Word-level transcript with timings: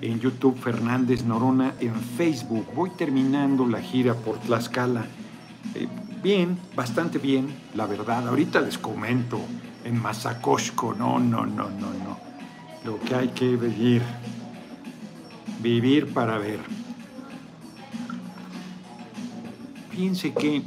en 0.00 0.20
YouTube 0.20 0.58
Fernández 0.58 1.24
Norona, 1.24 1.74
en 1.80 1.94
Facebook. 1.94 2.66
Voy 2.74 2.90
terminando 2.90 3.66
la 3.66 3.80
gira 3.80 4.14
por 4.14 4.38
Tlaxcala. 4.38 5.06
Eh, 5.74 5.88
bien, 6.22 6.58
bastante 6.74 7.18
bien, 7.18 7.48
la 7.74 7.86
verdad. 7.86 8.28
Ahorita 8.28 8.60
les 8.60 8.78
comento 8.78 9.40
en 9.84 10.00
Mazacosco, 10.00 10.94
no, 10.94 11.18
no, 11.18 11.46
no, 11.46 11.68
no, 11.70 11.92
no. 12.04 12.18
Lo 12.84 13.00
que 13.00 13.14
hay 13.14 13.28
que 13.28 13.56
vivir, 13.56 14.02
vivir 15.60 16.12
para 16.12 16.38
ver. 16.38 16.60
Fíjense 19.90 20.32
que 20.32 20.62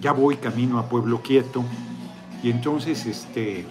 ya 0.00 0.12
voy 0.12 0.36
camino 0.36 0.78
a 0.78 0.88
Pueblo 0.88 1.22
Quieto 1.22 1.64
y 2.42 2.50
entonces 2.50 3.06
este 3.06 3.64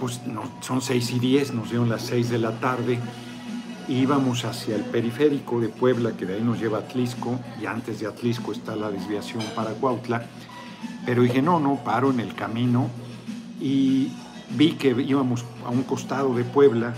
pues 0.00 0.26
no, 0.26 0.42
son 0.60 0.82
seis 0.82 1.10
y 1.10 1.18
diez, 1.18 1.52
nos 1.52 1.70
dieron 1.70 1.88
las 1.88 2.02
seis 2.02 2.28
de 2.28 2.38
la 2.38 2.52
tarde, 2.52 2.98
íbamos 3.88 4.44
hacia 4.44 4.76
el 4.76 4.82
periférico 4.82 5.60
de 5.60 5.68
Puebla, 5.68 6.12
que 6.12 6.26
de 6.26 6.34
ahí 6.34 6.42
nos 6.42 6.58
lleva 6.58 6.78
a 6.78 6.80
Atlisco, 6.82 7.38
y 7.60 7.66
antes 7.66 8.00
de 8.00 8.06
Atlisco 8.06 8.52
está 8.52 8.76
la 8.76 8.90
desviación 8.90 9.42
para 9.54 9.70
Cuautla, 9.72 10.26
pero 11.04 11.22
dije, 11.22 11.40
no, 11.40 11.60
no, 11.60 11.76
paro 11.76 12.10
en 12.10 12.20
el 12.20 12.34
camino, 12.34 12.88
y 13.60 14.10
vi 14.50 14.72
que 14.72 14.90
íbamos 14.90 15.44
a 15.64 15.70
un 15.70 15.82
costado 15.82 16.34
de 16.34 16.44
Puebla, 16.44 16.94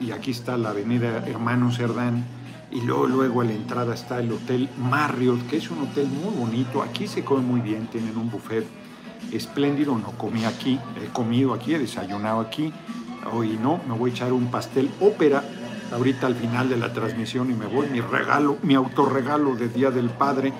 y 0.00 0.10
aquí 0.10 0.32
está 0.32 0.56
la 0.56 0.70
avenida 0.70 1.24
Hermano 1.26 1.70
Cerdán, 1.70 2.24
y 2.72 2.80
luego, 2.80 3.06
luego 3.06 3.42
a 3.42 3.44
la 3.44 3.52
entrada 3.52 3.94
está 3.94 4.18
el 4.18 4.32
Hotel 4.32 4.68
Marriott, 4.78 5.46
que 5.46 5.58
es 5.58 5.70
un 5.70 5.82
hotel 5.82 6.08
muy 6.08 6.34
bonito, 6.34 6.82
aquí 6.82 7.06
se 7.06 7.22
come 7.22 7.42
muy 7.42 7.60
bien, 7.60 7.86
tienen 7.88 8.16
un 8.16 8.30
buffet 8.30 8.66
espléndido, 9.30 9.96
no 9.96 10.12
comí 10.12 10.44
aquí, 10.44 10.78
he 11.02 11.06
comido 11.12 11.54
aquí, 11.54 11.74
he 11.74 11.78
desayunado 11.78 12.40
aquí, 12.40 12.72
hoy 13.32 13.58
no, 13.62 13.80
me 13.88 13.96
voy 13.96 14.10
a 14.10 14.14
echar 14.14 14.32
un 14.32 14.50
pastel 14.50 14.90
ópera 15.00 15.42
ahorita 15.92 16.26
al 16.26 16.34
final 16.34 16.68
de 16.68 16.76
la 16.76 16.92
transmisión 16.92 17.50
y 17.50 17.54
me 17.54 17.66
voy, 17.66 17.88
mi 17.88 18.00
regalo, 18.00 18.58
mi 18.62 18.74
autorregalo 18.74 19.54
de 19.54 19.68
Día 19.68 19.90
del 19.90 20.10
Padre, 20.10 20.52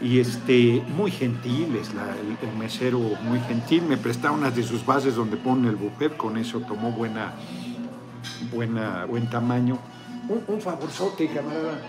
y 0.00 0.18
este, 0.18 0.82
muy 0.96 1.10
gentil, 1.10 1.76
es 1.76 1.90
el, 1.90 2.58
mesero 2.58 2.98
muy 2.98 3.40
gentil, 3.40 3.82
me 3.82 3.96
presta 3.96 4.32
unas 4.32 4.54
de 4.54 4.62
sus 4.62 4.84
bases 4.84 5.14
donde 5.14 5.36
pone 5.36 5.68
el 5.68 5.76
buffet, 5.76 6.16
con 6.16 6.36
eso 6.36 6.60
tomó 6.60 6.90
buena, 6.90 7.32
buena, 8.52 9.06
buen 9.06 9.30
tamaño. 9.30 9.78
Un, 10.28 10.42
un 10.48 10.60
favorzote, 10.60 11.28
camarada, 11.28 11.80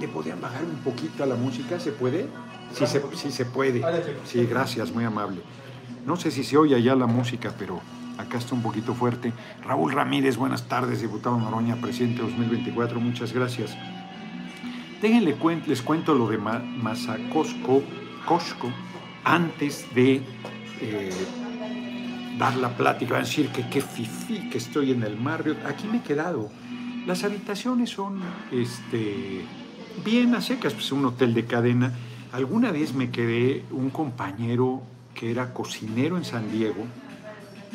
¿le 0.00 0.08
podían 0.08 0.40
bajar 0.40 0.64
un 0.64 0.76
poquito 0.76 1.24
a 1.24 1.26
la 1.26 1.34
música? 1.34 1.78
¿Se 1.80 1.92
puede? 1.92 2.28
Sí 2.72 2.86
se, 2.86 3.02
sí 3.16 3.30
se 3.30 3.44
puede. 3.44 3.82
Sí, 4.24 4.44
gracias, 4.46 4.92
muy 4.92 5.04
amable. 5.04 5.40
No 6.06 6.16
sé 6.16 6.30
si 6.30 6.44
se 6.44 6.56
oye 6.56 6.74
allá 6.74 6.94
la 6.94 7.06
música, 7.06 7.52
pero 7.58 7.80
acá 8.18 8.38
está 8.38 8.54
un 8.54 8.62
poquito 8.62 8.94
fuerte. 8.94 9.32
Raúl 9.62 9.92
Ramírez, 9.92 10.36
buenas 10.36 10.68
tardes, 10.68 11.00
diputado 11.00 11.38
Noroña, 11.38 11.76
presidente 11.76 12.22
2024, 12.22 13.00
muchas 13.00 13.32
gracias. 13.32 13.76
Déjenle 15.00 15.36
les 15.66 15.82
cuento 15.82 16.14
lo 16.14 16.28
de 16.28 16.38
Mazacosco, 16.38 17.82
Cosco, 18.26 18.68
antes 19.24 19.86
de 19.94 20.22
eh, 20.80 21.10
dar 22.36 22.56
la 22.56 22.70
plática. 22.76 23.12
Van 23.12 23.22
a 23.22 23.24
decir 23.24 23.48
que 23.50 23.68
qué 23.68 23.80
fifí, 23.80 24.48
que 24.50 24.58
estoy 24.58 24.92
en 24.92 25.04
el 25.04 25.16
Marriott. 25.16 25.64
Aquí 25.66 25.86
me 25.86 25.98
he 25.98 26.02
quedado. 26.02 26.50
Las 27.06 27.22
habitaciones 27.22 27.90
son 27.90 28.20
este, 28.50 29.44
bien 30.04 30.34
a 30.34 30.40
secas, 30.40 30.74
pues 30.74 30.90
un 30.90 31.04
hotel 31.04 31.32
de 31.32 31.44
cadena 31.44 31.92
Alguna 32.32 32.72
vez 32.72 32.94
me 32.94 33.10
quedé 33.10 33.64
un 33.70 33.90
compañero 33.90 34.82
que 35.14 35.30
era 35.30 35.54
cocinero 35.54 36.16
en 36.16 36.24
San 36.24 36.52
Diego, 36.52 36.84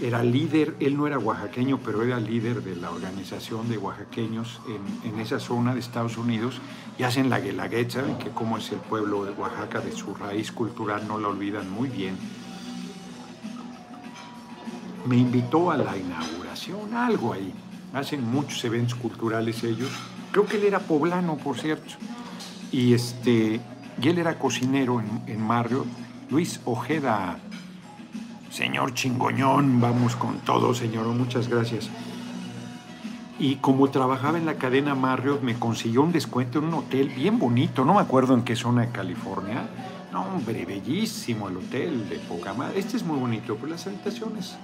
era 0.02 0.24
líder, 0.24 0.76
él 0.80 0.98
no 0.98 1.08
era 1.08 1.20
oaxaqueño, 1.20 1.80
pero 1.84 2.04
era 2.04 2.20
líder 2.20 2.64
de 2.64 2.76
la 2.76 2.92
organización 2.92 3.70
de 3.70 3.78
oaxaqueños 3.78 4.60
en, 5.06 5.20
esa 5.20 5.40
zona 5.40 5.74
de 5.74 5.80
Estados 5.80 6.18
Unidos 6.18 6.60
y 6.98 7.04
hacen 7.04 7.30
la 7.30 7.40
guelaguetza, 7.40 8.02
saben 8.02 8.18
que 8.18 8.30
como 8.30 8.58
es 8.58 8.72
el 8.72 8.80
pueblo 8.80 9.24
de 9.26 9.32
Oaxaca, 9.32 9.80
de 9.80 9.92
su 9.92 10.14
raíz 10.16 10.52
cultural, 10.52 11.08
no 11.08 11.20
la 11.20 11.30
olvidan 11.30 11.70
muy 11.72 11.90
bien. 11.90 12.18
Me 15.06 15.18
invitó 15.18 15.72
a 15.72 15.78
la 15.78 15.98
inauguración, 15.98 16.94
algo 16.94 17.34
ahí. 17.34 17.54
Hacen 17.94 18.24
muchos 18.30 18.64
eventos 18.66 18.96
culturales 18.96 19.64
ellos. 19.64 19.90
Creo 20.32 20.46
que 20.46 20.58
él 20.58 20.64
era 20.64 20.80
poblano, 20.80 21.38
por 21.38 21.60
cierto. 21.60 21.94
Y 22.72 22.94
este, 22.94 23.62
y 24.02 24.10
él 24.10 24.18
era 24.18 24.38
cocinero 24.38 25.00
en, 25.00 25.22
en 25.28 25.42
Marrio. 25.42 25.86
Luis 26.30 26.62
Ojeda, 26.66 27.38
señor 28.50 28.94
chingoñón, 28.94 29.80
vamos 29.80 30.16
con 30.16 30.40
todo, 30.40 30.74
señor, 30.74 31.06
muchas 31.08 31.48
gracias. 31.48 31.90
Y 33.40 33.56
como 33.56 33.90
trabajaba 33.90 34.38
en 34.38 34.46
la 34.46 34.56
cadena 34.56 34.96
Marriott, 34.96 35.42
me 35.42 35.56
consiguió 35.56 36.04
un 36.04 36.12
descuento 36.12 36.60
en 36.60 36.66
un 36.66 36.76
hotel 36.76 37.10
bien 37.10 37.40
bonito, 37.40 37.84
no 37.84 37.96
me 37.96 38.02
acuerdo 38.02 38.36
en 38.36 38.44
qué 38.44 38.56
zona 38.56 38.84
de 38.84 38.92
California. 38.92 39.68
No, 40.12 40.22
hombre, 40.22 40.66
bellísimo 40.66 41.50
el 41.50 41.58
hotel 41.58 42.08
de 42.08 42.18
poca 42.18 42.54
Este 42.76 42.98
es 42.98 43.04
muy 43.04 43.18
bonito, 43.18 43.56
pero 43.56 43.70
las 43.70 43.88
habitaciones, 43.88 44.56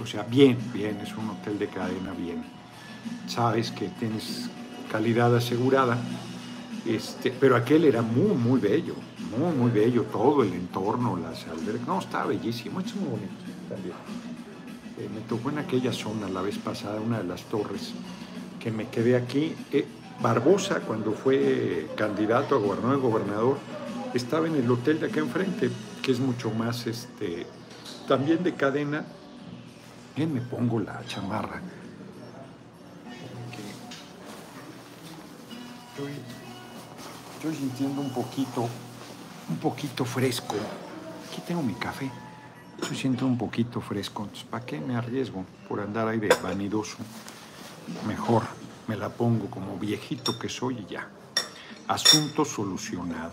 o 0.00 0.06
sea, 0.06 0.22
bien, 0.22 0.56
bien, 0.72 0.98
es 1.02 1.12
un 1.16 1.30
hotel 1.30 1.58
de 1.58 1.66
cadena 1.66 2.12
bien. 2.12 2.44
Sabes 3.26 3.72
que 3.72 3.88
tienes 3.88 4.48
calidad 4.90 5.34
asegurada 5.34 5.98
este, 6.86 7.30
pero 7.30 7.56
aquel 7.56 7.84
era 7.84 8.02
muy, 8.02 8.34
muy 8.36 8.60
bello, 8.60 8.94
muy, 9.36 9.54
muy 9.54 9.70
bello, 9.70 10.02
todo 10.04 10.42
el 10.42 10.52
entorno, 10.52 11.16
las 11.16 11.46
albercas, 11.46 11.86
no, 11.86 12.00
estaba 12.00 12.26
bellísimo, 12.26 12.80
es 12.80 12.94
muy 12.96 13.10
bonito 13.10 13.32
también. 13.68 13.94
Eh, 14.98 15.08
me 15.14 15.20
tocó 15.22 15.50
en 15.50 15.58
aquella 15.58 15.92
zona 15.92 16.28
la 16.28 16.42
vez 16.42 16.58
pasada, 16.58 17.00
una 17.00 17.18
de 17.18 17.24
las 17.24 17.42
torres, 17.44 17.92
que 18.58 18.70
me 18.70 18.88
quedé 18.88 19.16
aquí. 19.16 19.54
Eh, 19.70 19.86
Barbosa, 20.20 20.80
cuando 20.80 21.12
fue 21.12 21.88
candidato 21.96 22.56
a 22.56 22.58
gobernador, 22.58 23.00
gobernador, 23.00 23.58
estaba 24.14 24.46
en 24.46 24.56
el 24.56 24.70
hotel 24.70 25.00
de 25.00 25.06
acá 25.06 25.20
enfrente, 25.20 25.70
que 26.02 26.12
es 26.12 26.20
mucho 26.20 26.50
más, 26.50 26.86
este, 26.86 27.46
también 28.06 28.42
de 28.42 28.54
cadena. 28.54 29.04
Bien, 30.14 30.32
me 30.32 30.40
pongo 30.40 30.78
la 30.78 31.02
chamarra. 31.06 31.62
Estoy 37.42 37.56
sintiendo 37.56 38.00
un 38.00 38.10
poquito, 38.10 38.68
un 39.50 39.56
poquito 39.56 40.04
fresco. 40.04 40.54
Aquí 41.28 41.42
tengo 41.44 41.60
mi 41.60 41.74
café. 41.74 42.08
Estoy 42.80 42.96
sintiendo 42.96 43.26
un 43.26 43.36
poquito 43.36 43.80
fresco. 43.80 44.22
Entonces, 44.22 44.46
¿para 44.48 44.64
qué 44.64 44.80
me 44.80 44.94
arriesgo 44.94 45.44
por 45.68 45.80
andar 45.80 46.06
ahí 46.06 46.20
de 46.20 46.28
vanidoso? 46.40 46.98
Mejor 48.06 48.44
me 48.86 48.96
la 48.96 49.08
pongo 49.08 49.50
como 49.50 49.76
viejito 49.76 50.38
que 50.38 50.48
soy 50.48 50.86
y 50.88 50.92
ya. 50.92 51.08
Asunto 51.88 52.44
solucionado. 52.44 53.32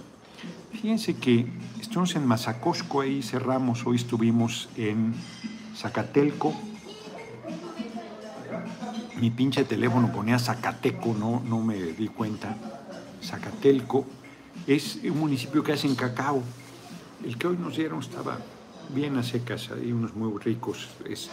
Fíjense 0.72 1.16
que 1.18 1.46
estamos 1.80 2.16
en 2.16 2.26
Mazacosco, 2.26 3.02
ahí 3.02 3.22
cerramos. 3.22 3.86
Hoy 3.86 3.98
estuvimos 3.98 4.70
en 4.76 5.14
Zacatelco. 5.76 6.56
Mi 9.22 9.30
pinche 9.30 9.66
teléfono 9.66 10.12
ponía 10.12 10.40
Zacateco, 10.40 11.14
no, 11.14 11.44
no 11.46 11.60
me 11.60 11.76
di 11.76 12.08
cuenta. 12.08 12.79
Zacatelco, 13.22 14.06
es 14.68 15.00
un 15.04 15.20
municipio 15.20 15.64
que 15.64 15.74
hacen 15.74 15.96
cacao. 15.96 16.42
El 17.24 17.38
que 17.38 17.48
hoy 17.48 17.58
nos 17.58 17.76
dieron 17.76 18.00
estaba 18.00 18.38
bien 18.94 19.18
a 19.18 19.24
secas, 19.24 19.70
hay 19.72 19.92
unos 19.92 20.16
muy 20.16 20.38
ricos, 20.40 20.90
es 21.08 21.30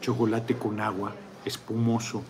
chocolate 0.00 0.56
con 0.56 0.80
agua, 0.80 1.14
espumoso, 1.44 2.22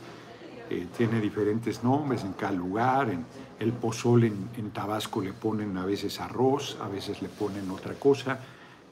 eh, 0.68 0.86
tiene 0.96 1.20
diferentes 1.20 1.82
nombres 1.82 2.22
en 2.22 2.32
cada 2.34 2.52
lugar, 2.52 3.10
en 3.10 3.24
el 3.58 3.72
pozol 3.72 4.24
en, 4.24 4.70
Tabasco 4.72 5.20
le 5.20 5.32
ponen 5.32 5.76
a 5.76 5.84
veces 5.84 6.20
arroz, 6.20 6.78
a 6.80 6.88
veces 6.88 7.22
le 7.22 7.28
ponen 7.28 7.70
otra 7.70 7.94
cosa, 7.94 8.38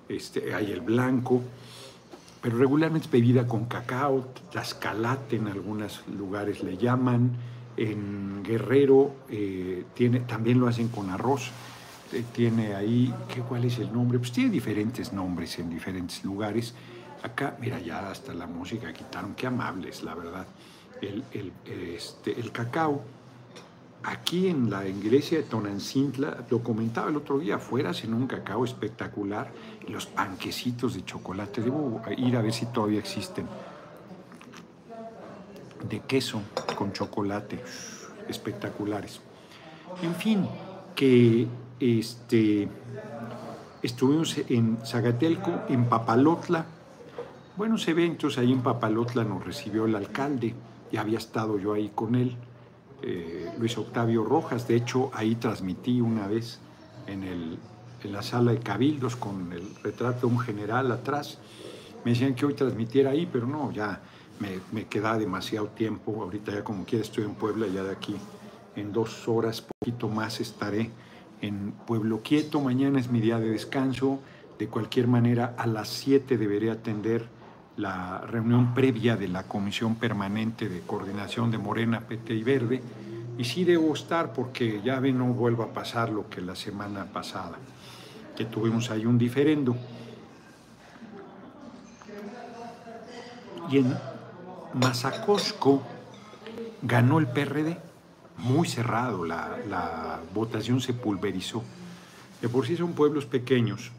este, 0.08 0.54
hay 0.54 0.72
el 0.72 0.80
blanco, 0.80 1.42
pero 2.42 2.58
regularmente 2.58 3.06
es 3.06 3.12
bebida 3.12 3.46
con 3.46 3.66
cacao, 3.66 4.26
tlaxcalate 4.50 5.36
en 5.36 5.48
algunos 5.48 6.02
lugares 6.08 6.62
le 6.62 6.76
llaman, 6.76 7.32
en 7.78 8.42
Guerrero 8.42 9.12
eh, 9.30 9.84
tiene, 9.94 10.20
también 10.20 10.58
lo 10.58 10.66
hacen 10.66 10.88
con 10.88 11.10
arroz. 11.10 11.50
Eh, 12.12 12.25
tiene 12.32 12.75
ahí, 12.75 13.14
¿qué, 13.32 13.40
¿cuál 13.42 13.64
es 13.64 13.78
el 13.78 13.92
nombre? 13.92 14.19
Pues 14.19 14.32
tiene 14.32 14.50
diferentes 14.50 15.12
nombres 15.12 15.58
en 15.58 15.70
diferentes 15.70 16.25
lugares. 16.25 16.75
Acá, 17.22 17.56
mira, 17.60 17.78
ya 17.80 18.10
hasta 18.10 18.34
la 18.34 18.46
música 18.46 18.92
quitaron, 18.92 19.34
qué 19.34 19.46
amables, 19.46 20.02
la 20.02 20.14
verdad. 20.14 20.46
El, 21.00 21.22
el, 21.32 21.52
este, 21.94 22.38
el 22.38 22.50
cacao, 22.50 23.02
aquí 24.02 24.48
en 24.48 24.70
la 24.70 24.86
iglesia 24.86 25.38
de 25.38 25.44
Tonancintla, 25.44 26.46
lo 26.50 26.62
comentaba 26.62 27.10
el 27.10 27.16
otro 27.16 27.38
día, 27.38 27.56
afuera 27.56 27.90
hacen 27.90 28.14
un 28.14 28.26
cacao 28.26 28.64
espectacular, 28.64 29.52
los 29.86 30.06
panquecitos 30.06 30.94
de 30.94 31.04
chocolate, 31.04 31.60
debo 31.60 32.02
ir 32.16 32.36
a 32.36 32.42
ver 32.42 32.52
si 32.52 32.66
todavía 32.66 32.98
existen 32.98 33.46
de 35.84 36.00
queso 36.00 36.42
con 36.76 36.92
chocolate, 36.92 37.58
espectaculares. 38.28 39.20
En 40.02 40.14
fin, 40.14 40.46
que 40.94 41.46
este, 41.80 42.69
estuvimos 43.82 44.36
en 44.48 44.78
Zagatelco, 44.84 45.62
en 45.69 45.86
Papalotla. 45.86 46.66
Buenos 47.56 47.88
eventos, 47.88 48.38
ahí 48.38 48.52
en 48.52 48.62
Papalotla 48.62 49.25
nos 49.25 49.44
recibió 49.44 49.86
el 49.86 49.96
alcalde, 49.96 50.54
ya 50.92 51.00
había 51.00 51.19
estado 51.19 51.58
yo 51.58 51.72
ahí 51.75 51.90
con 51.94 52.14
él, 52.14 52.36
eh, 53.02 53.50
Luis 53.58 53.76
Octavio 53.78 54.25
Rojas, 54.25 54.66
de 54.69 54.76
hecho 54.76 55.10
ahí 55.12 55.34
transmití 55.36 56.00
una 56.00 56.26
vez 56.26 56.60
en, 57.06 57.25
el, 57.25 57.58
en 58.02 58.12
la 58.12 58.22
sala 58.22 58.52
de 58.52 58.60
cabildos 58.60 59.16
con 59.16 59.52
el 59.52 59.75
retrato 59.82 60.26
de 60.26 60.34
un 60.34 60.40
general 60.40 60.90
atrás, 60.92 61.38
me 62.04 62.12
decían 62.12 62.34
que 62.34 62.46
hoy 62.46 62.54
transmitiera 62.54 63.10
ahí, 63.10 63.28
pero 63.30 63.46
no, 63.46 63.72
ya 63.72 64.00
me, 64.40 64.87
queda 64.87 65.19
demasiado 65.19 65.69
tiempo, 65.69 66.23
ahorita 66.23 66.52
ya 66.52 66.64
como 66.64 66.85
quiera 66.85 67.05
estoy 67.05 67.25
en 67.25 67.35
Puebla, 67.35 67.67
ya 67.67 67.82
de 67.82 67.93
aquí 67.93 68.17
en 68.76 68.93
dos 68.93 69.26
horas, 69.29 69.61
poquito 69.61 70.08
más 70.08 70.40
estaré 70.40 70.90
en 71.40 71.73
Pueblo 71.87 72.23
Quieto, 72.23 72.61
mañana 72.61 73.00
es 73.00 73.11
mi 73.11 73.20
día 73.20 73.38
de 73.38 73.50
descanso, 73.50 74.20
de 74.58 74.69
cualquier 74.69 75.06
manera, 75.06 75.55
a 75.56 75.67
las 75.67 75.88
7 75.88 76.37
deberé 76.37 76.70
atender 76.70 77.29
la 77.76 78.19
reunión 78.26 78.75
previa 78.75 79.17
de 79.17 79.29
la 79.29 79.44
Comisión 79.44 79.94
Permanente 79.94 80.69
de 80.69 80.81
Coordinación 80.81 81.50
de 81.52 81.58
Morena, 81.58 82.00
PT 82.00 82.35
y 82.35 82.43
Verde. 82.43 82.82
Y 83.38 83.44
sí 83.44 83.62
debo 83.62 83.94
estar 83.94 84.32
porque 84.32 84.81
ya 84.85 84.99
ve, 84.99 85.12
no 85.12 85.26
vuelva 85.26 85.67
a 85.67 85.69
pasar 85.69 86.11
lo 86.11 86.29
que 86.29 86.40
la 86.40 86.56
semana 86.56 87.05
pasada, 87.05 87.56
que 88.37 88.44
tuvimos 88.44 88.90
ahí 88.90 89.06
un 89.06 89.17
diferendo. 89.17 89.76
Y 93.70 93.79
en 93.79 93.96
Mazacosco 94.75 95.82
ganó 96.82 97.19
el 97.19 97.26
PRD, 97.29 97.79
muy 98.37 98.69
cerrado, 98.69 99.25
la, 99.25 100.20
votación 100.35 100.81
se 100.81 100.93
pulverizó. 100.93 101.62
De 102.41 102.49
por 102.49 102.67
sí 102.67 102.76
son 102.76 102.93
pueblos 102.93 103.26
pequeños, 103.26 103.91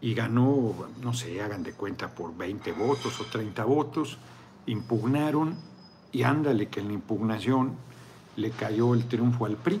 y 0.00 0.14
ganó, 0.14 0.74
no 1.02 1.12
sé, 1.12 1.42
hagan 1.42 1.62
de 1.62 1.72
cuenta, 1.72 2.14
por 2.14 2.36
20 2.36 2.72
votos 2.72 3.20
o 3.20 3.24
30 3.24 3.64
votos, 3.64 4.18
impugnaron 4.66 5.56
y 6.12 6.22
ándale 6.22 6.68
que 6.68 6.80
en 6.80 6.88
la 6.88 6.94
impugnación 6.94 7.76
le 8.36 8.50
cayó 8.50 8.94
el 8.94 9.06
triunfo 9.06 9.46
al 9.46 9.56
PRI, 9.56 9.80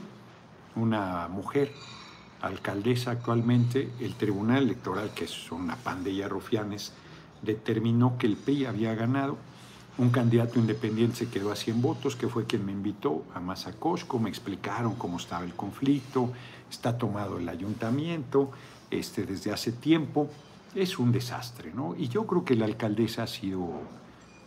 una 0.74 1.28
mujer, 1.28 1.72
alcaldesa 2.42 3.12
actualmente, 3.12 3.90
el 4.00 4.14
Tribunal 4.14 4.64
Electoral, 4.64 5.10
que 5.14 5.24
es 5.24 5.52
una 5.52 5.76
pandilla 5.76 6.28
rufianes, 6.28 6.92
determinó 7.42 8.18
que 8.18 8.26
el 8.26 8.36
PRI 8.36 8.66
había 8.66 8.94
ganado. 8.94 9.38
Un 9.98 10.10
candidato 10.10 10.58
independiente 10.58 11.16
se 11.16 11.28
quedó 11.28 11.50
a 11.50 11.56
100 11.56 11.80
votos, 11.80 12.16
que 12.16 12.28
fue 12.28 12.44
quien 12.44 12.66
me 12.66 12.72
invitó 12.72 13.24
a 13.34 13.40
Mazacosco, 13.40 14.18
me 14.18 14.28
explicaron 14.28 14.94
cómo 14.96 15.16
estaba 15.16 15.44
el 15.44 15.54
conflicto, 15.54 16.32
está 16.70 16.98
tomado 16.98 17.38
el 17.38 17.48
ayuntamiento, 17.48 18.50
este, 18.90 19.24
desde 19.24 19.52
hace 19.52 19.72
tiempo, 19.72 20.28
es 20.74 20.98
un 20.98 21.12
desastre, 21.12 21.72
¿no? 21.72 21.94
Y 21.96 22.08
yo 22.08 22.26
creo 22.26 22.44
que 22.44 22.54
la 22.54 22.66
alcaldesa 22.66 23.22
ha 23.22 23.26
sido 23.26 23.70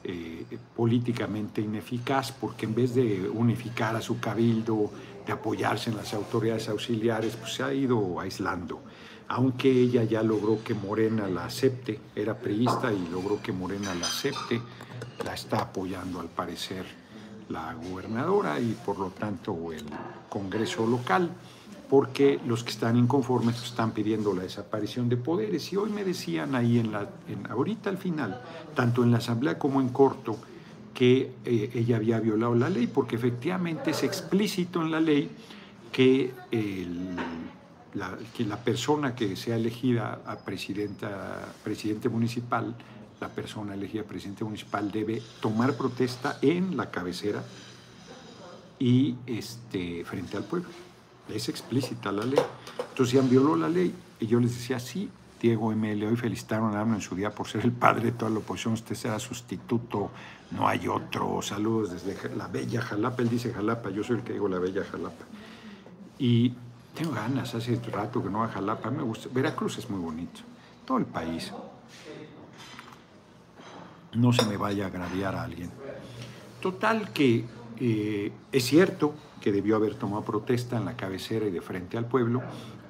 eh, 0.03 0.45
políticamente 0.75 1.61
ineficaz 1.61 2.31
porque 2.31 2.65
en 2.65 2.75
vez 2.75 2.93
de 2.93 3.27
unificar 3.27 3.95
a 3.95 4.01
su 4.01 4.19
cabildo, 4.19 4.91
de 5.25 5.33
apoyarse 5.33 5.89
en 5.89 5.97
las 5.97 6.13
autoridades 6.13 6.69
auxiliares, 6.69 7.35
pues 7.35 7.53
se 7.53 7.63
ha 7.63 7.73
ido 7.73 8.19
aislando. 8.19 8.81
Aunque 9.27 9.69
ella 9.69 10.03
ya 10.03 10.23
logró 10.23 10.63
que 10.63 10.73
Morena 10.73 11.27
la 11.27 11.45
acepte, 11.45 11.99
era 12.15 12.37
priista 12.37 12.93
y 12.93 13.11
logró 13.11 13.41
que 13.41 13.51
Morena 13.51 13.93
la 13.93 14.07
acepte, 14.07 14.61
la 15.23 15.33
está 15.33 15.61
apoyando 15.61 16.19
al 16.19 16.27
parecer 16.27 16.85
la 17.49 17.73
gobernadora 17.73 18.59
y 18.59 18.77
por 18.85 18.99
lo 18.99 19.09
tanto 19.09 19.71
el 19.71 19.85
Congreso 20.29 20.85
local 20.85 21.31
porque 21.89 22.39
los 22.45 22.63
que 22.63 22.69
están 22.69 22.95
inconformes 22.95 23.61
están 23.63 23.91
pidiendo 23.91 24.33
la 24.33 24.43
desaparición 24.43 25.09
de 25.09 25.17
poderes. 25.17 25.73
Y 25.73 25.75
hoy 25.75 25.89
me 25.89 26.03
decían 26.03 26.53
ahí, 26.53 26.77
en 26.77 26.91
la, 26.91 27.09
ahorita 27.49 27.89
al 27.89 27.97
final, 27.97 28.41
tanto 28.75 29.03
en 29.03 29.11
la 29.11 29.17
Asamblea 29.17 29.57
como 29.57 29.81
en 29.81 29.89
corto, 29.89 30.37
que 30.93 31.31
eh, 31.45 31.71
ella 31.73 31.95
había 31.95 32.19
violado 32.19 32.53
la 32.53 32.69
ley, 32.69 32.85
porque 32.85 33.15
efectivamente 33.15 33.91
es 33.91 34.03
explícito 34.03 34.81
en 34.83 34.91
la 34.91 34.99
ley 34.99 35.31
que, 35.91 36.31
la, 37.95 38.17
que 38.37 38.43
la 38.43 38.57
persona 38.57 39.15
que 39.15 39.35
sea 39.35 39.55
elegida 39.55 40.21
a 40.27 40.35
presidenta, 40.35 41.53
presidente 41.63 42.07
municipal, 42.07 42.75
la 43.19 43.29
persona 43.29 43.73
elegida 43.73 44.03
presidente 44.03 44.43
municipal 44.43 44.91
debe 44.91 45.21
tomar 45.41 45.73
protesta 45.73 46.37
en 46.41 46.77
la 46.77 46.89
cabecera 46.89 47.43
y 48.79 49.15
este, 49.25 50.05
frente 50.05 50.37
al 50.37 50.43
pueblo. 50.43 50.69
Es 51.27 51.49
explícita 51.49 52.11
la 52.11 52.23
ley. 52.23 52.39
Entonces, 52.89 53.13
ya 53.13 53.21
violó 53.21 53.55
la 53.55 53.69
ley. 53.69 53.93
Y 54.19 54.27
yo 54.27 54.39
les 54.39 54.55
decía, 54.55 54.79
sí, 54.79 55.09
Diego 55.39 55.71
ML, 55.71 56.03
hoy 56.05 56.15
felicitaron 56.15 56.75
a 56.75 56.81
AMLO 56.81 56.95
en 56.95 57.01
su 57.01 57.15
día 57.15 57.29
por 57.29 57.47
ser 57.47 57.63
el 57.63 57.71
padre 57.71 58.05
de 58.05 58.11
toda 58.13 58.31
la 58.31 58.39
oposición. 58.39 58.73
Usted 58.73 58.95
será 58.95 59.19
sustituto, 59.19 60.11
no 60.51 60.67
hay 60.67 60.87
otro. 60.87 61.41
Saludos 61.41 61.91
desde 61.91 62.35
la 62.35 62.47
bella 62.47 62.81
Jalapa. 62.81 63.21
Él 63.21 63.29
dice 63.29 63.53
Jalapa, 63.53 63.89
yo 63.89 64.03
soy 64.03 64.17
el 64.17 64.23
que 64.23 64.33
digo 64.33 64.47
la 64.47 64.59
bella 64.59 64.83
Jalapa. 64.83 65.25
Y 66.17 66.53
tengo 66.95 67.11
ganas, 67.11 67.53
hace 67.55 67.79
rato 67.91 68.23
que 68.23 68.29
no 68.29 68.43
a 68.43 68.47
Jalapa. 68.47 68.89
Me 68.89 69.03
gusta. 69.03 69.29
Veracruz 69.31 69.77
es 69.77 69.89
muy 69.89 69.99
bonito. 69.99 70.41
Todo 70.85 70.97
el 70.97 71.05
país. 71.05 71.53
No 74.13 74.33
se 74.33 74.45
me 74.45 74.57
vaya 74.57 74.85
a 74.85 74.87
agraviar 74.87 75.35
a 75.35 75.43
alguien. 75.43 75.71
Total 76.61 77.11
que 77.13 77.45
eh, 77.79 78.31
es 78.51 78.65
cierto 78.65 79.13
que 79.41 79.51
debió 79.51 79.75
haber 79.75 79.95
tomado 79.95 80.23
protesta 80.23 80.77
en 80.77 80.85
la 80.85 80.97
cabecera 80.97 81.45
y 81.47 81.51
de 81.51 81.61
frente 81.61 81.97
al 81.97 82.05
pueblo, 82.05 82.41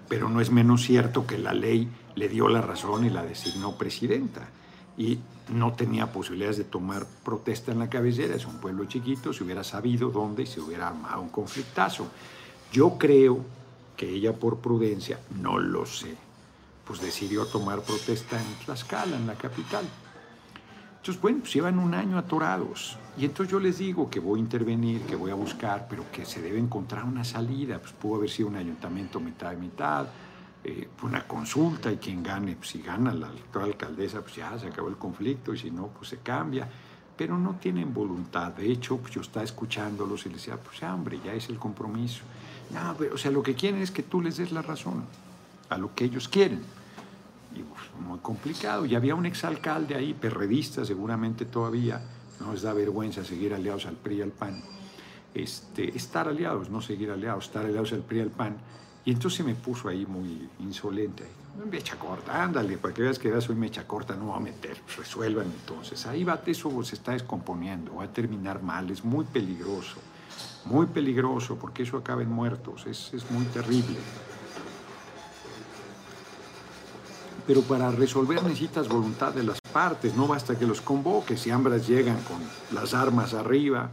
pero 0.07 0.29
no 0.29 0.41
es 0.41 0.51
menos 0.51 0.83
cierto 0.83 1.27
que 1.27 1.37
la 1.37 1.53
ley 1.53 1.89
le 2.15 2.27
dio 2.27 2.47
la 2.47 2.61
razón 2.61 3.05
y 3.05 3.09
la 3.09 3.23
designó 3.23 3.77
presidenta. 3.77 4.49
Y 4.97 5.19
no 5.49 5.73
tenía 5.73 6.11
posibilidades 6.11 6.57
de 6.57 6.63
tomar 6.63 7.05
protesta 7.23 7.71
en 7.71 7.79
la 7.79 7.89
cabecera, 7.89 8.35
es 8.35 8.45
un 8.45 8.59
pueblo 8.59 8.85
chiquito, 8.85 9.33
se 9.33 9.43
hubiera 9.43 9.63
sabido 9.63 10.09
dónde 10.09 10.43
y 10.43 10.47
se 10.47 10.59
hubiera 10.59 10.87
armado 10.87 11.21
un 11.21 11.29
conflictazo. 11.29 12.07
Yo 12.71 12.97
creo 12.97 13.39
que 13.95 14.09
ella 14.09 14.33
por 14.33 14.57
prudencia, 14.57 15.19
no 15.41 15.57
lo 15.59 15.85
sé, 15.85 16.15
pues 16.85 17.01
decidió 17.01 17.45
tomar 17.45 17.81
protesta 17.81 18.39
en 18.39 18.65
Tlaxcala, 18.65 19.15
en 19.15 19.27
la 19.27 19.35
capital. 19.35 19.85
Entonces, 20.99 21.21
bueno, 21.21 21.39
pues 21.39 21.53
llevan 21.53 21.79
un 21.79 21.93
año 21.93 22.17
atorados. 22.17 22.97
Y 23.17 23.23
entonces 23.23 23.51
yo 23.51 23.59
les 23.59 23.77
digo 23.77 24.09
que 24.09 24.19
voy 24.19 24.39
a 24.39 24.43
intervenir, 24.43 25.01
que 25.03 25.15
voy 25.15 25.31
a 25.31 25.33
buscar, 25.33 25.87
pero 25.89 26.03
que 26.11 26.25
se 26.25 26.41
debe 26.41 26.59
encontrar 26.59 27.05
una 27.05 27.23
salida. 27.23 27.79
Pues 27.79 27.93
pudo 27.93 28.17
haber 28.17 28.29
sido 28.29 28.49
un 28.49 28.57
ayuntamiento 28.57 29.21
mitad 29.21 29.51
de 29.51 29.57
mitad, 29.57 30.07
eh, 30.61 30.89
una 31.01 31.25
consulta 31.25 31.89
y 31.89 31.97
quien 31.97 32.21
gane, 32.21 32.57
pues 32.57 32.69
si 32.69 32.81
gana 32.81 33.13
la 33.13 33.27
actual 33.27 33.65
alcaldesa, 33.65 34.21
pues 34.21 34.35
ya 34.35 34.59
se 34.59 34.67
acabó 34.67 34.89
el 34.89 34.97
conflicto 34.97 35.53
y 35.53 35.57
si 35.57 35.71
no, 35.71 35.87
pues 35.87 36.09
se 36.09 36.17
cambia. 36.17 36.67
Pero 37.15 37.37
no 37.37 37.55
tienen 37.55 37.93
voluntad. 37.93 38.51
De 38.51 38.69
hecho, 38.69 38.97
pues 38.97 39.13
yo 39.13 39.21
estaba 39.21 39.45
escuchándolos 39.45 40.25
y 40.25 40.29
les 40.29 40.39
decía, 40.39 40.57
pues 40.57 40.81
ya, 40.81 40.97
ya 41.23 41.33
es 41.33 41.47
el 41.47 41.57
compromiso. 41.57 42.23
No, 42.73 42.93
pero, 42.97 43.15
o 43.15 43.17
sea, 43.17 43.31
lo 43.31 43.41
que 43.41 43.55
quieren 43.55 43.81
es 43.81 43.91
que 43.91 44.03
tú 44.03 44.21
les 44.21 44.35
des 44.35 44.51
la 44.51 44.61
razón 44.61 45.05
a 45.69 45.77
lo 45.77 45.95
que 45.95 46.03
ellos 46.03 46.27
quieren 46.27 46.61
y 47.55 48.01
muy 48.01 48.19
complicado. 48.19 48.85
Y 48.85 48.95
había 48.95 49.15
un 49.15 49.25
exalcalde 49.25 49.95
ahí, 49.95 50.13
perredista 50.13 50.85
seguramente 50.85 51.45
todavía, 51.45 52.01
no 52.39 52.53
les 52.53 52.61
da 52.61 52.73
vergüenza 52.73 53.23
seguir 53.23 53.53
aliados 53.53 53.85
al 53.85 53.95
PRI 53.95 54.17
y 54.17 54.21
al 54.21 54.31
PAN. 54.31 54.61
Este, 55.33 55.95
estar 55.95 56.27
aliados, 56.27 56.69
no 56.69 56.81
seguir 56.81 57.11
aliados, 57.11 57.45
estar 57.45 57.65
aliados 57.65 57.93
al 57.93 58.01
PRI 58.01 58.17
y 58.17 58.21
al 58.21 58.29
PAN. 58.29 58.57
Y 59.05 59.11
entonces 59.11 59.37
se 59.37 59.43
me 59.43 59.55
puso 59.55 59.87
ahí 59.89 60.05
muy 60.05 60.49
insolente. 60.59 61.25
Mecha 61.69 61.97
corta, 61.97 62.41
ándale, 62.41 62.77
para 62.77 62.93
que 62.93 63.01
veas 63.01 63.19
que 63.19 63.41
soy 63.41 63.55
mecha 63.55 63.85
corta, 63.85 64.15
no 64.15 64.27
va 64.27 64.37
a 64.37 64.39
meter, 64.39 64.77
resuelvan 64.97 65.47
entonces. 65.47 66.05
Ahí 66.05 66.23
va, 66.23 66.41
eso 66.45 66.83
se 66.83 66.95
está 66.95 67.11
descomponiendo, 67.11 67.95
va 67.95 68.05
a 68.05 68.13
terminar 68.13 68.61
mal, 68.61 68.89
es 68.91 69.03
muy 69.03 69.25
peligroso, 69.25 69.97
muy 70.63 70.85
peligroso, 70.85 71.57
porque 71.57 71.83
eso 71.83 71.97
acaba 71.97 72.21
en 72.21 72.31
muertos, 72.31 72.85
es, 72.85 73.13
es 73.13 73.29
muy 73.29 73.43
terrible. 73.45 73.97
Pero 77.49 77.63
para 77.63 77.89
resolver 77.89 78.43
necesitas 78.43 78.87
voluntad 78.87 79.33
de 79.33 79.41
las 79.41 79.59
partes, 79.59 80.15
no 80.15 80.27
basta 80.27 80.55
que 80.55 80.67
los 80.67 80.81
convoques, 80.81 81.41
si 81.41 81.49
ambas 81.49 81.87
llegan 81.87 82.21
con 82.21 82.37
las 82.71 82.93
armas 82.93 83.33
arriba, 83.33 83.89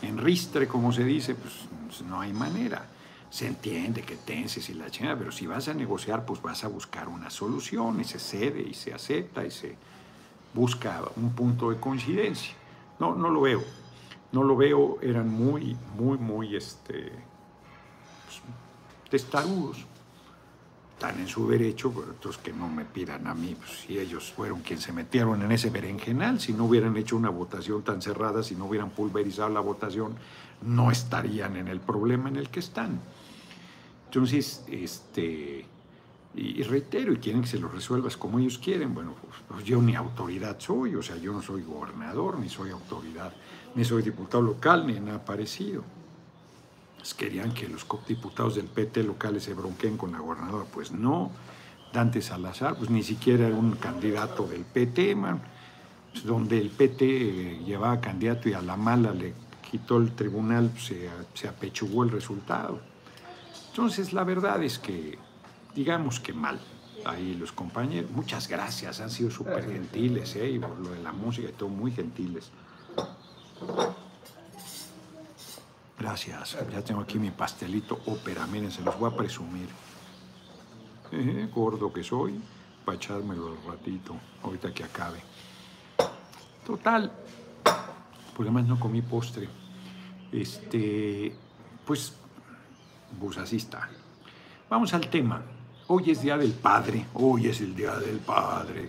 en 0.00 0.16
ristre, 0.16 0.68
como 0.68 0.92
se 0.92 1.02
dice, 1.02 1.34
pues, 1.34 1.54
pues 1.88 2.02
no 2.02 2.20
hay 2.20 2.32
manera. 2.32 2.86
Se 3.28 3.48
entiende 3.48 4.02
que 4.02 4.14
tenses 4.14 4.70
y 4.70 4.74
la 4.74 4.88
chingada, 4.92 5.18
pero 5.18 5.32
si 5.32 5.48
vas 5.48 5.66
a 5.66 5.74
negociar, 5.74 6.24
pues 6.24 6.40
vas 6.40 6.62
a 6.62 6.68
buscar 6.68 7.08
una 7.08 7.30
solución 7.30 8.00
y 8.00 8.04
se 8.04 8.20
cede 8.20 8.62
y 8.62 8.74
se 8.74 8.94
acepta 8.94 9.44
y 9.44 9.50
se 9.50 9.74
busca 10.54 11.02
un 11.16 11.32
punto 11.32 11.70
de 11.70 11.80
coincidencia. 11.80 12.54
No, 13.00 13.16
no 13.16 13.28
lo 13.28 13.40
veo. 13.40 13.64
No 14.30 14.44
lo 14.44 14.56
veo, 14.56 14.98
eran 15.02 15.28
muy, 15.28 15.76
muy, 15.98 16.16
muy 16.16 16.54
este, 16.54 17.10
pues, 18.24 18.40
testarudos 19.10 19.84
están 21.00 21.18
en 21.18 21.28
su 21.28 21.48
derecho, 21.48 21.90
pero 21.90 22.12
otros 22.12 22.36
que 22.36 22.52
no 22.52 22.68
me 22.68 22.84
pidan 22.84 23.26
a 23.26 23.32
mí, 23.32 23.56
pues, 23.58 23.70
si 23.86 23.98
ellos 23.98 24.30
fueron 24.36 24.60
quienes 24.60 24.84
se 24.84 24.92
metieron 24.92 25.40
en 25.40 25.50
ese 25.50 25.70
berenjenal, 25.70 26.38
si 26.38 26.52
no 26.52 26.66
hubieran 26.66 26.94
hecho 26.94 27.16
una 27.16 27.30
votación 27.30 27.82
tan 27.82 28.02
cerrada, 28.02 28.42
si 28.42 28.54
no 28.54 28.66
hubieran 28.66 28.90
pulverizado 28.90 29.48
la 29.48 29.60
votación, 29.60 30.14
no 30.60 30.90
estarían 30.90 31.56
en 31.56 31.68
el 31.68 31.80
problema 31.80 32.28
en 32.28 32.36
el 32.36 32.50
que 32.50 32.60
están. 32.60 33.00
Entonces, 34.08 34.62
este, 34.68 35.64
y, 36.34 36.62
reitero, 36.64 37.14
y 37.14 37.16
quieren 37.16 37.40
que 37.40 37.48
se 37.48 37.58
lo 37.58 37.68
resuelvas 37.68 38.18
como 38.18 38.38
ellos 38.38 38.58
quieren, 38.58 38.92
bueno, 38.92 39.14
pues, 39.22 39.40
pues, 39.48 39.64
yo 39.64 39.80
ni 39.80 39.96
autoridad 39.96 40.56
soy, 40.58 40.96
o 40.96 41.02
sea, 41.02 41.16
yo 41.16 41.32
no 41.32 41.40
soy 41.40 41.62
gobernador, 41.62 42.38
ni 42.38 42.50
soy 42.50 42.72
autoridad 42.72 43.32
ni 43.74 43.84
soy 43.84 44.02
diputado 44.02 44.42
local, 44.42 44.86
ni 44.86 45.00
nada 45.00 45.24
parecido. 45.24 45.82
Querían 47.16 47.52
que 47.52 47.68
los 47.68 47.86
diputados 48.06 48.56
del 48.56 48.66
PT 48.66 49.02
locales 49.02 49.44
se 49.44 49.54
bronqueen 49.54 49.96
con 49.96 50.12
la 50.12 50.18
gobernadora. 50.18 50.64
Pues 50.72 50.92
no. 50.92 51.30
Dante 51.92 52.22
Salazar, 52.22 52.76
pues 52.76 52.88
ni 52.88 53.02
siquiera 53.02 53.48
era 53.48 53.56
un 53.56 53.72
candidato 53.72 54.46
del 54.46 54.64
PT. 54.64 55.16
Pues 56.12 56.24
donde 56.24 56.58
el 56.58 56.70
PT 56.70 57.04
eh, 57.04 57.62
llevaba 57.64 58.00
candidato 58.00 58.48
y 58.48 58.52
a 58.52 58.62
la 58.62 58.76
mala 58.76 59.12
le 59.12 59.34
quitó 59.70 59.98
el 59.98 60.12
tribunal, 60.12 60.70
pues, 60.70 60.84
se, 60.84 61.10
se 61.34 61.48
apechugó 61.48 62.04
el 62.04 62.10
resultado. 62.10 62.80
Entonces, 63.70 64.12
la 64.12 64.24
verdad 64.24 64.62
es 64.62 64.78
que, 64.78 65.18
digamos 65.74 66.20
que 66.20 66.32
mal. 66.32 66.60
Ahí 67.04 67.34
los 67.34 67.52
compañeros, 67.52 68.10
muchas 68.10 68.46
gracias, 68.46 69.00
han 69.00 69.10
sido 69.10 69.30
súper 69.30 69.64
gentiles, 69.64 70.36
¿eh? 70.36 70.50
y 70.50 70.58
por 70.58 70.78
lo 70.78 70.90
de 70.90 71.02
la 71.02 71.12
música 71.12 71.48
y 71.48 71.52
todo, 71.52 71.70
muy 71.70 71.92
gentiles. 71.92 72.50
Gracias. 76.10 76.58
Ya 76.72 76.82
tengo 76.82 77.02
aquí 77.02 77.20
mi 77.20 77.30
pastelito 77.30 78.00
ópera. 78.06 78.44
Miren, 78.48 78.72
se 78.72 78.82
los 78.82 78.98
voy 78.98 79.12
a 79.12 79.16
presumir. 79.16 79.68
Gordo 81.54 81.92
que 81.92 82.02
soy, 82.02 82.34
para 82.84 82.96
echármelo 82.96 83.46
al 83.46 83.72
ratito, 83.72 84.16
ahorita 84.42 84.74
que 84.74 84.82
acabe. 84.82 85.20
Total. 86.66 87.12
Pues 87.62 88.40
además 88.40 88.64
no 88.66 88.80
comí 88.80 89.02
postre. 89.02 89.48
Este, 90.32 91.32
pues, 91.86 92.12
pues. 93.20 93.68
Vamos 94.68 94.92
al 94.92 95.08
tema. 95.08 95.42
Hoy 95.86 96.10
es 96.10 96.22
Día 96.22 96.36
del 96.36 96.54
Padre. 96.54 97.06
Hoy 97.14 97.46
es 97.46 97.60
el 97.60 97.76
Día 97.76 97.94
del 97.94 98.18
Padre 98.18 98.88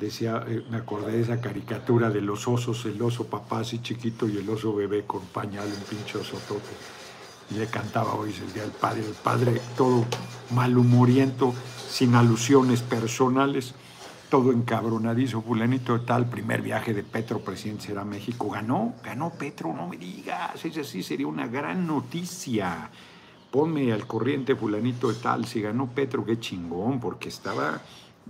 decía, 0.00 0.44
eh, 0.48 0.64
me 0.70 0.78
acordé 0.78 1.12
de 1.12 1.20
esa 1.22 1.40
caricatura 1.40 2.10
de 2.10 2.20
los 2.20 2.48
osos, 2.48 2.84
el 2.86 3.00
oso 3.00 3.26
papá 3.26 3.60
así 3.60 3.80
chiquito 3.80 4.28
y 4.28 4.38
el 4.38 4.48
oso 4.48 4.74
bebé 4.74 5.04
con 5.04 5.20
pañal, 5.26 5.66
un 5.66 5.84
pinche 5.84 6.18
tote. 6.18 6.74
Y 7.50 7.54
le 7.54 7.66
cantaba 7.66 8.14
hoy 8.14 8.34
el 8.40 8.52
Día 8.52 8.62
del 8.62 8.72
Padre, 8.72 9.00
el 9.06 9.14
padre 9.14 9.60
todo 9.76 10.04
malhumoriento, 10.54 11.52
sin 11.88 12.14
alusiones 12.14 12.80
personales, 12.80 13.74
todo 14.30 14.52
encabronadizo, 14.52 15.42
fulanito 15.42 15.98
de 15.98 16.06
tal, 16.06 16.30
primer 16.30 16.62
viaje 16.62 16.94
de 16.94 17.02
Petro, 17.02 17.40
presidente 17.40 17.86
será 17.86 18.04
México, 18.04 18.48
ganó, 18.48 18.94
ganó 19.04 19.30
Petro, 19.30 19.74
no 19.74 19.88
me 19.88 19.96
digas, 19.96 20.64
es 20.64 20.78
así, 20.78 21.02
sería 21.02 21.26
una 21.26 21.48
gran 21.48 21.86
noticia. 21.86 22.90
Ponme 23.50 23.92
al 23.92 24.06
corriente 24.06 24.54
fulanito 24.54 25.08
de 25.08 25.14
tal, 25.14 25.44
si 25.46 25.60
ganó 25.60 25.88
Petro, 25.88 26.24
qué 26.24 26.38
chingón, 26.38 27.00
porque 27.00 27.28
estaba 27.28 27.80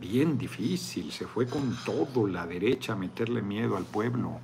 bien 0.00 0.38
difícil, 0.38 1.12
se 1.12 1.26
fue 1.26 1.47
con 1.47 1.76
todo 1.85 2.26
la 2.26 2.47
derecha 2.47 2.95
a 2.95 2.97
meterle 2.97 3.42
miedo 3.42 3.76
al 3.76 3.85
pueblo. 3.85 4.40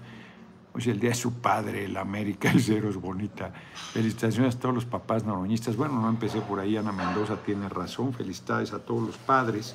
Hoy 0.75 0.83
el 0.91 1.01
día 1.01 1.11
de 1.11 1.17
su 1.17 1.33
padre, 1.41 1.89
la 1.89 2.03
América, 2.03 2.51
el 2.53 2.61
cero 2.61 2.91
es 2.91 2.97
bonita. 2.97 3.53
Felicitaciones 3.93 4.57
a 4.57 4.59
todos 4.59 4.75
los 4.75 4.85
papás 4.85 5.25
noroñistas. 5.25 5.77
Bueno, 5.77 6.01
no 6.01 6.09
empecé 6.09 6.41
por 6.43 6.61
ahí, 6.61 6.77
Ana 6.77 6.93
Mendoza 6.93 7.37
tiene 7.37 7.69
razón. 7.69 8.13
Felicidades 8.13 8.73
a 8.75 8.79
todos 8.79 9.03
los 9.03 9.17
padres. 9.17 9.75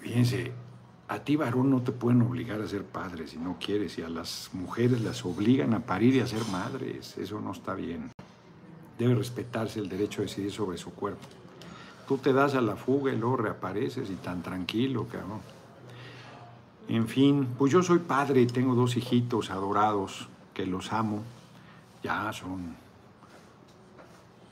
Fíjense, 0.00 0.52
a 1.08 1.18
ti 1.18 1.36
varón 1.36 1.70
no 1.70 1.82
te 1.82 1.92
pueden 1.92 2.22
obligar 2.22 2.60
a 2.62 2.66
ser 2.66 2.84
padre 2.84 3.28
si 3.28 3.36
no 3.36 3.58
quieres, 3.60 3.98
y 3.98 4.02
a 4.02 4.08
las 4.08 4.50
mujeres 4.54 5.02
las 5.02 5.24
obligan 5.24 5.74
a 5.74 5.80
parir 5.80 6.16
y 6.16 6.20
a 6.20 6.26
ser 6.26 6.44
madres. 6.50 7.18
Eso 7.18 7.40
no 7.40 7.52
está 7.52 7.74
bien. 7.74 8.10
Debe 8.98 9.14
respetarse 9.14 9.78
el 9.78 9.88
derecho 9.88 10.22
a 10.22 10.24
decidir 10.24 10.50
sobre 10.50 10.78
su 10.78 10.90
cuerpo. 10.92 11.41
Tú 12.12 12.18
te 12.18 12.34
das 12.34 12.54
a 12.54 12.60
la 12.60 12.76
fuga 12.76 13.10
y 13.10 13.16
luego 13.16 13.38
reapareces 13.38 14.10
y 14.10 14.16
tan 14.16 14.42
tranquilo, 14.42 15.06
cabrón. 15.10 15.40
En 16.86 17.08
fin, 17.08 17.48
pues 17.56 17.72
yo 17.72 17.82
soy 17.82 18.00
padre 18.00 18.42
y 18.42 18.46
tengo 18.46 18.74
dos 18.74 18.98
hijitos 18.98 19.50
adorados 19.50 20.28
que 20.52 20.66
los 20.66 20.92
amo. 20.92 21.22
Ya 22.02 22.30
son, 22.34 22.76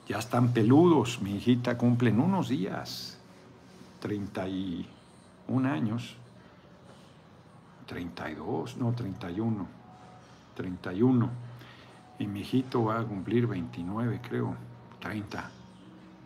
ya 0.08 0.20
están 0.20 0.54
peludos. 0.54 1.20
Mi 1.20 1.34
hijita 1.34 1.76
cumple 1.76 2.08
en 2.08 2.20
unos 2.20 2.48
días 2.48 3.18
31 4.00 5.68
años. 5.68 6.16
32, 7.88 8.78
no, 8.78 8.94
31. 8.94 9.66
31. 10.54 11.28
Y 12.20 12.26
mi 12.26 12.40
hijito 12.40 12.84
va 12.84 13.00
a 13.00 13.04
cumplir 13.04 13.46
29, 13.46 14.18
creo. 14.26 14.56
30. 15.00 15.50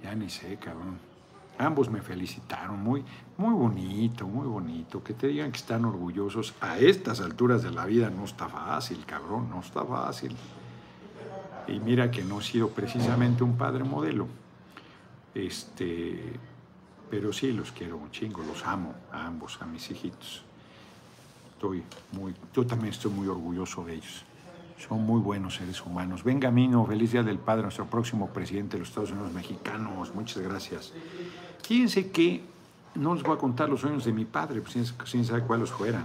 Ya 0.01 0.15
ni 0.15 0.31
sé, 0.31 0.57
cabrón. 0.59 1.14
Ambos 1.59 1.89
me 1.89 2.03
felicitaron, 2.03 2.83
muy, 2.83 3.05
muy 3.37 3.55
bonito, 3.55 4.27
muy 4.27 4.47
bonito. 4.47 5.05
Que 5.05 5.15
te 5.15 5.29
digan 5.29 5.53
que 5.53 5.59
están 5.59 5.85
orgullosos 5.85 6.55
a 6.61 6.79
estas 6.79 7.21
alturas 7.21 7.63
de 7.63 7.71
la 7.71 7.87
vida 7.87 8.11
no 8.11 8.25
está 8.25 8.49
fácil, 8.49 9.05
cabrón, 9.07 9.51
no 9.51 9.61
está 9.61 9.85
fácil. 9.85 10.35
Y 11.69 11.79
mira 11.79 12.11
que 12.11 12.25
no 12.25 12.41
he 12.41 12.43
sido 12.43 12.71
precisamente 12.71 13.45
un 13.45 13.57
padre 13.57 13.85
modelo. 13.85 14.27
Este, 15.33 16.39
pero 17.09 17.33
sí 17.33 17.53
los 17.53 17.71
quiero 17.71 17.97
un 17.97 18.11
chingo, 18.11 18.43
los 18.43 18.65
amo 18.67 18.95
a 19.13 19.27
ambos, 19.27 19.59
a 19.63 19.67
mis 19.67 19.89
hijitos. 19.91 20.43
Estoy 21.53 21.85
muy, 22.13 22.35
yo 22.53 22.67
también 22.67 22.93
estoy 22.93 23.13
muy 23.13 23.29
orgulloso 23.29 23.85
de 23.85 23.95
ellos. 23.95 24.25
Son 24.79 25.03
muy 25.03 25.21
buenos 25.21 25.57
seres 25.57 25.81
humanos. 25.85 26.25
Benjamino, 26.25 26.85
feliz 26.85 27.13
día 27.13 27.23
del 27.23 27.39
Padre, 27.39 27.63
nuestro 27.63 27.87
próximo 27.87 28.29
presidente 28.29 28.77
de 28.77 28.81
los 28.81 28.89
Estados 28.89 29.13
Unidos 29.13 29.33
mexicanos. 29.33 30.15
Muchas 30.15 30.43
gracias. 30.43 30.93
Fíjense 31.63 32.11
que 32.11 32.43
no 32.95 33.15
les 33.15 33.23
voy 33.23 33.35
a 33.37 33.39
contar 33.39 33.69
los 33.69 33.81
sueños 33.81 34.05
de 34.05 34.13
mi 34.13 34.25
padre, 34.25 34.61
pues 34.61 34.95
sin 35.05 35.25
saber 35.25 35.45
cuáles 35.45 35.71
fueran, 35.71 36.05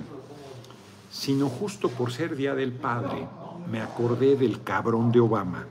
sino 1.11 1.49
justo 1.49 1.89
por 1.89 2.11
ser 2.11 2.35
Día 2.35 2.55
del 2.55 2.71
Padre, 2.71 3.27
me 3.69 3.81
acordé 3.81 4.35
del 4.35 4.63
cabrón 4.63 5.11
de 5.11 5.19
Obama, 5.19 5.65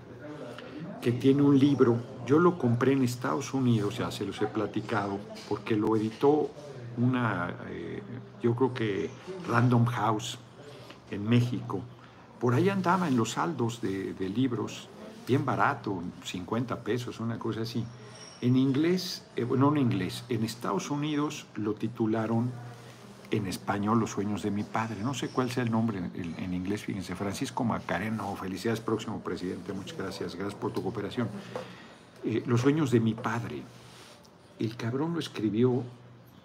que 1.01 1.13
tiene 1.13 1.43
un 1.43 1.59
libro, 1.59 1.97
yo 2.27 2.39
lo 2.39 2.59
compré 2.59 2.93
en 2.93 3.03
Estados 3.03 3.55
Unidos, 3.55 3.99
ya 3.99 4.11
se 4.11 4.25
los 4.25 4.41
he 4.43 4.47
platicado, 4.47 5.19
porque 5.49 5.77
lo 5.77 5.97
editó 5.97 6.51
una, 6.97 7.55
eh, 7.71 8.03
yo 8.43 8.55
creo 8.55 8.75
que 8.75 9.11
Random 9.49 9.87
House 9.87 10.39
en 11.11 11.29
México. 11.29 11.81
Por 12.41 12.55
ahí 12.55 12.69
andaba 12.69 13.09
en 13.09 13.17
los 13.17 13.33
saldos 13.33 13.81
de, 13.81 14.33
libros, 14.35 14.89
bien 15.27 15.45
barato, 15.45 16.03
50 16.25 16.83
pesos, 16.85 17.21
una 17.21 17.39
cosa 17.39 17.63
así. 17.63 17.85
En 18.41 18.57
inglés, 18.57 19.25
eh, 19.35 19.45
no 19.45 19.71
en 19.71 19.79
inglés, 19.79 20.25
en 20.29 20.45
Estados 20.45 20.91
Unidos 20.91 21.47
lo 21.57 21.75
titularon 21.75 22.53
en 23.31 23.47
español 23.47 24.01
Los 24.01 24.13
sueños 24.13 24.43
de 24.43 24.51
mi 24.51 24.63
padre. 24.63 25.03
No 25.03 25.15
sé 25.15 25.29
cuál 25.29 25.51
sea 25.51 25.63
el 25.63 25.71
nombre 25.71 25.99
en, 25.99 26.55
inglés, 26.55 26.85
fíjense, 26.85 27.15
Francisco 27.15 27.65
Macareno, 27.65 28.35
felicidades 28.37 28.81
próximo 28.81 29.21
presidente, 29.21 29.73
muchas 29.73 29.99
gracias, 29.99 30.35
gracias 30.35 30.59
por 30.59 30.73
tu 30.73 30.83
cooperación. 30.83 31.29
Eh, 32.25 32.43
los 32.47 32.61
sueños 32.61 32.91
de 32.91 33.01
mi 33.01 33.15
padre. 33.15 33.63
El 34.59 34.77
cabrón 34.77 35.15
lo 35.15 35.21
escribió, 35.21 35.85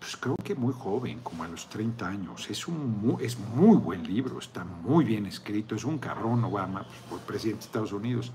pues 0.03 0.17
creo 0.17 0.35
que 0.35 0.53
muy 0.53 0.73
joven, 0.73 1.21
como 1.23 1.45
a 1.45 1.47
los 1.47 1.69
30 1.69 2.05
años. 2.05 2.49
Es 2.49 2.67
un 2.67 3.17
es 3.21 3.39
muy 3.39 3.77
buen 3.77 4.03
libro, 4.03 4.37
está 4.37 4.65
muy 4.65 5.05
bien 5.05 5.25
escrito, 5.25 5.75
es 5.75 5.85
un 5.85 5.97
cabrón 5.97 6.43
Obama, 6.43 6.85
por 7.09 7.21
presidente 7.21 7.61
de 7.61 7.65
Estados 7.67 7.93
Unidos, 7.93 8.33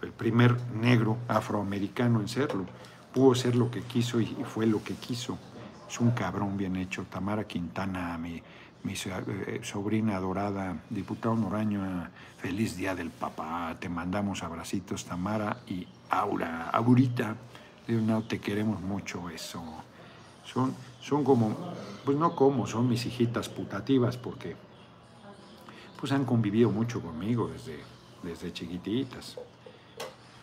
el 0.00 0.12
primer 0.12 0.56
negro 0.72 1.18
afroamericano 1.28 2.22
en 2.22 2.28
serlo 2.28 2.64
pudo 3.12 3.34
ser 3.34 3.54
lo 3.54 3.70
que 3.70 3.82
quiso 3.82 4.18
y, 4.18 4.28
fue 4.44 4.66
lo 4.66 4.82
que 4.82 4.94
quiso. 4.94 5.38
Es 5.86 6.00
un 6.00 6.12
cabrón 6.12 6.56
bien 6.56 6.76
hecho. 6.76 7.04
Tamara 7.10 7.44
Quintana, 7.44 8.16
mi, 8.16 8.42
mi 8.84 8.94
eh, 8.94 9.60
sobrina 9.62 10.16
adorada, 10.16 10.80
diputado 10.88 11.34
Noraño, 11.34 12.08
feliz 12.38 12.76
día 12.76 12.94
del 12.94 13.10
papá. 13.10 13.76
Te 13.78 13.90
mandamos 13.90 14.42
abracitos, 14.42 15.04
Tamara 15.04 15.58
y 15.66 15.86
Aura. 16.08 16.70
Aurita, 16.70 17.36
no 17.88 18.22
te 18.22 18.38
queremos 18.38 18.80
mucho 18.80 19.28
eso. 19.28 19.62
Son, 20.44 20.74
son 21.00 21.24
como, 21.24 21.56
pues 22.04 22.16
no 22.16 22.34
como, 22.36 22.66
son 22.66 22.88
mis 22.88 23.06
hijitas 23.06 23.48
putativas 23.48 24.16
porque 24.16 24.56
pues 25.98 26.12
han 26.12 26.24
convivido 26.24 26.70
mucho 26.70 27.00
conmigo 27.00 27.48
desde, 27.48 27.78
desde 28.22 28.52
chiquititas. 28.52 29.36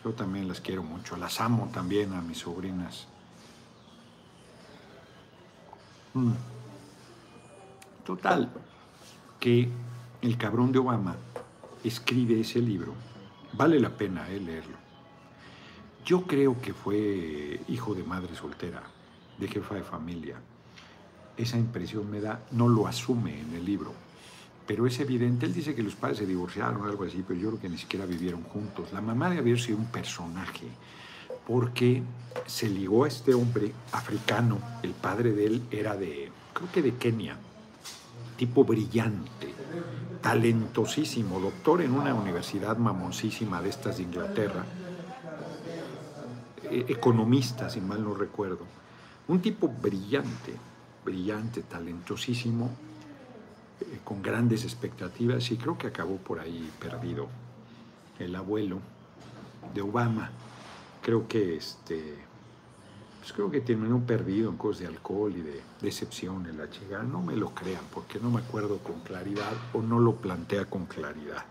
Yo 0.04 0.12
también 0.12 0.46
las 0.46 0.60
quiero 0.60 0.82
mucho, 0.82 1.16
las 1.16 1.40
amo 1.40 1.70
también 1.72 2.12
a 2.12 2.22
mis 2.22 2.38
sobrinas. 2.38 3.08
Mm. 6.14 6.32
Total, 8.04 8.50
que 9.38 9.68
el 10.22 10.38
cabrón 10.38 10.72
de 10.72 10.78
Obama 10.78 11.16
escribe 11.84 12.40
ese 12.40 12.60
libro. 12.60 12.94
Vale 13.52 13.78
la 13.80 13.90
pena 13.90 14.30
eh, 14.30 14.40
leerlo. 14.40 14.76
Yo 16.04 16.22
creo 16.22 16.60
que 16.60 16.72
fue 16.72 17.60
hijo 17.68 17.94
de 17.94 18.02
madre 18.02 18.34
soltera, 18.34 18.82
de 19.38 19.48
jefa 19.48 19.74
de 19.74 19.82
familia. 19.82 20.40
Esa 21.38 21.56
impresión 21.56 22.10
me 22.10 22.20
da, 22.20 22.40
no 22.50 22.68
lo 22.68 22.86
asume 22.86 23.40
en 23.40 23.54
el 23.54 23.64
libro, 23.64 23.94
pero 24.66 24.86
es 24.86 25.00
evidente, 25.00 25.46
él 25.46 25.54
dice 25.54 25.74
que 25.74 25.82
los 25.82 25.94
padres 25.94 26.18
se 26.18 26.26
divorciaron 26.26 26.82
o 26.82 26.84
algo 26.84 27.04
así, 27.04 27.24
pero 27.26 27.40
yo 27.40 27.48
creo 27.48 27.60
que 27.60 27.68
ni 27.70 27.78
siquiera 27.78 28.04
vivieron 28.04 28.42
juntos. 28.42 28.92
La 28.92 29.00
mamá 29.00 29.30
de 29.30 29.38
haber 29.38 29.58
sido 29.58 29.78
un 29.78 29.86
personaje, 29.86 30.66
porque 31.46 32.02
se 32.44 32.68
ligó 32.68 33.04
a 33.04 33.08
este 33.08 33.32
hombre 33.32 33.72
africano, 33.92 34.58
el 34.82 34.90
padre 34.90 35.32
de 35.32 35.46
él 35.46 35.62
era 35.70 35.96
de, 35.96 36.30
creo 36.52 36.70
que 36.70 36.82
de 36.82 36.96
Kenia, 36.96 37.38
tipo 38.36 38.64
brillante, 38.64 39.54
talentosísimo, 40.20 41.40
doctor 41.40 41.80
en 41.80 41.94
una 41.94 42.12
universidad 42.14 42.76
mamoncísima 42.76 43.62
de 43.62 43.70
estas 43.70 43.96
de 43.96 44.02
Inglaterra, 44.02 44.64
e, 46.70 46.84
economista, 46.88 47.70
si 47.70 47.80
mal 47.80 48.02
no 48.02 48.14
recuerdo. 48.14 48.66
Un 49.28 49.40
tipo 49.40 49.68
brillante, 49.68 50.54
brillante, 51.08 51.62
talentosísimo, 51.62 52.70
eh, 53.80 54.00
con 54.04 54.22
grandes 54.22 54.64
expectativas 54.64 55.50
y 55.50 55.56
creo 55.56 55.78
que 55.78 55.86
acabó 55.86 56.16
por 56.18 56.38
ahí 56.38 56.70
perdido. 56.78 57.28
El 58.18 58.34
abuelo 58.34 58.80
de 59.74 59.80
Obama, 59.80 60.30
creo 61.02 61.26
que 61.26 61.56
este, 61.56 62.16
pues 63.20 63.32
creo 63.32 63.50
que 63.50 63.60
terminó 63.60 64.00
perdido 64.00 64.50
en 64.50 64.56
cosas 64.56 64.80
de 64.80 64.86
alcohol 64.88 65.32
y 65.34 65.40
de 65.40 65.62
decepción 65.80 66.46
en 66.46 66.58
la 66.58 66.68
chica. 66.68 67.02
No 67.02 67.22
me 67.22 67.36
lo 67.36 67.54
crean 67.54 67.84
porque 67.94 68.18
no 68.20 68.30
me 68.30 68.40
acuerdo 68.40 68.78
con 68.78 69.00
claridad 69.00 69.52
o 69.72 69.80
no 69.80 69.98
lo 69.98 70.16
plantea 70.16 70.66
con 70.66 70.86
claridad. 70.86 71.44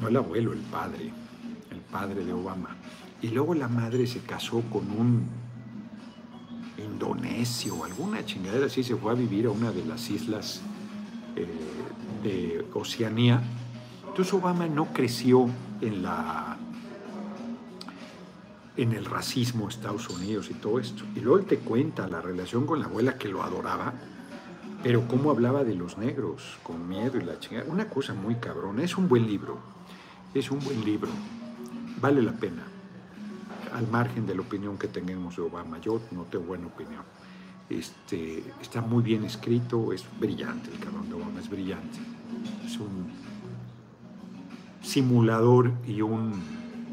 No 0.00 0.08
el 0.08 0.16
abuelo, 0.16 0.52
el 0.52 0.60
padre, 0.60 1.12
el 1.70 1.80
padre 1.80 2.24
de 2.24 2.32
Obama. 2.32 2.74
Y 3.22 3.28
luego 3.28 3.54
la 3.54 3.68
madre 3.68 4.06
se 4.06 4.20
casó 4.20 4.62
con 4.70 4.90
un 4.90 5.43
indonesio 6.78 7.84
alguna 7.84 8.24
chingadera 8.24 8.66
así, 8.66 8.82
se 8.82 8.96
fue 8.96 9.12
a 9.12 9.14
vivir 9.14 9.46
a 9.46 9.50
una 9.50 9.70
de 9.70 9.84
las 9.84 10.10
islas 10.10 10.62
eh, 11.36 11.46
de 12.22 12.66
Oceanía. 12.74 13.42
Entonces 14.08 14.32
Obama 14.34 14.66
no 14.66 14.92
creció 14.92 15.48
en 15.80 16.02
la 16.02 16.56
en 18.76 18.92
el 18.92 19.04
racismo 19.04 19.68
Estados 19.68 20.08
Unidos 20.08 20.50
y 20.50 20.54
todo 20.54 20.80
esto. 20.80 21.04
Y 21.14 21.20
luego 21.20 21.38
él 21.38 21.46
te 21.46 21.58
cuenta 21.58 22.08
la 22.08 22.20
relación 22.20 22.66
con 22.66 22.80
la 22.80 22.86
abuela 22.86 23.18
que 23.18 23.28
lo 23.28 23.42
adoraba, 23.42 23.94
pero 24.82 25.06
cómo 25.06 25.30
hablaba 25.30 25.64
de 25.64 25.74
los 25.74 25.96
negros, 25.96 26.58
con 26.62 26.88
miedo 26.88 27.18
y 27.18 27.24
la 27.24 27.38
chingada. 27.38 27.70
Una 27.70 27.88
cosa 27.88 28.14
muy 28.14 28.34
cabrona. 28.36 28.82
Es 28.82 28.96
un 28.96 29.08
buen 29.08 29.26
libro. 29.26 29.58
Es 30.34 30.50
un 30.50 30.58
buen 30.58 30.84
libro. 30.84 31.10
Vale 32.00 32.20
la 32.20 32.32
pena. 32.32 32.73
Al 33.74 33.86
margen 33.88 34.26
de 34.26 34.34
la 34.34 34.40
opinión 34.40 34.78
que 34.78 34.88
tengamos 34.88 35.36
de 35.36 35.42
Obama. 35.42 35.78
Yo 35.78 36.00
no 36.12 36.22
tengo 36.22 36.46
buena 36.46 36.66
opinión. 36.66 37.02
Este, 37.68 38.42
está 38.60 38.80
muy 38.80 39.02
bien 39.02 39.24
escrito, 39.24 39.92
es 39.92 40.04
brillante 40.18 40.70
el 40.70 40.78
cabrón 40.78 41.08
de 41.08 41.14
Obama, 41.14 41.40
es 41.40 41.50
brillante. 41.50 41.98
Es 42.64 42.78
un 42.78 43.10
simulador 44.82 45.72
y 45.86 46.02
un 46.02 46.32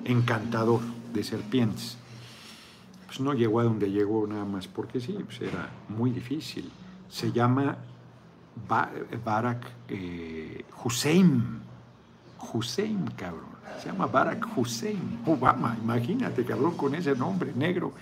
encantador 0.06 0.82
de 1.14 1.24
serpientes. 1.24 1.98
Pues 3.06 3.20
no 3.20 3.34
llegó 3.34 3.60
a 3.60 3.64
donde 3.64 3.92
llegó 3.92 4.26
nada 4.26 4.46
más 4.46 4.68
porque 4.68 5.00
sí, 5.00 5.18
pues 5.24 5.42
era 5.42 5.70
muy 5.90 6.12
difícil. 6.12 6.72
Se 7.10 7.32
llama 7.32 7.78
Barack 9.26 9.72
eh, 9.90 10.66
Hussein. 10.84 11.62
Hussein, 12.54 13.06
cabrón. 13.18 13.51
Se 13.82 13.88
llama 13.88 14.08
Barack 14.08 14.48
Hussein. 14.56 15.20
Obama, 15.26 15.78
imagínate, 15.82 16.46
cabrón, 16.46 16.76
con 16.78 16.96
ese 16.96 17.16
nombre 17.16 17.54
negro. 17.56 17.94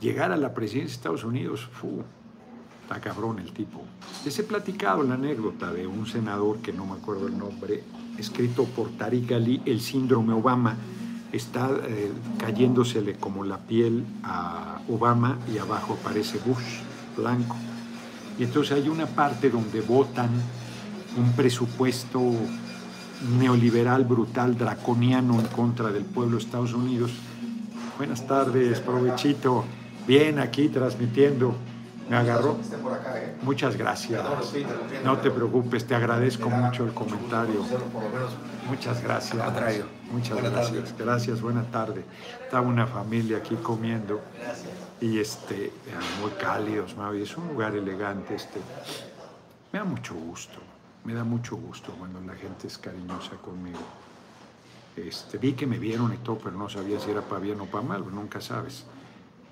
Llegar 0.00 0.32
a 0.32 0.36
la 0.36 0.52
presidencia 0.52 0.88
de 0.88 0.96
Estados 0.96 1.24
Unidos, 1.24 1.68
fu, 1.72 2.02
está 2.82 3.00
cabrón 3.00 3.38
el 3.38 3.52
tipo. 3.52 3.82
Les 4.24 4.38
he 4.38 4.42
platicado 4.42 5.02
la 5.02 5.14
anécdota 5.14 5.72
de 5.72 5.86
un 5.86 6.06
senador 6.06 6.58
que 6.58 6.72
no 6.72 6.84
me 6.86 6.94
acuerdo 6.94 7.28
el 7.28 7.38
nombre, 7.38 7.82
escrito 8.18 8.64
por 8.64 8.90
Tariq 8.90 9.32
Ali, 9.32 9.62
El 9.64 9.80
síndrome 9.80 10.32
Obama 10.32 10.76
está 11.32 11.70
eh, 11.86 12.12
cayéndosele 12.38 13.14
como 13.14 13.44
la 13.44 13.58
piel 13.58 14.04
a 14.22 14.80
Obama 14.88 15.38
y 15.52 15.58
abajo 15.58 15.96
aparece 15.98 16.38
Bush, 16.44 16.80
blanco. 17.16 17.56
Y 18.38 18.44
entonces 18.44 18.76
hay 18.76 18.88
una 18.88 19.06
parte 19.06 19.50
donde 19.50 19.80
votan 19.80 20.30
un 21.16 21.32
presupuesto 21.32 22.20
neoliberal, 23.38 24.04
brutal, 24.04 24.56
draconiano 24.56 25.40
en 25.40 25.46
contra 25.46 25.90
del 25.90 26.04
pueblo 26.04 26.36
de 26.36 26.44
Estados 26.44 26.74
Unidos. 26.74 27.12
Buenas 27.96 28.26
tardes, 28.26 28.80
provechito. 28.80 29.64
Bien, 30.06 30.38
aquí 30.38 30.68
transmitiendo. 30.68 31.54
Me 32.08 32.16
agarró. 32.16 32.58
Muchas 33.42 33.76
gracias. 33.76 34.22
No 35.04 35.18
te 35.18 35.30
preocupes, 35.30 35.86
te 35.86 35.94
agradezco 35.94 36.50
mucho 36.50 36.84
el 36.84 36.92
comentario. 36.92 37.64
Muchas 38.68 39.02
gracias. 39.02 39.42
Muchas 40.10 40.42
gracias. 40.42 40.94
Gracias, 40.98 41.40
buena 41.40 41.62
tarde. 41.64 42.04
Estaba 42.44 42.66
una 42.66 42.86
familia 42.86 43.38
aquí 43.38 43.54
comiendo 43.56 44.20
y 45.00 45.18
este, 45.18 45.72
muy 46.20 46.30
cálidos, 46.32 46.94
es 47.14 47.36
un 47.36 47.48
lugar 47.48 47.74
elegante. 47.74 48.34
Este. 48.34 48.60
Me 49.72 49.78
da 49.78 49.84
mucho 49.84 50.14
gusto, 50.14 50.58
me 51.04 51.14
da 51.14 51.24
mucho 51.24 51.56
gusto 51.56 51.92
cuando 51.98 52.20
la 52.20 52.34
gente 52.34 52.66
es 52.66 52.78
cariñosa 52.78 53.36
conmigo. 53.36 53.78
Este, 54.96 55.38
vi 55.38 55.54
que 55.54 55.66
me 55.66 55.78
vieron 55.78 56.12
y 56.12 56.18
todo, 56.18 56.38
pero 56.38 56.56
no 56.56 56.68
sabía 56.68 57.00
si 57.00 57.10
era 57.10 57.22
para 57.22 57.40
bien 57.40 57.60
o 57.60 57.66
para 57.66 57.84
mal, 57.84 58.04
nunca 58.14 58.40
sabes. 58.40 58.84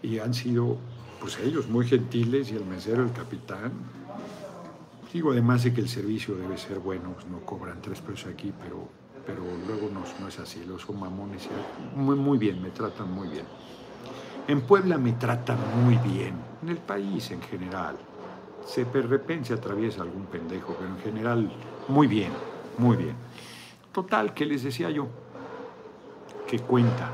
Y 0.02 0.18
han 0.18 0.34
sido, 0.34 0.76
pues 1.20 1.38
ellos, 1.38 1.68
muy 1.68 1.86
gentiles 1.86 2.50
y 2.50 2.56
el 2.56 2.64
mesero, 2.64 3.02
el 3.02 3.12
capitán. 3.12 3.72
Digo, 5.12 5.32
además 5.32 5.64
de 5.64 5.74
que 5.74 5.80
el 5.80 5.88
servicio 5.88 6.36
debe 6.36 6.56
ser 6.56 6.78
bueno, 6.78 7.12
pues 7.14 7.26
no 7.26 7.40
cobran 7.40 7.80
tres 7.82 8.00
pesos 8.00 8.30
aquí, 8.32 8.52
pero 8.62 8.88
pero 9.26 9.42
luego 9.66 9.88
no, 9.92 10.02
no 10.20 10.28
es 10.28 10.38
así, 10.38 10.64
los 10.64 10.82
son 10.82 10.98
mamones. 10.98 11.48
Muy, 11.94 12.16
muy 12.16 12.38
bien, 12.38 12.60
me 12.62 12.70
tratan 12.70 13.12
muy 13.12 13.28
bien. 13.28 13.44
En 14.48 14.62
Puebla 14.62 14.98
me 14.98 15.12
tratan 15.12 15.58
muy 15.84 15.96
bien, 15.98 16.34
en 16.62 16.68
el 16.68 16.78
país 16.78 17.30
en 17.30 17.42
general. 17.42 17.96
Se 18.66 18.84
de 18.84 19.02
repente 19.02 19.48
se 19.48 19.54
atraviesa 19.54 20.02
algún 20.02 20.26
pendejo, 20.26 20.74
pero 20.78 20.90
en 20.90 20.98
general 21.00 21.52
muy 21.88 22.06
bien, 22.06 22.32
muy 22.78 22.96
bien. 22.96 23.14
Total, 23.92 24.32
¿qué 24.34 24.46
les 24.46 24.62
decía 24.62 24.90
yo? 24.90 25.08
Que 26.46 26.60
cuenta 26.60 27.10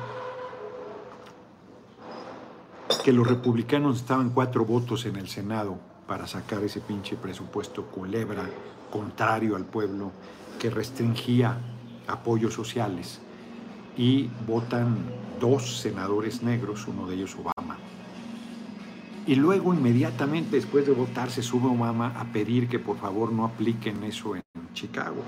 que 3.05 3.13
los 3.13 3.27
republicanos 3.27 3.97
estaban 3.97 4.31
cuatro 4.31 4.65
votos 4.65 5.07
en 5.07 5.17
el 5.17 5.29
Senado 5.29 5.79
para 6.07 6.27
sacar 6.27 6.63
ese 6.65 6.81
pinche 6.81 7.17
presupuesto 7.17 7.87
culebra 7.87 8.45
contrario 8.91 9.57
al 9.57 9.65
pueblo 9.65 10.11
que 10.59 10.71
restringía 10.71 11.59
apoyos 12.07 12.55
sociales 12.55 13.21
y 13.97 14.29
votan 14.47 14.97
dos 15.41 15.81
senadores 15.81 16.43
negros, 16.43 16.87
uno 16.87 17.07
de 17.07 17.15
ellos 17.15 17.37
Obama. 17.37 17.79
Y 19.27 19.35
luego 19.35 19.75
inmediatamente 19.75 20.57
después 20.57 20.87
de 20.87 20.93
votar 20.93 21.31
se 21.31 21.43
sube 21.43 21.67
Obama 21.67 22.09
a 22.19 22.25
pedir 22.27 22.69
que 22.69 22.79
por 22.79 22.97
favor 22.97 23.33
no 23.33 23.45
apliquen 23.45 24.05
eso 24.05 24.37
en 24.37 24.43
Chicago. 24.73 25.23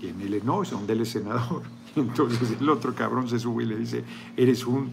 Y 0.00 0.08
en 0.08 0.20
Illinois, 0.20 0.70
donde 0.70 0.92
él 0.92 1.00
es 1.00 1.10
senador. 1.10 1.62
Entonces 1.96 2.56
el 2.60 2.68
otro 2.68 2.94
cabrón 2.94 3.28
se 3.28 3.38
sube 3.38 3.64
y 3.64 3.66
le 3.66 3.76
dice, 3.76 4.04
eres 4.36 4.64
un 4.64 4.92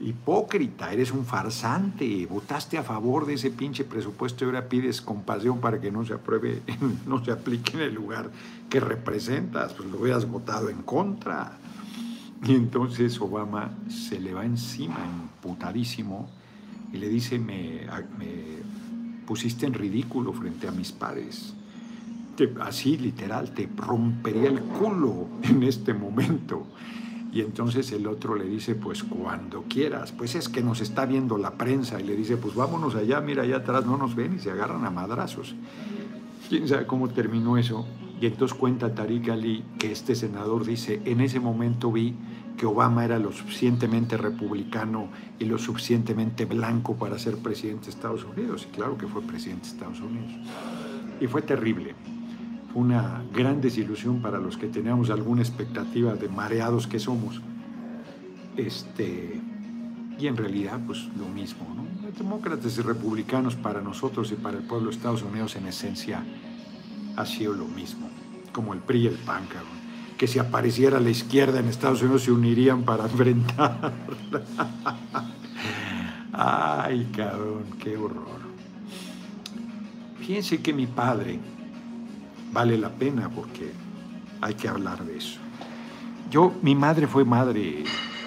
hipócrita, 0.00 0.92
eres 0.92 1.12
un 1.12 1.24
farsante, 1.24 2.26
votaste 2.26 2.78
a 2.78 2.82
favor 2.82 3.26
de 3.26 3.34
ese 3.34 3.50
pinche 3.50 3.84
presupuesto 3.84 4.44
y 4.44 4.46
ahora 4.46 4.68
pides 4.68 5.00
compasión 5.00 5.60
para 5.60 5.80
que 5.80 5.90
no 5.90 6.04
se 6.04 6.14
apruebe, 6.14 6.62
no 7.06 7.24
se 7.24 7.30
aplique 7.32 7.76
en 7.76 7.82
el 7.82 7.94
lugar 7.94 8.30
que 8.68 8.80
representas, 8.80 9.72
pues 9.72 9.88
lo 9.88 9.98
hubieras 9.98 10.28
votado 10.28 10.68
en 10.68 10.82
contra. 10.82 11.58
Y 12.44 12.54
entonces 12.54 13.18
Obama 13.20 13.70
se 13.88 14.20
le 14.20 14.34
va 14.34 14.44
encima, 14.44 14.98
emputadísimo, 15.04 16.28
y 16.96 16.98
le 16.98 17.08
dice, 17.08 17.38
me, 17.38 17.86
me 18.18 18.56
pusiste 19.26 19.66
en 19.66 19.74
ridículo 19.74 20.32
frente 20.32 20.66
a 20.66 20.70
mis 20.70 20.92
pares. 20.92 21.54
así 22.60 22.96
literal, 22.96 23.52
te 23.52 23.68
rompería 23.76 24.48
el 24.48 24.60
culo 24.60 25.28
en 25.42 25.62
este 25.62 25.92
momento. 25.92 26.66
Y 27.32 27.42
entonces 27.42 27.92
el 27.92 28.06
otro 28.06 28.34
le 28.34 28.46
dice, 28.46 28.74
pues 28.74 29.02
cuando 29.02 29.64
quieras, 29.64 30.12
pues 30.12 30.34
es 30.34 30.48
que 30.48 30.62
nos 30.62 30.80
está 30.80 31.04
viendo 31.04 31.36
la 31.36 31.52
prensa 31.52 32.00
y 32.00 32.04
le 32.04 32.16
dice, 32.16 32.38
pues 32.38 32.54
vámonos 32.54 32.94
allá, 32.94 33.20
mira 33.20 33.42
allá 33.42 33.56
atrás, 33.58 33.84
no 33.84 33.98
nos 33.98 34.14
ven 34.14 34.36
y 34.36 34.38
se 34.38 34.50
agarran 34.50 34.86
a 34.86 34.90
madrazos. 34.90 35.54
¿Quién 36.48 36.66
sabe 36.66 36.86
cómo 36.86 37.08
terminó 37.08 37.58
eso? 37.58 37.86
Y 38.22 38.26
entonces 38.26 38.56
cuenta 38.56 38.94
Tariq 38.94 39.28
Ali 39.28 39.64
que 39.78 39.92
este 39.92 40.14
senador 40.14 40.64
dice, 40.64 41.02
en 41.04 41.20
ese 41.20 41.40
momento 41.40 41.92
vi 41.92 42.14
que 42.56 42.66
Obama 42.66 43.04
era 43.04 43.18
lo 43.18 43.32
suficientemente 43.32 44.16
republicano 44.16 45.08
y 45.38 45.44
lo 45.44 45.58
suficientemente 45.58 46.44
blanco 46.46 46.94
para 46.96 47.18
ser 47.18 47.36
presidente 47.36 47.86
de 47.86 47.90
Estados 47.90 48.24
Unidos. 48.24 48.66
Y 48.68 48.74
claro 48.74 48.96
que 48.96 49.06
fue 49.06 49.22
presidente 49.22 49.66
de 49.66 49.72
Estados 49.74 50.00
Unidos. 50.00 50.32
Y 51.20 51.26
fue 51.26 51.42
terrible 51.42 51.94
una 52.74 53.22
gran 53.32 53.60
desilusión 53.60 54.20
para 54.20 54.38
los 54.38 54.56
que 54.58 54.66
teníamos 54.66 55.08
alguna 55.08 55.40
expectativa 55.40 56.14
de 56.14 56.28
mareados 56.28 56.86
que 56.86 56.98
somos. 56.98 57.40
Este, 58.56 59.40
y 60.18 60.26
en 60.26 60.36
realidad, 60.36 60.80
pues 60.86 61.08
lo 61.18 61.26
mismo. 61.28 61.66
Demócratas 62.18 62.78
y 62.78 62.82
republicanos 62.82 63.56
para 63.56 63.80
nosotros 63.80 64.32
y 64.32 64.34
para 64.34 64.58
el 64.58 64.64
pueblo 64.64 64.90
de 64.90 64.96
Estados 64.96 65.22
Unidos 65.22 65.56
en 65.56 65.66
esencia 65.66 66.22
ha 67.16 67.26
sido 67.26 67.54
lo 67.54 67.66
mismo, 67.66 68.08
como 68.52 68.74
el 68.74 68.80
PRI 68.80 69.00
y 69.00 69.06
el 69.08 69.14
PAN, 69.14 69.44
que 70.16 70.26
si 70.26 70.38
apareciera 70.38 71.00
la 71.00 71.10
izquierda 71.10 71.60
en 71.60 71.68
Estados 71.68 72.02
Unidos 72.02 72.22
se 72.22 72.32
unirían 72.32 72.82
para 72.82 73.04
enfrentar. 73.10 73.92
Ay, 76.32 77.08
cabrón, 77.14 77.64
qué 77.78 77.96
horror. 77.96 78.46
Fíjense 80.18 80.60
que 80.60 80.72
mi 80.72 80.86
padre, 80.86 81.38
vale 82.52 82.76
la 82.76 82.90
pena 82.90 83.28
porque 83.28 83.72
hay 84.40 84.54
que 84.54 84.68
hablar 84.68 85.04
de 85.04 85.18
eso. 85.18 85.38
Yo, 86.30 86.52
mi 86.62 86.74
madre 86.74 87.06
fue 87.06 87.24
madre, 87.24 87.84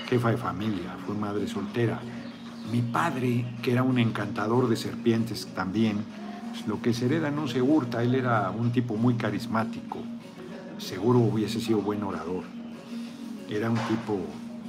jefa 0.08 0.32
de 0.32 0.38
familia, 0.38 0.96
fue 1.06 1.16
madre 1.16 1.48
soltera. 1.48 2.00
Mi 2.72 2.82
padre, 2.82 3.46
que 3.62 3.74
era 3.74 3.84
un 3.84 4.00
encantador 4.00 4.70
de 4.70 4.78
serpientes 4.78 5.48
también, 5.54 6.06
pues, 6.52 6.68
lo 6.68 6.82
que 6.82 6.94
se 6.94 7.06
hereda 7.06 7.32
no 7.32 7.48
se 7.48 7.62
hurta, 7.62 8.04
él 8.04 8.16
era 8.16 8.52
un 8.52 8.72
tipo 8.72 8.96
muy 8.96 9.16
carismático, 9.16 10.00
seguro 10.80 11.20
hubiese 11.20 11.60
sido 11.60 11.80
buen 11.80 12.04
orador. 12.04 12.44
Era 13.50 13.70
un 13.70 13.78
tipo 13.88 14.20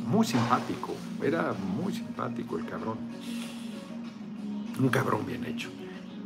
muy 0.06 0.26
simpático, 0.26 0.94
era 1.22 1.52
muy 1.52 1.92
simpático 1.92 2.58
el 2.58 2.66
cabrón. 2.66 2.98
Un 4.78 4.88
cabrón 4.88 5.26
bien 5.26 5.44
hecho. 5.44 5.70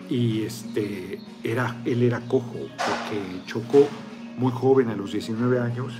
Y 0.09 0.43
este, 0.43 1.21
era, 1.43 1.81
él 1.85 2.03
era 2.03 2.21
cojo 2.21 2.53
porque 2.53 3.43
chocó 3.47 3.89
muy 4.37 4.53
joven 4.53 4.89
a 4.91 4.97
los 4.97 5.13
19 5.13 5.61
años 5.61 5.95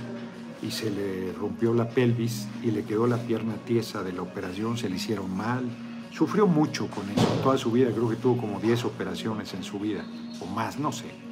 y 0.61 0.71
se 0.71 0.89
le 0.89 1.33
rompió 1.33 1.73
la 1.73 1.89
pelvis 1.89 2.47
y 2.63 2.71
le 2.71 2.83
quedó 2.83 3.07
la 3.07 3.17
pierna 3.17 3.55
tiesa 3.65 4.03
de 4.03 4.13
la 4.13 4.21
operación, 4.21 4.77
se 4.77 4.89
le 4.89 4.95
hicieron 4.95 5.35
mal. 5.35 5.65
Sufrió 6.11 6.47
mucho 6.47 6.87
con 6.87 7.09
eso, 7.09 7.27
toda 7.43 7.57
su 7.57 7.71
vida, 7.71 7.91
creo 7.91 8.09
que 8.09 8.15
tuvo 8.15 8.37
como 8.37 8.59
10 8.59 8.85
operaciones 8.85 9.53
en 9.53 9.63
su 9.63 9.79
vida, 9.79 10.05
o 10.39 10.45
más, 10.45 10.79
no 10.79 10.93
sé. 10.93 11.24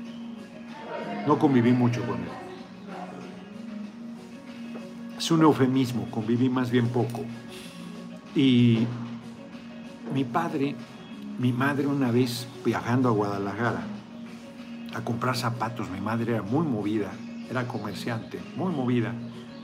No 1.27 1.39
conviví 1.39 1.71
mucho 1.71 2.01
con 2.05 2.17
él. 2.17 2.29
Es 5.17 5.31
un 5.31 5.41
eufemismo, 5.41 6.09
conviví 6.11 6.49
más 6.49 6.69
bien 6.69 6.89
poco. 6.89 7.23
Y 8.35 8.85
mi 10.13 10.23
padre, 10.25 10.75
mi 11.39 11.53
madre 11.53 11.87
una 11.87 12.11
vez 12.11 12.47
viajando 12.65 13.09
a 13.09 13.11
Guadalajara 13.11 13.83
a 14.93 15.01
comprar 15.01 15.35
zapatos, 15.35 15.89
mi 15.89 16.01
madre 16.01 16.33
era 16.33 16.43
muy 16.43 16.65
movida, 16.65 17.11
era 17.49 17.67
comerciante, 17.67 18.39
muy 18.55 18.71
movida, 18.73 19.13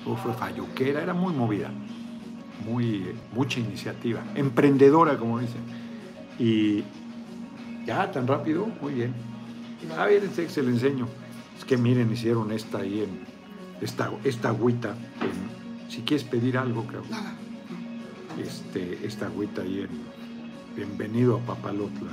o 0.05 0.15
fue 0.15 0.33
falluquera, 0.33 1.01
era 1.01 1.13
muy 1.13 1.33
movida, 1.33 1.69
muy, 2.65 3.15
mucha 3.33 3.59
iniciativa, 3.59 4.21
emprendedora, 4.35 5.17
como 5.17 5.39
dicen. 5.39 5.61
Y 6.39 6.83
ya, 7.85 8.09
tan 8.11 8.27
rápido, 8.27 8.67
muy 8.81 8.93
bien. 8.93 9.13
A 9.97 10.05
ver, 10.05 10.29
se 10.29 10.63
le 10.63 10.69
enseño. 10.69 11.07
Es 11.59 11.65
que 11.65 11.77
miren, 11.77 12.11
hicieron 12.11 12.53
esta 12.53 12.79
ahí 12.79 13.01
en 13.01 13.19
esta, 13.81 14.11
esta 14.23 14.47
agüita. 14.47 14.95
si 15.89 16.03
quieres 16.03 16.25
pedir 16.25 16.57
algo, 16.57 16.85
creo. 16.87 17.03
Este, 18.41 19.05
esta 19.05 19.25
agüita 19.25 19.63
ahí 19.63 19.81
en 19.81 19.89
Bienvenido 20.77 21.35
a 21.35 21.39
Papalotla. 21.39 22.11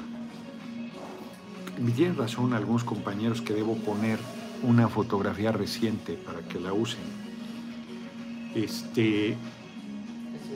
Me 1.81 1.93
tienen 1.93 2.17
razón 2.17 2.55
algunos 2.55 2.83
compañeros 2.83 3.41
que 3.41 3.55
debo 3.55 3.77
poner 3.77 4.19
una 4.65 4.89
fotografía 4.89 5.53
reciente 5.53 6.15
para 6.15 6.41
que 6.41 6.59
la 6.59 6.73
usen. 6.73 7.05
Este, 8.53 9.37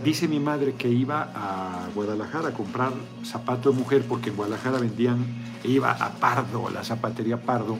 dice 0.04 0.26
mi 0.26 0.40
madre 0.40 0.74
que 0.74 0.88
iba 0.88 1.30
a 1.32 1.88
Guadalajara 1.94 2.48
a 2.48 2.54
comprar 2.54 2.92
zapato 3.24 3.70
de 3.70 3.78
mujer 3.78 4.04
porque 4.08 4.30
en 4.30 4.36
Guadalajara 4.36 4.78
vendían, 4.78 5.24
iba 5.62 5.92
a 5.92 6.10
Pardo, 6.14 6.66
a 6.66 6.72
la 6.72 6.82
zapatería 6.82 7.40
Pardo, 7.40 7.78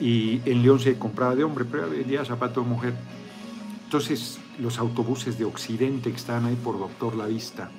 y 0.00 0.40
en 0.44 0.62
León 0.62 0.80
se 0.80 0.98
compraba 0.98 1.34
de 1.34 1.44
hombre, 1.44 1.64
pero 1.64 1.88
vendía 1.90 2.24
zapato 2.24 2.62
de 2.62 2.68
mujer. 2.68 2.94
Entonces 3.84 4.38
los 4.58 4.78
autobuses 4.78 5.38
de 5.38 5.44
Occidente 5.44 6.10
que 6.10 6.16
estaban 6.16 6.44
ahí 6.46 6.56
por 6.56 6.78
Doctor 6.78 7.16
La 7.16 7.26
Vista 7.26 7.70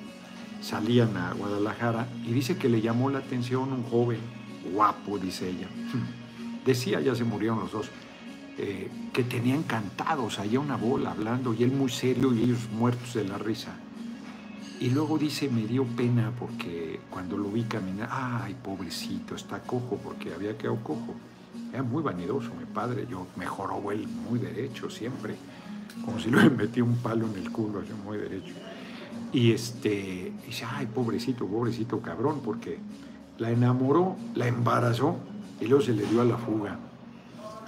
salían 0.60 1.16
a 1.16 1.32
Guadalajara 1.32 2.08
y 2.26 2.32
dice 2.32 2.56
que 2.56 2.68
le 2.68 2.80
llamó 2.80 3.10
la 3.10 3.18
atención 3.18 3.72
un 3.72 3.84
joven 3.84 4.20
guapo, 4.72 5.18
dice 5.18 5.48
ella. 5.48 5.68
Decía, 6.64 7.00
ya 7.00 7.14
se 7.14 7.24
murieron 7.24 7.60
los 7.60 7.72
dos, 7.72 7.88
eh, 8.58 8.90
que 9.12 9.24
tenía 9.24 9.54
encantados, 9.54 10.38
allá 10.38 10.60
una 10.60 10.76
bola 10.76 11.12
hablando 11.12 11.54
y 11.54 11.62
él 11.62 11.72
muy 11.72 11.90
serio 11.90 12.34
y 12.34 12.42
ellos 12.42 12.68
muertos 12.70 13.14
de 13.14 13.24
la 13.24 13.38
risa. 13.38 13.74
Y 14.80 14.90
luego 14.90 15.18
dice, 15.18 15.48
me 15.48 15.66
dio 15.66 15.84
pena 15.84 16.32
porque 16.38 17.00
cuando 17.10 17.36
lo 17.36 17.50
vi 17.50 17.64
caminar, 17.64 18.08
ay, 18.10 18.56
pobrecito, 18.62 19.34
está 19.34 19.60
cojo 19.60 19.98
porque 20.02 20.32
había 20.34 20.56
quedado 20.56 20.82
cojo. 20.82 21.14
Era 21.72 21.82
muy 21.82 22.02
vanidoso 22.02 22.50
mi 22.54 22.64
padre, 22.64 23.06
yo 23.08 23.26
mejoró 23.36 23.92
él 23.92 24.06
muy 24.06 24.38
derecho 24.38 24.90
siempre, 24.90 25.36
como 26.04 26.18
si 26.18 26.30
le 26.30 26.50
metí 26.50 26.80
un 26.80 26.96
palo 26.96 27.26
en 27.26 27.36
el 27.36 27.52
culo, 27.52 27.82
yo 27.82 27.96
muy 27.96 28.18
derecho. 28.18 28.54
Y 29.32 29.52
este, 29.52 30.32
dice, 30.44 30.66
ay, 30.68 30.86
pobrecito, 30.86 31.46
pobrecito 31.46 32.00
cabrón, 32.00 32.40
porque 32.44 32.78
la 33.38 33.50
enamoró, 33.50 34.16
la 34.34 34.48
embarazó 34.48 35.16
y 35.60 35.66
luego 35.66 35.84
se 35.84 35.92
le 35.92 36.04
dio 36.06 36.20
a 36.20 36.24
la 36.24 36.36
fuga. 36.36 36.78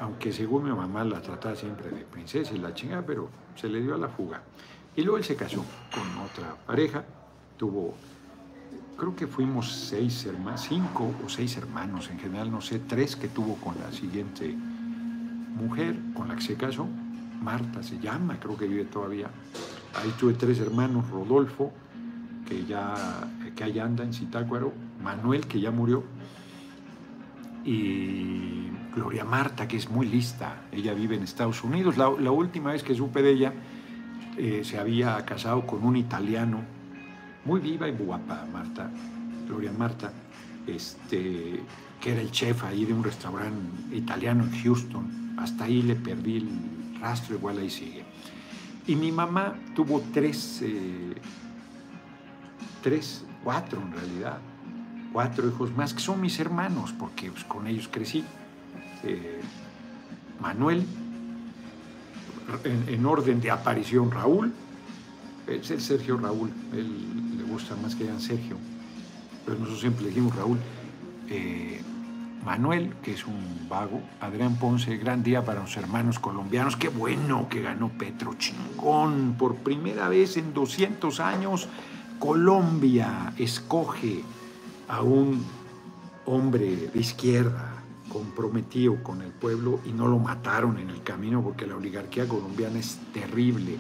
Aunque 0.01 0.33
según 0.33 0.65
mi 0.65 0.71
mamá 0.71 1.05
la 1.05 1.21
trataba 1.23 1.55
siempre 1.55 1.91
de 1.91 2.05
princesa 2.05 2.53
y 2.55 2.59
la 2.59 2.75
chingada, 2.75 3.05
pero 3.07 3.29
se 3.55 3.69
le 3.69 3.81
dio 3.81 3.95
a 3.95 3.99
la 3.99 4.09
fuga. 4.09 4.43
Y 4.97 5.03
luego 5.03 5.19
él 5.19 5.25
se 5.25 5.37
casó 5.37 5.65
con 5.93 6.25
otra 6.25 6.57
pareja, 6.67 7.05
tuvo, 7.57 7.95
creo 8.97 9.17
que 9.17 9.27
fuimos 9.27 9.73
seis 9.73 10.25
hermanos, 10.27 10.67
cinco 10.69 11.15
o 11.25 11.29
seis 11.29 11.57
hermanos 11.57 12.09
en 12.11 12.19
general, 12.19 12.51
no 12.51 12.61
sé, 12.61 12.79
tres 12.79 13.17
que 13.17 13.29
tuvo 13.29 13.57
con 13.57 13.75
la 13.79 13.91
siguiente 13.93 14.55
mujer 15.57 15.99
con 16.15 16.29
la 16.29 16.37
que 16.37 16.43
se 16.43 16.57
casó, 16.57 16.87
Marta 17.43 17.83
se 17.83 17.99
llama, 17.99 18.39
creo 18.39 18.57
que 18.57 18.67
vive 18.67 18.85
todavía. 18.85 19.29
Ahí 19.95 20.13
tuve 20.19 20.35
tres 20.35 20.59
hermanos, 20.61 21.09
Rodolfo, 21.11 21.73
que 22.49 22.65
ya 22.65 22.95
que 23.55 23.65
allá 23.65 23.85
anda 23.85 24.05
en 24.05 24.15
Zitácuaro, 24.15 24.73
Manuel, 25.03 25.47
que 25.47 25.61
ya 25.61 25.71
murió, 25.71 26.05
y 27.65 28.71
Gloria 28.95 29.25
Marta, 29.25 29.69
que 29.69 29.77
es 29.77 29.89
muy 29.89 30.07
lista, 30.07 30.63
ella 30.73 30.95
vive 30.95 31.17
en 31.17 31.23
Estados 31.23 31.63
Unidos. 31.65 31.97
La, 31.97 32.09
última 32.09 32.73
vez 32.73 32.83
que 32.83 32.95
supe 32.95 33.23
de 33.23 33.31
ella, 33.31 33.53
eh, 34.37 34.63
se 34.65 34.79
había 34.79 35.25
casado 35.25 35.67
con 35.67 35.85
un 35.85 35.97
italiano, 35.97 36.61
muy 37.45 37.61
viva 37.61 37.89
y 37.89 37.93
guapa, 37.93 38.47
Marta, 38.53 38.91
Gloria 39.47 39.73
Marta, 39.73 40.13
este, 40.67 41.61
que 42.01 42.13
era 42.13 42.21
el 42.21 42.31
chef 42.31 42.65
ahí 42.65 42.85
de 42.85 42.93
un 42.93 43.05
restaurante 43.05 43.97
italiano 43.97 44.45
en 44.45 44.63
Houston. 44.63 45.35
Hasta 45.39 45.65
ahí 45.65 45.83
le 45.83 45.97
perdí 45.97 46.39
el 46.39 47.01
rastro, 47.01 47.37
igual 47.37 47.59
ahí 47.59 47.71
sigue. 47.71 48.05
Y 48.87 48.97
mi 48.97 49.13
mamá 49.13 49.55
tuvo 49.75 50.03
tres, 50.13 50.61
eh, 50.63 51.15
tres, 52.83 53.25
cuatro 53.45 53.81
en 53.81 53.93
realidad, 53.93 54.39
cuatro 55.13 55.49
hijos 55.49 55.75
más, 55.77 55.95
que 55.95 56.01
son 56.01 56.21
mis 56.21 56.39
hermanos, 56.41 56.93
porque 56.99 57.31
pues, 57.31 57.45
con 57.45 57.67
ellos 57.67 57.89
crecí. 57.91 58.25
Eh, 59.05 59.41
Manuel, 60.41 60.85
en, 62.65 63.07
orden 63.07 63.41
de 63.41 63.51
aparición 63.51 64.11
Raúl, 64.11 64.53
es 65.47 65.71
el 65.71 65.81
Sergio 65.81 66.17
Raúl, 66.17 66.51
le 66.73 66.83
gusta 67.53 67.77
más 67.77 67.95
que 67.95 68.05
digan 68.05 68.21
Sergio, 68.21 68.57
pero 69.45 69.59
nosotros 69.59 69.81
siempre 69.81 70.05
le 70.05 70.09
dijimos 70.09 70.35
Raúl. 70.35 70.59
Eh, 71.29 71.81
Manuel, 72.45 72.95
que 73.05 73.13
es 73.13 73.25
un 73.25 73.69
vago, 73.69 74.03
Adrián 74.21 74.57
Ponce, 74.57 74.97
gran 74.97 75.23
día 75.23 75.45
para 75.45 75.61
los 75.61 75.77
hermanos 75.77 76.19
colombianos, 76.19 76.77
qué 76.77 76.89
bueno 76.89 77.49
que 77.49 77.63
ganó 77.63 77.89
Petro, 77.91 78.35
chingón, 78.35 79.37
por 79.39 79.55
primera 79.57 80.09
vez 80.09 80.37
en 80.37 80.53
200 80.53 81.21
años 81.21 81.69
Colombia 82.23 83.33
escoge 83.37 84.23
a 84.87 85.03
un 85.03 85.45
hombre 86.25 86.89
de 86.93 87.01
izquierda 87.01 87.83
comprometido 88.09 89.03
con 89.03 89.23
el 89.23 89.33
pueblo 89.33 89.81
y 89.85 89.91
no 89.91 90.07
lo 90.07 90.21
mataron 90.21 90.79
en 90.79 90.91
el 90.91 91.03
camino 91.03 91.43
porque 91.43 91.67
la 91.67 91.75
oligarquía 91.75 92.29
colombiana 92.29 92.79
es 92.79 93.01
terrible. 93.13 93.77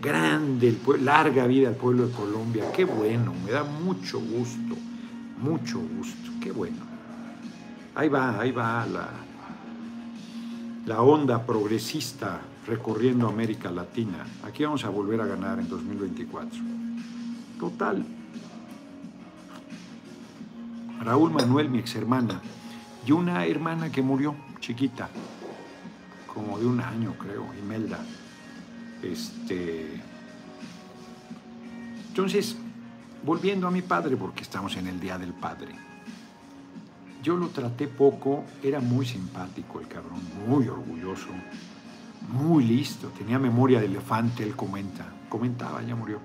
Grande, 0.00 0.68
el 0.68 1.04
larga 1.04 1.46
vida 1.46 1.68
al 1.68 1.76
pueblo 1.76 2.06
de 2.06 2.12
Colombia. 2.12 2.70
Qué 2.72 2.84
bueno, 2.84 3.32
me 3.44 3.52
da 3.52 3.64
mucho 3.64 4.20
gusto, 4.20 4.76
mucho 5.38 5.78
gusto, 5.78 6.30
qué 6.40 6.52
bueno. 6.52 6.84
Ahí 7.94 8.08
va, 8.08 8.38
ahí 8.38 8.52
va 8.52 8.86
la, 8.86 9.08
la 10.84 11.02
onda 11.02 11.44
progresista 11.44 12.40
recorriendo 12.66 13.28
América 13.28 13.70
Latina. 13.70 14.26
Aquí 14.44 14.64
vamos 14.64 14.84
a 14.84 14.90
volver 14.90 15.20
a 15.20 15.26
ganar 15.26 15.58
en 15.58 15.68
2024. 15.68 16.60
Total. 17.58 18.04
Raúl 21.00 21.30
Manuel, 21.30 21.68
mi 21.68 21.78
ex 21.78 21.94
hermana, 21.94 22.40
y 23.06 23.12
una 23.12 23.46
hermana 23.46 23.90
que 23.92 24.02
murió, 24.02 24.34
chiquita, 24.60 25.08
como 26.26 26.58
de 26.58 26.66
un 26.66 26.80
año 26.80 27.14
creo, 27.18 27.46
Imelda. 27.62 28.00
Este. 29.02 30.00
Entonces, 32.08 32.56
volviendo 33.22 33.66
a 33.66 33.70
mi 33.70 33.82
padre, 33.82 34.16
porque 34.16 34.42
estamos 34.42 34.76
en 34.76 34.86
el 34.86 34.98
Día 35.00 35.18
del 35.18 35.32
Padre. 35.32 35.74
Yo 37.22 37.36
lo 37.36 37.48
traté 37.48 37.88
poco, 37.88 38.44
era 38.62 38.80
muy 38.80 39.04
simpático 39.04 39.80
el 39.80 39.88
cabrón, 39.88 40.20
muy 40.46 40.68
orgulloso, 40.68 41.26
muy 42.28 42.64
listo, 42.64 43.08
tenía 43.08 43.38
memoria 43.38 43.80
de 43.80 43.86
elefante, 43.86 44.44
él 44.44 44.54
comenta, 44.54 45.12
comentaba, 45.28 45.82
ya 45.82 45.96
murió 45.96 46.20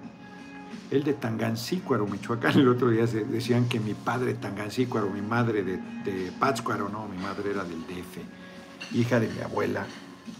el 0.91 1.05
de 1.05 1.13
Tangancícuaro, 1.13 2.05
Michoacán. 2.05 2.51
El 2.59 2.67
otro 2.67 2.89
día 2.89 3.05
decían 3.05 3.67
que 3.67 3.79
mi 3.79 3.93
padre 3.93 4.33
Tangancícuaro, 4.35 5.09
mi 5.09 5.21
madre 5.21 5.63
de, 5.63 5.77
de 5.77 6.31
Pátzcuaro, 6.37 6.89
no, 6.89 7.07
mi 7.07 7.17
madre 7.17 7.51
era 7.51 7.63
del 7.63 7.79
DF. 7.81 8.93
hija 8.93 9.19
de 9.19 9.29
mi 9.29 9.39
abuela, 9.39 9.87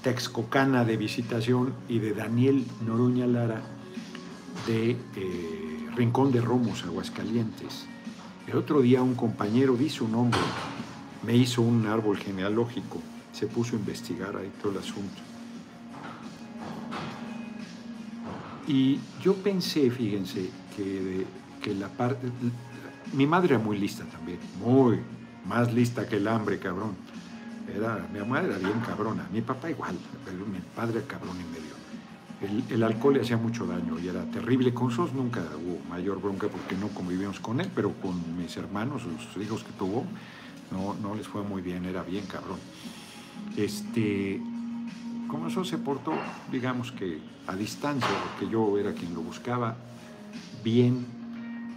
texcocana 0.01 0.83
de 0.83 0.97
visitación, 0.97 1.73
y 1.87 1.99
de 1.99 2.13
Daniel 2.13 2.65
Noruña 2.85 3.27
Lara, 3.27 3.61
de 4.67 4.91
eh, 4.91 5.89
Rincón 5.95 6.31
de 6.31 6.41
Romos, 6.41 6.83
Aguascalientes. 6.83 7.85
El 8.47 8.57
otro 8.57 8.81
día 8.81 9.01
un 9.01 9.15
compañero 9.15 9.75
di 9.75 9.89
su 9.89 10.07
nombre, 10.07 10.39
me 11.23 11.35
hizo 11.35 11.61
un 11.61 11.85
árbol 11.85 12.17
genealógico, 12.17 13.01
se 13.31 13.47
puso 13.47 13.75
a 13.75 13.79
investigar 13.79 14.35
ahí 14.35 14.51
todo 14.61 14.71
el 14.71 14.79
asunto. 14.79 15.21
Y 18.67 18.99
yo 19.21 19.35
pensé, 19.35 19.89
fíjense, 19.91 20.49
que, 20.75 21.25
que 21.61 21.73
la 21.75 21.89
parte... 21.89 22.27
Mi 23.13 23.27
madre 23.27 23.55
era 23.55 23.63
muy 23.63 23.77
lista 23.77 24.05
también, 24.05 24.39
muy 24.63 24.99
más 25.45 25.73
lista 25.73 26.07
que 26.07 26.17
el 26.17 26.27
hambre, 26.27 26.59
cabrón. 26.59 26.95
Era, 27.75 28.07
mi 28.11 28.19
madre 28.19 28.49
era 28.49 28.57
bien 28.57 28.79
cabrona, 28.85 29.27
mi 29.31 29.41
papá 29.41 29.69
igual, 29.69 29.95
pero 30.25 30.45
mi 30.45 30.59
padre 30.75 31.03
cabrón 31.07 31.37
y 31.39 31.43
medio. 31.45 31.81
El, 32.69 32.83
alcohol 32.83 33.13
le 33.13 33.21
hacía 33.21 33.37
mucho 33.37 33.67
daño 33.67 33.99
y 33.99 34.07
era 34.07 34.23
terrible. 34.25 34.73
Con 34.73 34.89
sus 34.89 35.13
nunca 35.13 35.41
hubo 35.41 35.79
mayor 35.89 36.19
bronca 36.19 36.47
porque 36.47 36.75
no 36.75 36.87
convivíamos 36.87 37.39
con 37.39 37.61
él, 37.61 37.69
pero 37.73 37.93
con 37.93 38.35
mis 38.35 38.57
hermanos, 38.57 39.03
los 39.05 39.43
hijos 39.43 39.63
que 39.63 39.71
tuvo, 39.73 40.05
no, 40.71 40.95
no 40.95 41.13
les 41.13 41.27
fue 41.27 41.43
muy 41.43 41.61
bien, 41.61 41.85
era 41.85 42.01
bien 42.01 42.25
cabrón. 42.25 42.57
Este, 43.55 44.41
como 45.27 45.47
eso 45.47 45.63
se 45.63 45.77
portó, 45.77 46.13
digamos 46.51 46.91
que 46.91 47.19
a 47.45 47.55
distancia, 47.55 48.09
porque 48.23 48.51
yo 48.51 48.77
era 48.77 48.93
quien 48.93 49.13
lo 49.13 49.21
buscaba, 49.21 49.75
bien, 50.63 51.05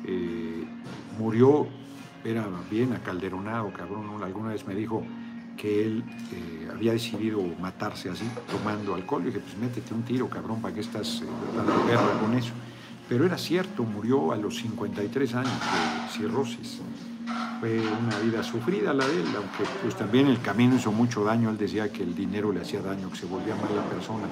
eh, 0.07 0.65
murió, 1.19 1.67
era 2.25 2.49
bien 2.71 2.93
acalderonado, 2.95 3.71
cabrón. 3.73 4.23
Alguna 4.23 4.51
vez 4.51 4.67
me 4.67 4.75
dijo, 4.75 5.05
que 5.65 5.83
él 5.83 6.05
eh, 6.31 6.69
había 6.71 6.93
decidido 6.93 7.41
matarse 7.59 8.11
así, 8.11 8.29
tomando 8.51 8.95
alcohol. 8.95 9.23
Y 9.23 9.27
dije, 9.29 9.41
pues 9.41 9.57
métete 9.57 9.95
un 9.95 10.03
tiro, 10.03 10.29
cabrón, 10.29 10.61
¿para 10.61 10.75
qué 10.75 10.81
estás 10.81 11.23
eh, 11.23 11.27
dando 11.57 11.87
guerra 11.87 12.21
con 12.21 12.35
eso? 12.35 12.53
Pero 13.09 13.25
era 13.25 13.39
cierto, 13.39 13.83
murió 13.83 14.33
a 14.33 14.37
los 14.37 14.57
53 14.57 15.35
años 15.37 15.53
de 15.53 16.13
cirrosis. 16.13 16.83
Fue 17.61 17.81
una 17.81 18.19
vida 18.19 18.43
sufrida 18.43 18.93
la 18.93 19.07
de 19.07 19.23
él, 19.23 19.27
aunque 19.35 19.65
pues 19.81 19.97
también 19.97 20.27
el 20.27 20.39
camino 20.43 20.77
hizo 20.77 20.93
mucho 20.93 21.25
daño. 21.25 21.49
Él 21.49 21.57
decía 21.57 21.91
que 21.91 22.03
el 22.03 22.15
dinero 22.15 22.53
le 22.53 22.61
hacía 22.61 22.83
daño, 22.83 23.09
que 23.11 23.17
se 23.17 23.25
volvía 23.25 23.57
mala 23.57 23.89
persona. 23.89 24.27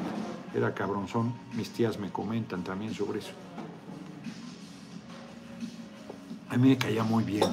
Era 0.54 0.74
cabronzón. 0.74 1.32
Mis 1.54 1.70
tías 1.70 1.98
me 1.98 2.10
comentan 2.10 2.62
también 2.62 2.92
sobre 2.92 3.20
eso. 3.20 3.32
A 6.50 6.58
mí 6.58 6.68
me 6.68 6.76
caía 6.76 7.02
muy 7.04 7.24
bien, 7.24 7.48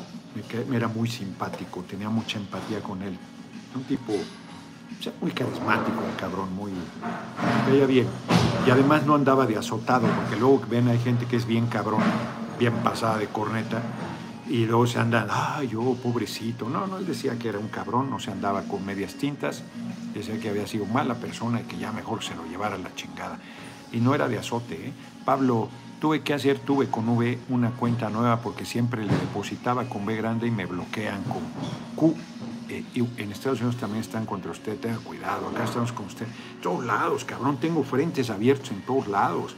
me 0.69 0.75
era 0.75 0.89
muy 0.89 1.09
simpático, 1.09 1.81
tenía 1.83 2.09
mucha 2.09 2.37
empatía 2.37 2.81
con 2.81 3.01
él 3.01 3.17
un 3.75 3.83
tipo 3.83 4.13
muy 5.21 5.31
carismático, 5.31 5.97
un 5.97 6.15
cabrón, 6.17 6.53
muy... 6.55 6.71
veía 7.69 7.85
bien. 7.85 8.07
Y 8.67 8.69
además 8.69 9.05
no 9.05 9.15
andaba 9.15 9.45
de 9.45 9.57
azotado, 9.57 10.07
porque 10.07 10.39
luego 10.39 10.61
ven 10.69 10.87
hay 10.89 10.99
gente 10.99 11.25
que 11.25 11.37
es 11.37 11.45
bien 11.45 11.67
cabrón, 11.67 12.01
bien 12.59 12.73
pasada 12.83 13.17
de 13.17 13.27
corneta, 13.27 13.81
y 14.49 14.65
luego 14.65 14.87
se 14.87 14.99
andan, 14.99 15.27
ah, 15.29 15.63
yo, 15.63 15.95
pobrecito. 16.03 16.67
No, 16.69 16.87
no, 16.87 16.97
él 16.97 17.05
decía 17.05 17.37
que 17.37 17.49
era 17.49 17.59
un 17.59 17.69
cabrón, 17.69 18.09
no 18.09 18.19
se 18.19 18.31
andaba 18.31 18.63
con 18.63 18.85
medias 18.85 19.13
tintas, 19.15 19.63
decía 20.13 20.39
que 20.39 20.49
había 20.49 20.67
sido 20.67 20.85
mala 20.85 21.15
persona 21.15 21.61
y 21.61 21.63
que 21.63 21.77
ya 21.77 21.91
mejor 21.91 22.23
se 22.23 22.35
lo 22.35 22.45
llevara 22.45 22.77
la 22.77 22.93
chingada. 22.95 23.39
Y 23.91 23.97
no 23.99 24.13
era 24.13 24.27
de 24.27 24.39
azote, 24.39 24.87
¿eh? 24.87 24.93
Pablo, 25.23 25.69
tuve 26.01 26.21
que 26.21 26.33
hacer, 26.33 26.59
tuve 26.59 26.87
con 26.87 27.07
V 27.09 27.39
una 27.49 27.71
cuenta 27.71 28.09
nueva 28.09 28.41
porque 28.41 28.65
siempre 28.65 29.05
le 29.05 29.13
depositaba 29.13 29.85
con 29.85 30.05
B 30.05 30.15
grande 30.15 30.47
y 30.47 30.51
me 30.51 30.65
bloquean 30.65 31.23
con 31.23 31.41
Q 31.95 32.15
eh, 32.69 32.83
en 33.17 33.31
Estados 33.31 33.59
Unidos 33.59 33.77
también 33.77 34.01
están 34.01 34.25
contra 34.25 34.51
usted, 34.51 34.77
tenga 34.79 34.97
cuidado, 34.97 35.49
acá 35.49 35.63
estamos 35.63 35.91
con 35.91 36.05
usted. 36.05 36.27
Todos 36.61 36.85
lados, 36.85 37.25
cabrón, 37.25 37.57
tengo 37.57 37.83
frentes 37.83 38.29
abiertos 38.29 38.71
en 38.71 38.81
todos 38.81 39.07
lados. 39.07 39.55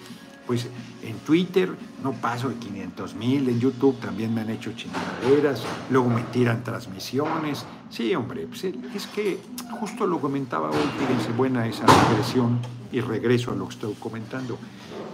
Pues 0.48 0.68
en 1.04 1.18
Twitter 1.20 1.70
no 2.04 2.14
paso 2.14 2.50
de 2.50 2.56
500 2.56 3.16
mil, 3.16 3.48
en 3.48 3.60
YouTube 3.60 4.00
también 4.00 4.34
me 4.34 4.42
han 4.42 4.50
hecho 4.50 4.74
chingaderas, 4.74 5.64
luego 5.90 6.10
me 6.10 6.24
tiran 6.24 6.64
transmisiones. 6.64 7.66
Sí, 7.90 8.14
hombre, 8.16 8.48
pues 8.48 8.64
es 8.64 9.08
que 9.08 9.40
justo 9.80 10.08
lo 10.08 10.20
comentaba 10.20 10.70
hoy, 10.70 10.90
fíjense, 11.00 11.32
buena 11.32 11.68
esa 11.68 11.86
regresión 11.86 12.60
y 12.92 13.02
regreso 13.02 13.52
a 13.52 13.56
lo 13.56 13.68
que 13.68 13.76
estoy 13.76 13.94
comentando. 13.94 14.58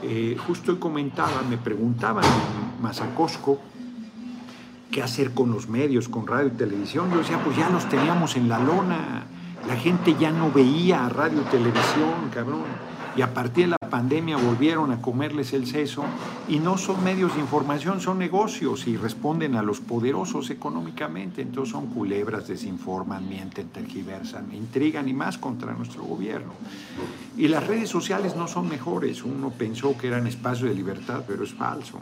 Eh, 0.01 0.37
justo 0.47 0.79
comentaba, 0.79 1.41
me 1.47 1.57
preguntaban 1.57 2.23
en 2.23 2.81
Mazacosco, 2.81 3.59
qué 4.91 5.03
hacer 5.03 5.33
con 5.33 5.51
los 5.51 5.67
medios, 5.67 6.09
con 6.09 6.27
radio 6.27 6.47
y 6.47 6.57
televisión. 6.57 7.11
Yo 7.11 7.19
decía, 7.19 7.41
pues 7.43 7.57
ya 7.57 7.69
los 7.69 7.87
teníamos 7.89 8.35
en 8.35 8.49
la 8.49 8.59
lona. 8.59 9.25
La 9.67 9.75
gente 9.75 10.15
ya 10.19 10.31
no 10.31 10.51
veía 10.51 11.09
radio 11.09 11.41
y 11.41 11.51
televisión, 11.51 12.29
cabrón. 12.33 12.65
Y 13.17 13.23
a 13.23 13.33
partir 13.33 13.65
de 13.65 13.71
la 13.81 13.89
pandemia 13.89 14.37
volvieron 14.37 14.91
a 14.91 15.01
comerles 15.01 15.51
el 15.53 15.65
seso. 15.65 16.05
Y 16.47 16.59
no 16.59 16.77
son 16.77 17.03
medios 17.03 17.33
de 17.33 17.41
información, 17.41 17.99
son 17.99 18.19
negocios 18.19 18.85
y 18.87 18.95
responden 18.95 19.55
a 19.55 19.63
los 19.63 19.79
poderosos 19.79 20.51
económicamente. 20.51 21.41
Entonces 21.41 21.71
son 21.71 21.87
culebras, 21.87 22.47
desinforman, 22.47 23.27
mienten, 23.27 23.69
tergiversan, 23.69 24.53
intrigan 24.53 25.09
y 25.09 25.13
más 25.13 25.39
contra 25.39 25.73
nuestro 25.73 26.03
gobierno. 26.03 26.53
Y 27.35 27.47
las 27.47 27.65
redes 27.65 27.89
sociales 27.89 28.35
no 28.35 28.47
son 28.47 28.69
mejores. 28.69 29.23
Uno 29.23 29.49
pensó 29.49 29.97
que 29.97 30.07
eran 30.07 30.27
espacios 30.27 30.69
de 30.69 30.75
libertad, 30.75 31.23
pero 31.27 31.43
es 31.43 31.53
falso. 31.53 31.99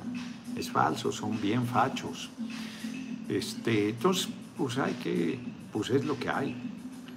Es 0.58 0.70
falso, 0.70 1.14
son 1.14 1.40
bien 1.42 1.66
fachos. 1.66 2.30
Este, 3.30 3.90
entonces, 3.90 4.30
pues 4.58 4.78
hay 4.78 4.94
que, 4.94 5.40
pues 5.74 5.90
es 5.90 6.06
lo 6.06 6.18
que 6.20 6.30
hay, 6.30 6.56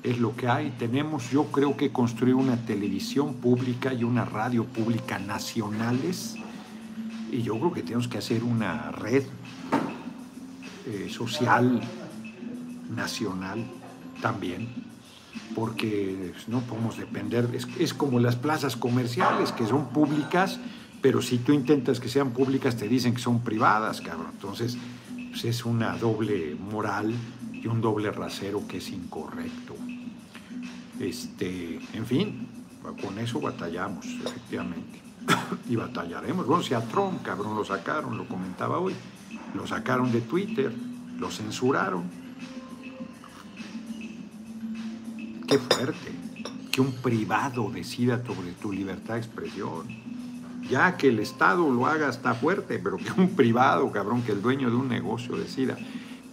es 0.03 0.19
lo 0.19 0.35
que 0.35 0.49
hay. 0.49 0.71
Tenemos, 0.79 1.31
yo 1.31 1.45
creo 1.45 1.77
que 1.77 1.93
construir 1.93 2.35
una 2.35 2.57
televisión 2.57 3.35
pública 3.35 3.93
y 3.93 4.05
una 4.05 4.25
radio 4.25 4.65
pública 4.65 5.19
nacionales, 5.19 6.37
y 7.31 7.43
yo 7.43 7.59
creo 7.59 7.73
que 7.73 7.83
tenemos 7.83 8.09
que 8.09 8.19
hacer 8.19 8.43
una 8.43 8.91
red 8.91 9.25
eh, 10.87 11.09
social 11.11 11.81
nacional 12.95 13.67
también, 14.23 14.69
porque 15.55 16.33
no 16.47 16.61
podemos 16.61 16.97
depender, 16.97 17.51
es, 17.53 17.67
es 17.79 17.93
como 17.93 18.19
las 18.19 18.37
plazas 18.37 18.77
comerciales 18.77 19.53
que 19.53 19.67
son 19.67 19.91
públicas, 19.91 20.59
pero 21.03 21.23
si 21.23 21.39
tú 21.39 21.53
intentas 21.53 22.01
que 22.01 22.09
sean 22.09 22.31
públicas 22.31 22.77
te 22.77 22.89
dicen 22.89 23.15
que 23.15 23.21
son 23.21 23.41
privadas, 23.41 24.01
cabrón. 24.01 24.31
Entonces, 24.33 24.77
pues, 25.41 25.57
es 25.57 25.65
una 25.65 25.97
doble 25.97 26.57
moral 26.57 27.15
y 27.53 27.69
un 27.69 27.81
doble 27.81 28.11
rasero 28.11 28.67
que 28.67 28.79
es 28.79 28.91
incorrecto. 28.91 29.77
Este, 30.99 31.79
en 31.93 32.07
fin, 32.07 32.49
con 33.01 33.17
eso 33.21 33.41
batallamos, 33.41 34.05
efectivamente. 34.27 35.01
y 35.69 35.77
batallaremos. 35.77 36.45
Bueno, 36.45 36.65
si 36.65 36.75
a 36.75 36.81
Trump, 36.81 37.23
cabrón, 37.23 37.55
lo 37.55 37.65
sacaron, 37.65 38.17
lo 38.17 38.27
comentaba 38.27 38.81
hoy, 38.81 38.95
lo 39.55 39.65
sacaron 39.65 40.11
de 40.11 40.23
Twitter, 40.23 40.75
lo 41.21 41.31
censuraron. 41.31 42.03
Qué 45.47 45.59
fuerte, 45.59 46.11
que 46.73 46.81
un 46.81 46.93
privado 46.95 47.71
decida 47.71 48.21
sobre 48.27 48.51
tu 48.53 48.73
libertad 48.73 49.15
de 49.15 49.21
expresión 49.21 50.08
ya 50.69 50.97
que 50.97 51.09
el 51.09 51.19
Estado 51.19 51.71
lo 51.71 51.87
haga 51.87 52.09
está 52.09 52.35
fuerte, 52.35 52.79
pero 52.79 52.97
que 52.99 53.13
un 53.17 53.31
privado, 53.31 53.91
cabrón, 53.91 54.23
que 54.23 54.33
el 54.33 54.43
dueño 54.43 54.71
de 54.71 54.77
un 54.77 54.89
negocio 54.89 55.37
decida 55.37 55.77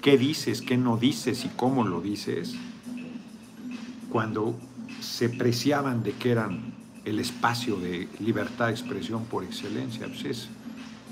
qué 0.02 0.20
dices, 0.20 0.62
qué 0.62 0.78
no 0.78 0.98
dices 0.98 1.46
y 1.46 1.50
cómo 1.50 1.84
lo 1.84 2.00
dices, 2.00 2.54
cuando 4.12 4.56
se 5.00 5.30
preciaban 5.30 6.04
de 6.04 6.12
que 6.12 6.30
eran 6.32 6.76
el 7.06 7.20
espacio 7.20 7.78
de 7.78 8.08
libertad 8.20 8.68
de 8.68 8.74
expresión 8.74 9.26
por 9.26 9.44
excelencia, 9.44 10.08
pues 10.08 10.26
es, 10.26 10.50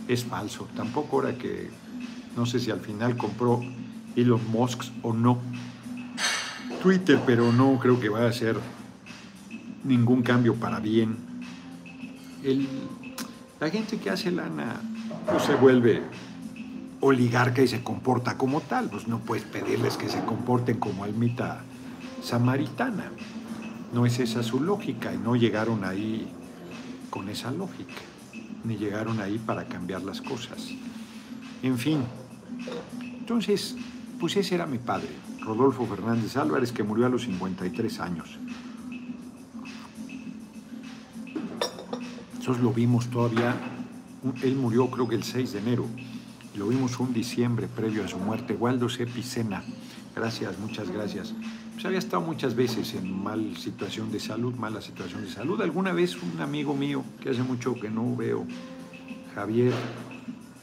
es 0.08 0.24
falso. 0.26 0.68
Tampoco 0.76 1.18
ahora 1.18 1.38
que, 1.38 1.70
no 2.38 2.46
sé 2.46 2.60
si 2.60 2.70
al 2.70 2.82
final 2.82 3.18
compró 3.18 3.62
Elon 4.16 4.42
Musk 4.52 4.84
o 5.02 5.12
no 5.12 5.40
Twitter, 6.84 7.20
pero 7.26 7.52
no 7.52 7.80
creo 7.80 8.00
que 8.00 8.10
vaya 8.10 8.28
a 8.28 8.34
ser 8.34 8.58
ningún 9.84 10.22
cambio 10.22 10.54
para 10.54 10.80
bien. 10.80 11.18
La 13.64 13.70
gente 13.70 13.98
que 13.98 14.10
hace 14.10 14.30
lana 14.30 14.82
pues 15.26 15.44
se 15.44 15.56
vuelve 15.56 16.02
oligarca 17.00 17.62
y 17.62 17.68
se 17.70 17.82
comporta 17.82 18.38
como 18.38 18.60
tal, 18.60 18.90
pues 18.90 19.08
no 19.08 19.20
puedes 19.20 19.46
pedirles 19.46 19.96
que 19.96 20.10
se 20.10 20.22
comporten 20.26 20.80
como 20.80 21.06
almita 21.06 21.62
samaritana. 22.22 23.10
No 23.94 24.06
es 24.06 24.20
esa 24.20 24.44
su 24.44 24.60
lógica 24.60 25.14
y 25.14 25.18
no 25.18 25.38
llegaron 25.38 25.86
ahí 25.86 26.28
con 27.10 27.30
esa 27.30 27.52
lógica, 27.52 28.02
ni 28.66 28.76
llegaron 28.76 29.22
ahí 29.22 29.40
para 29.40 29.64
cambiar 29.64 30.02
las 30.02 30.22
cosas. 30.22 30.68
En 31.62 31.78
fin, 31.78 32.04
entonces, 33.18 33.78
pues 34.20 34.36
ese 34.36 34.56
era 34.56 34.66
mi 34.66 34.78
padre, 34.78 35.08
Rodolfo 35.40 35.86
Fernández 35.86 36.36
Álvarez, 36.36 36.74
que 36.74 36.84
murió 36.84 37.06
a 37.06 37.10
los 37.10 37.22
53 37.22 38.00
años. 38.02 38.38
Nosotros 42.44 42.62
lo 42.62 42.74
vimos 42.74 43.08
todavía, 43.08 43.56
él 44.42 44.56
murió 44.58 44.92
creo 44.92 45.08
que 45.08 45.16
el 45.16 45.24
6 45.24 45.54
de 45.54 45.60
enero, 45.60 45.86
lo 46.58 46.68
vimos 46.68 47.00
un 47.00 47.14
diciembre 47.14 47.70
previo 47.74 48.04
a 48.04 48.10
su 48.10 48.18
muerte, 48.18 48.54
Waldo 48.54 48.90
Sepicena, 48.90 49.64
gracias, 50.14 50.60
muchas 50.60 50.92
gracias. 50.92 51.34
pues 51.72 51.86
había 51.86 52.00
estado 52.00 52.22
muchas 52.22 52.54
veces 52.54 52.96
en 52.96 53.24
mal 53.24 53.56
situación 53.56 54.12
de 54.12 54.20
salud, 54.20 54.54
mala 54.56 54.82
situación 54.82 55.24
de 55.24 55.30
salud. 55.30 55.62
Alguna 55.62 55.94
vez 55.94 56.22
un 56.22 56.42
amigo 56.42 56.74
mío, 56.76 57.06
que 57.22 57.30
hace 57.30 57.44
mucho 57.44 57.76
que 57.76 57.90
no 57.90 58.14
veo, 58.14 58.46
Javier, 59.36 59.72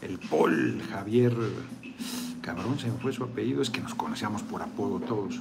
el 0.03 0.19
Paul, 0.19 0.83
Javier, 0.91 1.35
cabrón, 2.43 2.79
se 2.79 2.89
me 2.89 2.99
fue 2.99 3.15
su 3.15 3.25
apellido, 3.25 3.63
es 3.63 3.71
que 3.71 3.81
nos 3.81 3.95
conocíamos 3.95 4.43
por 4.43 4.61
apodo 4.61 5.01
todos. 5.01 5.41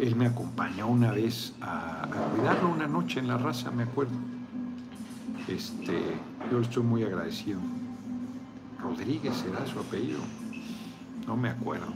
Él 0.00 0.16
me 0.16 0.24
acompañó 0.24 0.88
una 0.88 1.12
vez 1.12 1.52
a, 1.60 2.08
cuidarlo 2.34 2.70
una 2.70 2.86
noche 2.86 3.20
en 3.20 3.28
la 3.28 3.36
raza, 3.36 3.70
me 3.70 3.82
acuerdo. 3.82 4.39
Este, 5.50 5.98
yo 6.50 6.60
estoy 6.60 6.84
muy 6.84 7.02
agradecido. 7.02 7.58
Rodríguez 8.80 9.34
será 9.36 9.66
su 9.66 9.80
apellido, 9.80 10.20
no 11.26 11.36
me 11.36 11.50
acuerdo. 11.50 11.92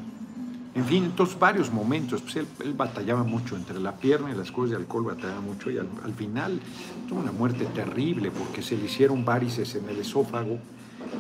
En 0.74 0.84
fin, 0.84 1.04
entonces 1.04 1.38
varios 1.38 1.72
momentos, 1.72 2.20
pues 2.20 2.36
él, 2.36 2.74
batallaba 2.76 3.22
mucho 3.22 3.56
entre 3.56 3.78
la 3.78 3.92
pierna 3.92 4.32
y 4.32 4.34
las 4.34 4.50
cosas 4.50 4.70
de 4.70 4.76
alcohol, 4.76 5.04
batallaba 5.04 5.40
mucho 5.40 5.70
y 5.70 5.78
al, 5.78 6.14
final 6.16 6.60
tuvo 7.08 7.20
una 7.20 7.30
muerte 7.30 7.64
terrible 7.66 8.32
porque 8.32 8.60
se 8.60 8.76
le 8.76 8.86
hicieron 8.86 9.24
varices 9.24 9.76
en 9.76 9.88
el 9.88 10.00
esófago, 10.00 10.58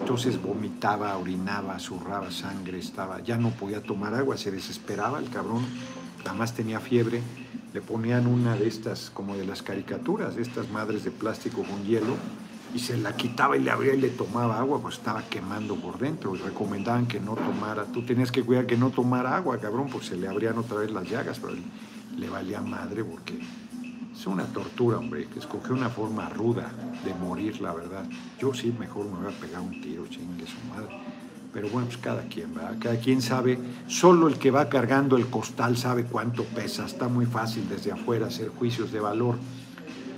entonces 0.00 0.42
vomitaba, 0.42 1.16
orinaba, 1.16 1.78
zurraba 1.78 2.32
sangre, 2.32 2.78
estaba, 2.80 3.20
ya 3.20 3.36
no 3.36 3.50
podía 3.50 3.80
tomar 3.80 4.12
agua, 4.14 4.36
se 4.36 4.50
desesperaba 4.50 5.20
el 5.20 5.30
cabrón, 5.30 5.64
nada 6.24 6.34
más 6.34 6.54
tenía 6.54 6.80
fiebre, 6.80 7.20
le 7.72 7.80
ponían 7.80 8.26
una 8.26 8.56
de 8.56 8.66
estas, 8.66 9.10
como 9.10 9.36
de 9.36 9.44
las 9.44 9.62
caricaturas, 9.62 10.36
de 10.36 10.42
estas 10.42 10.70
madres 10.70 11.04
de 11.04 11.10
plástico 11.10 11.62
con 11.62 11.84
hielo, 11.84 12.16
y 12.74 12.80
se 12.80 12.96
la 12.96 13.14
quitaba 13.14 13.56
y 13.56 13.60
le 13.60 13.70
abría 13.70 13.94
y 13.94 14.00
le 14.00 14.08
tomaba 14.08 14.58
agua, 14.58 14.80
pues 14.80 14.96
estaba 14.96 15.22
quemando 15.22 15.76
por 15.76 15.98
dentro. 15.98 16.34
Y 16.34 16.38
recomendaban 16.38 17.06
que 17.06 17.20
no 17.20 17.34
tomara, 17.36 17.84
tú 17.84 18.04
tenías 18.04 18.32
que 18.32 18.42
cuidar 18.42 18.66
que 18.66 18.76
no 18.76 18.90
tomara 18.90 19.36
agua, 19.36 19.58
cabrón, 19.58 19.88
porque 19.90 20.08
se 20.08 20.16
le 20.16 20.26
abrían 20.26 20.58
otra 20.58 20.78
vez 20.78 20.90
las 20.90 21.08
llagas, 21.08 21.38
pero 21.38 21.54
le 22.16 22.28
valía 22.28 22.60
madre 22.60 23.04
porque 23.04 23.38
es 24.12 24.26
una 24.26 24.44
tortura, 24.46 24.98
hombre, 24.98 25.26
que 25.26 25.38
escogió 25.38 25.74
una 25.74 25.88
forma 25.88 26.28
ruda 26.28 26.72
de 27.04 27.14
morir, 27.14 27.60
la 27.60 27.72
verdad. 27.72 28.04
Yo 28.40 28.52
sí, 28.54 28.74
mejor 28.76 29.06
me 29.06 29.18
voy 29.18 29.32
a 29.32 29.40
pegar 29.40 29.60
un 29.60 29.80
tiro, 29.80 30.06
chingue 30.08 30.46
su 30.46 30.58
madre. 30.74 30.96
Pero 31.54 31.68
bueno, 31.68 31.86
pues 31.86 31.98
cada 31.98 32.22
quien, 32.22 32.52
¿verdad? 32.52 32.76
Cada 32.80 32.96
quien 32.96 33.22
sabe, 33.22 33.58
solo 33.86 34.26
el 34.26 34.38
que 34.38 34.50
va 34.50 34.68
cargando 34.68 35.16
el 35.16 35.28
costal 35.28 35.76
sabe 35.76 36.04
cuánto 36.04 36.42
pesa. 36.42 36.84
Está 36.84 37.06
muy 37.06 37.26
fácil 37.26 37.68
desde 37.68 37.92
afuera 37.92 38.26
hacer 38.26 38.48
juicios 38.48 38.90
de 38.90 38.98
valor 38.98 39.36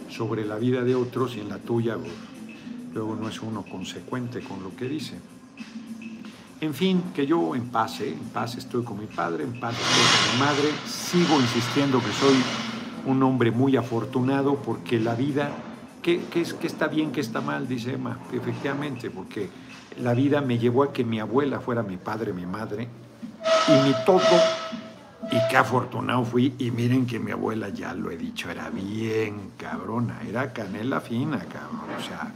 sobre 0.08 0.46
la 0.46 0.56
vida 0.56 0.82
de 0.82 0.94
otros 0.94 1.36
y 1.36 1.40
en 1.40 1.50
la 1.50 1.58
tuya, 1.58 1.96
pues, 1.96 2.12
luego 2.94 3.14
no 3.16 3.28
es 3.28 3.42
uno 3.42 3.62
consecuente 3.62 4.40
con 4.40 4.62
lo 4.62 4.74
que 4.74 4.88
dice. 4.88 5.20
En 6.62 6.72
fin, 6.72 7.02
que 7.14 7.26
yo 7.26 7.54
en 7.54 7.68
paz, 7.68 8.00
¿eh? 8.00 8.08
en 8.08 8.30
paz 8.30 8.56
estoy 8.56 8.82
con 8.82 8.98
mi 8.98 9.06
padre, 9.06 9.44
en 9.44 9.60
paz 9.60 9.74
estoy 9.74 10.30
con 10.30 10.32
mi 10.32 10.46
madre, 10.46 10.70
sigo 10.86 11.38
insistiendo 11.38 11.98
que 12.00 12.12
soy 12.12 12.34
un 13.04 13.22
hombre 13.22 13.50
muy 13.50 13.76
afortunado 13.76 14.56
porque 14.56 14.98
la 14.98 15.14
vida, 15.14 15.50
¿qué, 16.00 16.22
es, 16.34 16.54
qué 16.54 16.66
está 16.66 16.88
bien, 16.88 17.12
qué 17.12 17.20
está 17.20 17.42
mal? 17.42 17.68
Dice 17.68 17.92
Emma, 17.92 18.18
efectivamente, 18.32 19.10
porque 19.10 19.50
la 20.00 20.14
vida 20.14 20.40
me 20.40 20.58
llevó 20.58 20.82
a 20.82 20.92
que 20.92 21.04
mi 21.04 21.20
abuela 21.20 21.60
fuera 21.60 21.82
mi 21.82 21.96
padre, 21.96 22.32
mi 22.32 22.46
madre, 22.46 22.88
y 23.68 23.86
mi 23.86 23.94
todo, 24.04 24.20
y 25.30 25.48
qué 25.50 25.56
afortunado 25.56 26.24
fui, 26.24 26.54
y 26.58 26.70
miren 26.70 27.06
que 27.06 27.18
mi 27.18 27.32
abuela, 27.32 27.68
ya 27.68 27.94
lo 27.94 28.10
he 28.10 28.16
dicho, 28.16 28.50
era 28.50 28.70
bien 28.70 29.52
cabrona, 29.56 30.20
era 30.28 30.52
canela 30.52 31.00
fina, 31.00 31.38
cabrón, 31.38 31.90
o 31.98 32.02
sea, 32.02 32.32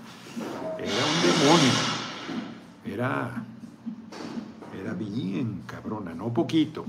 era 0.78 0.88
un 0.88 1.20
demonio. 1.22 2.00
Era, 2.84 3.44
era 4.80 4.94
bien 4.94 5.62
cabrona, 5.66 6.14
no 6.14 6.32
poquito. 6.32 6.84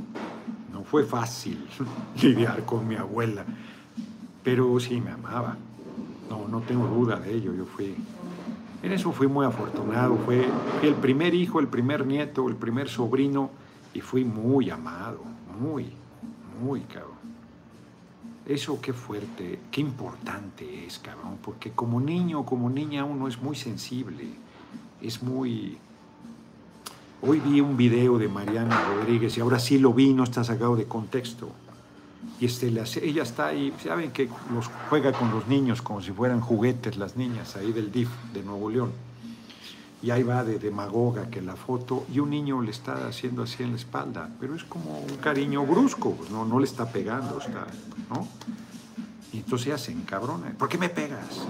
No 0.71 0.83
fue 0.83 1.03
fácil 1.03 1.67
lidiar 2.21 2.65
con 2.65 2.87
mi 2.87 2.95
abuela, 2.95 3.43
pero 4.43 4.79
sí 4.79 5.01
me 5.01 5.11
amaba. 5.11 5.57
No, 6.29 6.47
no 6.47 6.61
tengo 6.61 6.87
duda 6.87 7.19
de 7.19 7.33
ello. 7.33 7.53
Yo 7.53 7.65
fui, 7.65 7.95
en 8.83 8.91
eso 8.91 9.11
fui 9.11 9.27
muy 9.27 9.45
afortunado. 9.45 10.17
Fue, 10.17 10.47
el 10.81 10.95
primer 10.95 11.33
hijo, 11.33 11.59
el 11.59 11.67
primer 11.67 12.05
nieto, 12.05 12.47
el 12.47 12.55
primer 12.55 12.89
sobrino 12.89 13.51
y 13.93 14.01
fui 14.01 14.23
muy 14.23 14.69
amado, 14.69 15.21
muy, 15.59 15.91
muy 16.63 16.81
cabrón. 16.81 17.11
Eso 18.45 18.81
qué 18.81 18.91
fuerte, 18.91 19.59
qué 19.69 19.81
importante 19.81 20.85
es, 20.85 20.99
cabrón, 20.99 21.37
porque 21.43 21.71
como 21.71 22.01
niño 22.01 22.43
como 22.45 22.69
niña 22.69 23.05
uno 23.05 23.27
es 23.27 23.41
muy 23.41 23.55
sensible, 23.55 24.25
es 25.01 25.21
muy... 25.21 25.77
Hoy 27.21 27.39
vi 27.39 27.61
un 27.61 27.77
video 27.77 28.17
de 28.17 28.27
Mariana 28.27 28.83
Rodríguez 28.83 29.37
y 29.37 29.41
ahora 29.41 29.59
sí 29.59 29.77
lo 29.77 29.93
vi, 29.93 30.11
no 30.11 30.23
está 30.23 30.43
sacado 30.43 30.75
de 30.75 30.85
contexto. 30.85 31.51
Y 32.39 32.45
este, 32.45 32.67
ella 32.67 33.23
está 33.23 33.47
ahí, 33.47 33.73
saben 33.83 34.11
que 34.11 34.27
los 34.53 34.69
juega 34.89 35.11
con 35.11 35.31
los 35.31 35.47
niños 35.47 35.81
como 35.81 36.01
si 36.01 36.11
fueran 36.11 36.41
juguetes 36.41 36.97
las 36.97 37.15
niñas 37.15 37.55
ahí 37.55 37.71
del 37.71 37.91
DIF 37.91 38.09
de 38.33 38.41
Nuevo 38.41 38.69
León. 38.69 38.91
Y 40.01 40.09
ahí 40.09 40.23
va 40.23 40.43
de 40.43 40.57
demagoga 40.57 41.29
que 41.29 41.41
la 41.41 41.55
foto, 41.55 42.05
y 42.11 42.17
un 42.17 42.31
niño 42.31 42.61
le 42.63 42.71
está 42.71 43.07
haciendo 43.07 43.43
así 43.43 43.61
en 43.61 43.69
la 43.69 43.75
espalda, 43.75 44.29
pero 44.39 44.55
es 44.55 44.63
como 44.63 44.99
un 44.99 45.17
cariño 45.17 45.63
brusco, 45.67 46.13
pues 46.13 46.31
no, 46.31 46.43
no 46.43 46.59
le 46.59 46.65
está 46.65 46.91
pegando, 46.91 47.37
está, 47.37 47.67
¿no? 48.09 48.27
Y 49.31 49.37
entonces 49.37 49.67
ella 49.67 49.77
se 49.77 49.91
encabrona, 49.91 50.51
¿por 50.57 50.67
qué 50.67 50.79
me 50.79 50.89
pegas? 50.89 51.45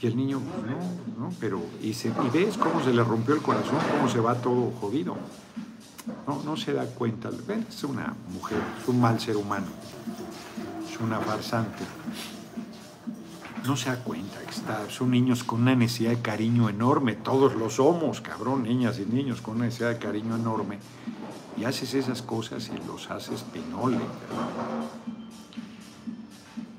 Y 0.00 0.06
el 0.06 0.16
niño, 0.16 0.40
no, 0.40 1.26
no, 1.26 1.34
pero, 1.38 1.60
y, 1.82 1.90
y 1.90 2.30
ves 2.32 2.56
cómo 2.56 2.82
se 2.82 2.94
le 2.94 3.04
rompió 3.04 3.34
el 3.34 3.42
corazón, 3.42 3.76
cómo 3.94 4.08
se 4.08 4.20
va 4.20 4.34
todo 4.36 4.72
jodido. 4.80 5.16
No, 6.26 6.42
no 6.42 6.56
se 6.56 6.72
da 6.72 6.86
cuenta, 6.86 7.30
es 7.68 7.84
una 7.84 8.14
mujer, 8.32 8.58
es 8.80 8.88
un 8.88 9.00
mal 9.00 9.20
ser 9.20 9.36
humano, 9.36 9.66
es 10.88 10.98
una 11.00 11.20
farsante 11.20 11.84
no 13.66 13.76
se 13.76 13.90
da 13.90 13.96
cuenta 14.02 14.38
está, 14.48 14.88
son 14.90 15.10
niños 15.10 15.44
con 15.44 15.62
una 15.62 15.74
necesidad 15.74 16.10
de 16.10 16.20
cariño 16.20 16.68
enorme, 16.68 17.14
todos 17.14 17.54
lo 17.54 17.70
somos, 17.70 18.20
cabrón, 18.20 18.64
niñas 18.64 18.98
y 18.98 19.06
niños 19.06 19.40
con 19.40 19.56
una 19.56 19.66
necesidad 19.66 19.90
de 19.90 19.98
cariño 19.98 20.36
enorme. 20.36 20.78
Y 21.56 21.64
haces 21.64 21.94
esas 21.94 22.22
cosas 22.22 22.70
y 22.70 22.86
los 22.86 23.10
haces 23.10 23.42
pinole. 23.42 23.98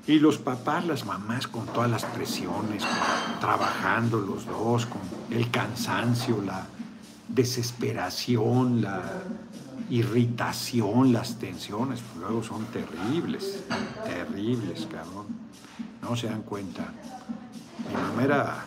Y 0.06 0.18
los 0.18 0.38
papás, 0.38 0.84
las 0.84 1.06
mamás 1.06 1.46
con 1.46 1.66
todas 1.66 1.90
las 1.90 2.04
presiones, 2.04 2.84
trabajando 3.40 4.18
los 4.18 4.46
dos, 4.46 4.86
con 4.86 5.00
el 5.30 5.50
cansancio, 5.50 6.42
la 6.42 6.66
desesperación, 7.34 8.82
la 8.82 9.02
irritación, 9.90 11.12
las 11.12 11.38
tensiones, 11.38 12.00
pues 12.00 12.24
luego 12.24 12.42
son 12.42 12.64
terribles, 12.66 13.64
terribles, 14.04 14.86
cabrón 14.90 15.42
no 16.02 16.16
se 16.16 16.26
dan 16.26 16.42
cuenta. 16.42 16.92
Mi 17.88 17.94
mamá 17.94 18.22
era... 18.24 18.64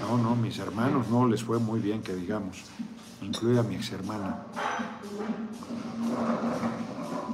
No, 0.00 0.18
no, 0.18 0.36
mis 0.36 0.58
hermanos 0.58 1.08
no 1.08 1.26
les 1.26 1.42
fue 1.42 1.58
muy 1.58 1.80
bien, 1.80 2.02
que 2.02 2.14
digamos, 2.14 2.64
incluida 3.20 3.62
mi 3.62 3.76
ex 3.76 3.92
hermana. 3.92 4.42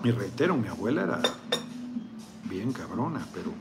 Y 0.05 0.11
reitero, 0.11 0.57
mi 0.57 0.69
abuela 0.69 1.03
era 1.03 1.23
bien 2.45 2.73
cabrona, 2.73 3.27
pero, 3.35 3.53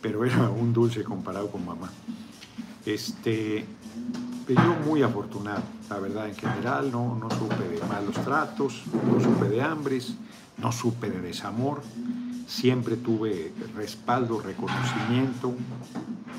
pero 0.00 0.24
era 0.24 0.48
un 0.50 0.72
dulce 0.72 1.04
comparado 1.04 1.50
con 1.50 1.64
mamá. 1.64 1.90
Este, 2.86 3.66
yo 4.48 4.76
muy 4.84 5.02
afortunado, 5.02 5.62
la 5.88 5.98
verdad, 5.98 6.28
en 6.28 6.34
general, 6.34 6.90
no, 6.90 7.14
no 7.14 7.30
supe 7.30 7.68
de 7.68 7.80
malos 7.86 8.16
tratos, 8.24 8.82
no 9.06 9.20
supe 9.20 9.48
de 9.48 9.62
hambres, 9.62 10.14
no 10.58 10.72
supe 10.72 11.10
de 11.10 11.20
desamor 11.20 11.82
siempre 12.50 12.96
tuve 12.96 13.52
respaldo, 13.76 14.40
reconocimiento, 14.40 15.54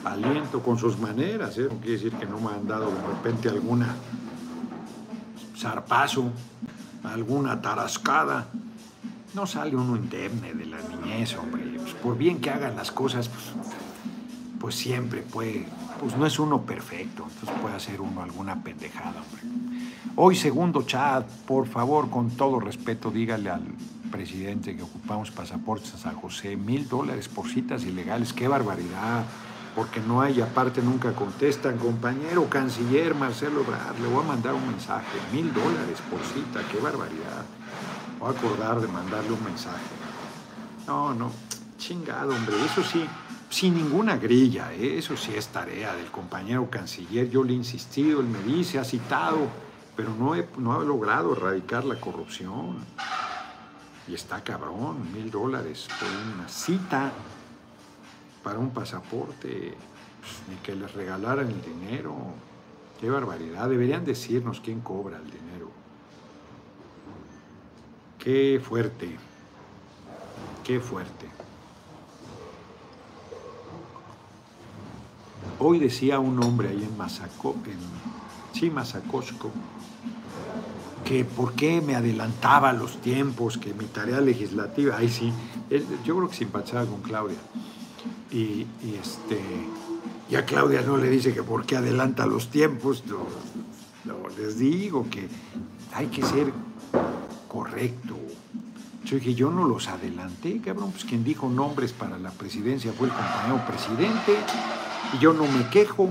aliento 0.04 0.62
con 0.62 0.78
sus 0.78 1.00
maneras, 1.00 1.58
¿eh? 1.58 1.70
no 1.72 1.78
quiere 1.78 1.94
decir 1.94 2.12
que 2.14 2.26
no 2.26 2.38
me 2.40 2.50
han 2.50 2.68
dado 2.68 2.92
de 2.92 3.08
repente 3.08 3.48
alguna 3.48 3.96
zarpazo, 5.58 6.32
alguna 7.04 7.62
tarascada. 7.62 8.48
No 9.34 9.48
sale 9.48 9.78
uno 9.78 9.96
indemne 9.96 10.54
de 10.54 10.66
la 10.66 10.80
niñez, 10.82 11.38
hombre. 11.38 11.64
Pues 11.78 11.94
por 11.94 12.18
bien 12.18 12.42
que 12.42 12.50
hagan 12.50 12.76
las 12.76 12.92
cosas, 12.92 13.30
pues, 13.30 13.46
pues, 14.60 14.76
siempre 14.76 15.22
puede, 15.22 15.66
pues 16.02 16.18
no 16.18 16.26
es 16.26 16.40
uno 16.40 16.64
perfecto, 16.64 17.28
entonces 17.30 17.62
puede 17.62 17.76
hacer 17.76 18.02
uno 18.02 18.24
alguna 18.24 18.64
pendejada, 18.64 19.22
hombre. 19.22 19.44
Hoy, 20.16 20.36
segundo 20.36 20.82
chat, 20.82 21.28
por 21.46 21.68
favor, 21.68 22.10
con 22.10 22.32
todo 22.32 22.60
respeto, 22.60 23.12
dígale 23.12 23.52
al 23.52 23.62
presidente, 24.12 24.76
que 24.76 24.82
ocupamos 24.82 25.30
pasaportes 25.30 25.94
a 25.94 25.98
San 26.00 26.16
José, 26.16 26.58
mil 26.58 26.90
dólares 26.90 27.28
por 27.30 27.48
citas 27.48 27.84
ilegales, 27.84 28.34
qué 28.34 28.48
barbaridad, 28.48 29.26
porque 29.76 30.02
no 30.02 30.22
hay, 30.22 30.42
aparte 30.42 30.82
nunca 30.82 31.14
contestan, 31.14 31.78
compañero 31.78 32.50
canciller 32.50 33.14
Marcelo 33.14 33.62
Ebrard, 33.62 34.00
le 34.00 34.08
voy 34.08 34.24
a 34.24 34.28
mandar 34.28 34.56
un 34.56 34.68
mensaje, 34.68 35.06
mil 35.32 35.54
dólares 35.54 36.00
por 36.10 36.20
cita, 36.22 36.62
qué 36.72 36.80
barbaridad, 36.80 37.46
voy 38.20 38.34
a 38.34 38.38
acordar 38.38 38.82
de 38.82 38.88
mandarle 38.88 39.34
un 39.34 39.44
mensaje. 39.44 39.78
No, 40.88 41.14
no, 41.14 41.32
chingado, 41.78 42.36
hombre, 42.36 42.56
eso 42.66 42.84
sí, 42.84 43.06
sin 43.52 43.76
ninguna 43.76 44.16
grilla, 44.16 44.74
¿eh? 44.74 44.98
eso 44.98 45.18
sí 45.18 45.34
es 45.36 45.50
tarea 45.50 45.94
del 45.94 46.10
compañero 46.10 46.70
canciller, 46.70 47.30
yo 47.30 47.44
le 47.44 47.52
he 47.52 47.56
insistido, 47.56 48.22
él 48.22 48.28
me 48.28 48.42
dice, 48.44 48.80
ha 48.80 48.86
citado, 48.86 49.40
pero 49.96 50.16
no, 50.16 50.34
no 50.58 50.74
ha 50.74 50.84
logrado 50.84 51.34
erradicar 51.36 51.84
la 51.84 52.00
corrupción. 52.00 52.78
Y 54.08 54.16
está 54.16 54.42
cabrón, 54.42 55.12
mil 55.14 55.30
dólares 55.30 55.88
por 56.00 56.08
una 56.34 56.48
cita 56.48 57.12
para 58.42 58.58
un 58.58 58.72
pasaporte, 58.72 59.76
pues, 60.20 60.34
ni 60.50 60.56
que 60.64 60.74
les 60.74 60.94
regalaran 60.94 61.48
el 61.48 61.62
dinero. 61.62 62.16
Qué 63.02 63.10
barbaridad, 63.10 63.70
deberían 63.70 64.06
decirnos 64.06 64.62
quién 64.62 64.80
cobra 64.80 65.18
el 65.18 65.30
dinero. 65.30 65.70
Qué 68.18 68.62
fuerte, 68.64 69.18
qué 70.64 70.80
fuerte. 70.80 71.41
Hoy 75.60 75.80
decía 75.80 76.20
un 76.20 76.44
hombre 76.44 76.70
ahí 76.70 76.84
en 76.84 76.98
Mazaco, 76.98 77.56
en 77.66 77.78
sí, 78.60 78.72
que 81.06 81.26
por 81.26 81.54
qué 81.54 81.82
me 81.82 81.96
adelantaba 81.96 82.74
los 82.74 83.02
tiempos, 83.02 83.58
que 83.58 83.74
mi 83.74 83.86
tarea 83.86 84.22
legislativa, 84.22 84.98
ahí 84.98 85.10
sí, 85.10 85.32
yo 86.06 86.16
creo 86.18 86.30
que 86.30 86.36
simpatizaba 86.36 86.86
con 86.86 87.02
Claudia. 87.02 87.38
Y, 88.32 88.66
este, 89.00 89.40
ya 90.30 90.46
Claudia 90.46 90.82
no 90.82 90.98
le 90.98 91.10
dice 91.10 91.34
que 91.34 91.44
por 91.44 91.66
qué 91.66 91.78
adelanta 91.78 92.26
los 92.26 92.50
tiempos, 92.50 93.04
les 94.38 94.58
digo 94.58 95.06
que 95.10 95.28
hay 95.94 96.08
que 96.08 96.24
ser 96.24 96.52
correcto. 97.48 98.16
Yo 99.04 99.18
dije, 99.18 99.34
yo 99.34 99.50
no 99.50 99.68
los 99.68 99.88
adelanté, 99.88 100.62
cabrón, 100.62 100.92
pues 100.92 101.06
quien 101.06 101.24
dijo 101.24 101.50
nombres 101.50 101.92
para 101.92 102.18
la 102.18 102.32
presidencia 102.32 102.94
fue 102.94 103.08
el 103.08 103.14
compañero 103.14 103.66
presidente, 103.68 104.38
y 105.14 105.20
yo 105.20 105.34
no 105.34 105.46
me 105.46 105.68
quejo, 105.70 106.10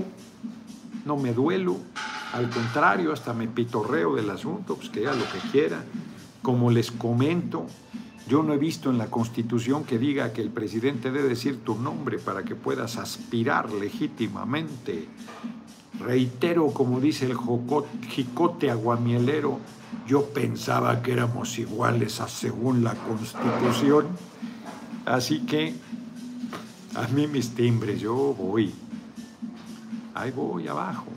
no 1.05 1.17
me 1.17 1.33
duelo, 1.33 1.77
al 2.33 2.49
contrario, 2.49 3.11
hasta 3.11 3.33
me 3.33 3.47
pitorreo 3.47 4.15
del 4.15 4.29
asunto, 4.29 4.75
pues 4.75 4.89
que 4.89 5.07
haga 5.07 5.17
lo 5.17 5.25
que 5.25 5.39
quiera. 5.51 5.83
Como 6.41 6.71
les 6.71 6.91
comento, 6.91 7.67
yo 8.27 8.41
no 8.41 8.53
he 8.53 8.57
visto 8.57 8.89
en 8.89 8.97
la 8.97 9.07
Constitución 9.07 9.83
que 9.83 9.99
diga 9.99 10.31
que 10.31 10.41
el 10.41 10.49
presidente 10.49 11.11
debe 11.11 11.27
decir 11.27 11.59
tu 11.63 11.75
nombre 11.75 12.19
para 12.19 12.43
que 12.43 12.55
puedas 12.55 12.97
aspirar 12.97 13.71
legítimamente. 13.73 15.09
Reitero, 15.99 16.67
como 16.67 17.01
dice 17.01 17.25
el 17.25 17.37
jicote 18.07 18.71
aguamielero, 18.71 19.59
yo 20.07 20.25
pensaba 20.27 21.01
que 21.01 21.11
éramos 21.11 21.59
iguales 21.59 22.21
según 22.27 22.83
la 22.83 22.95
Constitución. 22.95 24.07
Así 25.05 25.41
que 25.41 25.75
a 26.95 27.07
mí 27.07 27.27
mis 27.27 27.53
timbres, 27.55 27.99
yo 27.99 28.15
voy. 28.15 28.73
Ahí 30.13 30.31
voy 30.31 30.67
abajo 30.67 31.07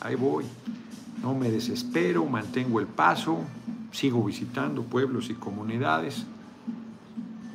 ahí 0.00 0.14
voy. 0.14 0.44
No 1.22 1.34
me 1.34 1.50
desespero, 1.50 2.24
mantengo 2.26 2.80
el 2.80 2.86
paso, 2.86 3.38
sigo 3.90 4.24
visitando 4.24 4.82
pueblos 4.82 5.30
y 5.30 5.34
comunidades 5.34 6.24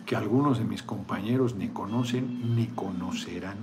que 0.06 0.16
algunos 0.16 0.58
de 0.58 0.66
mis 0.66 0.84
compañeros 0.84 1.56
ni 1.56 1.70
conocen 1.70 2.56
ni 2.56 2.68
conocerán. 2.68 3.58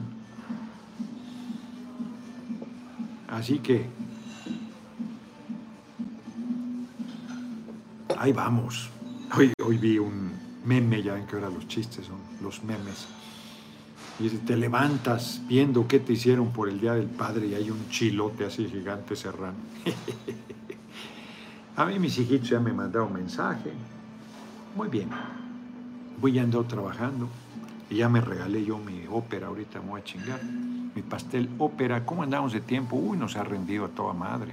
Así 3.29 3.59
que 3.59 3.87
ahí 8.17 8.33
vamos. 8.33 8.91
Hoy, 9.37 9.53
hoy 9.63 9.77
vi 9.77 9.99
un 9.99 10.33
meme, 10.65 11.03
ya 11.03 11.15
ven 11.15 11.27
que 11.27 11.37
ahora 11.37 11.51
los 11.51 11.69
chistes 11.69 12.07
son 12.07 12.17
los 12.43 12.65
memes 12.65 13.07
y 14.21 14.29
te 14.29 14.57
levantas 14.57 15.41
viendo 15.47 15.87
qué 15.87 16.01
te 16.01 16.15
hicieron 16.15 16.49
por 16.53 16.69
el 16.69 16.81
Día 16.81 16.95
del 16.95 17.07
Padre 17.07 17.47
y 17.47 17.55
hay 17.55 17.71
un 17.71 17.89
chilote 17.89 18.45
así 18.45 18.69
gigante 18.69 19.15
serrano. 19.15 19.57
a 21.77 21.85
mí 21.85 21.99
mis 21.99 22.19
hijitos 22.19 22.49
ya 22.49 22.59
me 22.59 22.73
mandaron 22.73 23.13
mensaje. 23.13 23.73
Muy 24.75 24.89
bien. 24.89 25.11
Voy 26.21 26.33
ya 26.33 26.43
ando 26.43 26.65
trabajando 26.65 27.29
y 27.89 27.97
ya 27.97 28.09
me 28.09 28.21
regalé 28.21 28.65
yo 28.65 28.79
mi 28.79 29.05
ópera, 29.09 29.47
ahorita 29.47 29.81
me 29.81 29.91
voy 29.91 30.01
a 30.01 30.05
chingar. 30.05 30.43
Mi 30.43 31.03
pastel 31.03 31.49
ópera. 31.59 32.05
¿Cómo 32.05 32.25
andamos 32.25 32.53
de 32.53 32.61
tiempo? 32.61 32.97
Uy, 32.97 33.17
nos 33.17 33.37
ha 33.37 33.45
rendido 33.45 33.85
a 33.85 33.89
toda 33.89 34.15
madre. 34.15 34.53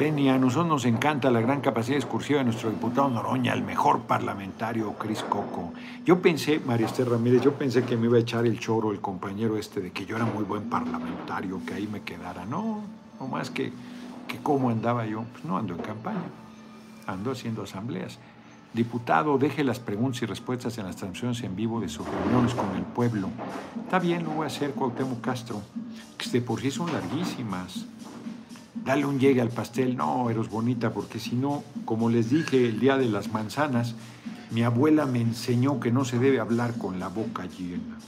Beni, 0.00 0.30
a 0.30 0.38
nosotros 0.38 0.66
nos 0.66 0.84
encanta 0.86 1.30
la 1.30 1.42
gran 1.42 1.60
capacidad 1.60 1.98
discursiva 1.98 2.38
de 2.38 2.46
nuestro 2.46 2.70
diputado 2.70 3.10
Noroña, 3.10 3.52
el 3.52 3.62
mejor 3.62 4.00
parlamentario, 4.00 4.94
Cris 4.94 5.22
Coco. 5.22 5.74
Yo 6.06 6.22
pensé, 6.22 6.58
María 6.58 6.86
Esther 6.86 7.10
Ramírez, 7.10 7.42
yo 7.42 7.52
pensé 7.52 7.84
que 7.84 7.98
me 7.98 8.06
iba 8.06 8.16
a 8.16 8.20
echar 8.20 8.46
el 8.46 8.58
choro 8.58 8.92
el 8.92 9.02
compañero 9.02 9.58
este 9.58 9.82
de 9.82 9.90
que 9.90 10.06
yo 10.06 10.16
era 10.16 10.24
muy 10.24 10.44
buen 10.44 10.70
parlamentario, 10.70 11.60
que 11.66 11.74
ahí 11.74 11.86
me 11.86 12.00
quedara. 12.00 12.46
No, 12.46 12.80
no 13.20 13.26
más 13.26 13.50
que, 13.50 13.74
que 14.26 14.38
cómo 14.38 14.70
andaba 14.70 15.04
yo. 15.04 15.24
Pues 15.32 15.44
no 15.44 15.58
ando 15.58 15.74
en 15.74 15.82
campaña, 15.82 16.30
ando 17.06 17.32
haciendo 17.32 17.64
asambleas. 17.64 18.18
Diputado, 18.72 19.36
deje 19.36 19.64
las 19.64 19.80
preguntas 19.80 20.22
y 20.22 20.24
respuestas 20.24 20.78
en 20.78 20.86
las 20.86 20.96
transmisiones 20.96 21.42
en 21.42 21.54
vivo 21.54 21.78
de 21.78 21.90
sus 21.90 22.06
reuniones 22.08 22.54
con 22.54 22.74
el 22.74 22.84
pueblo. 22.84 23.28
Está 23.84 23.98
bien, 23.98 24.24
lo 24.24 24.30
voy 24.30 24.44
a 24.44 24.46
hacer, 24.46 24.70
Cuauhtémoc 24.70 25.20
Castro, 25.20 25.60
que 26.16 26.30
de 26.30 26.40
por 26.40 26.58
sí 26.62 26.70
son 26.70 26.90
larguísimas 26.90 27.84
dale 28.74 29.04
un 29.04 29.18
llegue 29.18 29.40
al 29.40 29.50
pastel, 29.50 29.96
no, 29.96 30.30
eres 30.30 30.48
bonita, 30.48 30.92
porque 30.92 31.18
si 31.18 31.36
no, 31.36 31.62
como 31.84 32.10
les 32.10 32.30
dije 32.30 32.68
el 32.68 32.80
día 32.80 32.96
de 32.96 33.06
las 33.06 33.32
manzanas, 33.32 33.94
mi 34.50 34.62
abuela 34.62 35.06
me 35.06 35.20
enseñó 35.20 35.80
que 35.80 35.92
no 35.92 36.04
se 36.04 36.18
debe 36.18 36.40
hablar 36.40 36.76
con 36.76 36.98
la 36.98 37.08
boca 37.08 37.46
llena, 37.46 37.98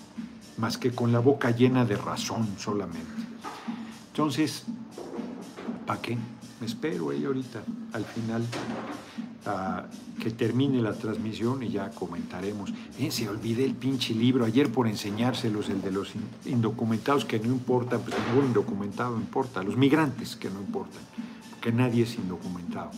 más 0.57 0.79
que 0.79 0.91
con 0.91 1.13
la 1.13 1.21
boca 1.21 1.51
llena 1.51 1.85
de 1.85 1.97
razón 1.97 2.49
solamente. 2.59 3.23
Entonces, 4.09 4.65
¿para 5.87 6.01
qué? 6.01 6.17
Me 6.61 6.67
espero 6.67 7.11
ahí 7.11 7.25
ahorita, 7.25 7.63
al 7.93 8.05
final 8.05 8.45
que 10.21 10.31
termine 10.31 10.81
la 10.81 10.93
transmisión 10.93 11.63
y 11.63 11.71
ya 11.71 11.91
comentaremos. 11.91 12.73
Eh, 12.99 13.11
se 13.11 13.29
olvidé 13.29 13.65
el 13.65 13.75
pinche 13.75 14.15
libro 14.15 14.45
ayer 14.45 14.71
por 14.71 14.87
enseñárselos, 14.87 15.69
el 15.69 15.83
de 15.83 15.91
los 15.91 16.13
indocumentados 16.45 17.25
que 17.25 17.39
no 17.39 17.47
importa, 17.47 17.99
pues 17.99 18.17
ningún 18.29 18.47
indocumentado 18.47 19.17
importa, 19.17 19.63
los 19.63 19.77
migrantes 19.77 20.37
que 20.37 20.49
no 20.49 20.61
importan, 20.61 21.03
que 21.61 21.73
nadie 21.73 22.05
es 22.05 22.15
indocumentado. 22.17 22.91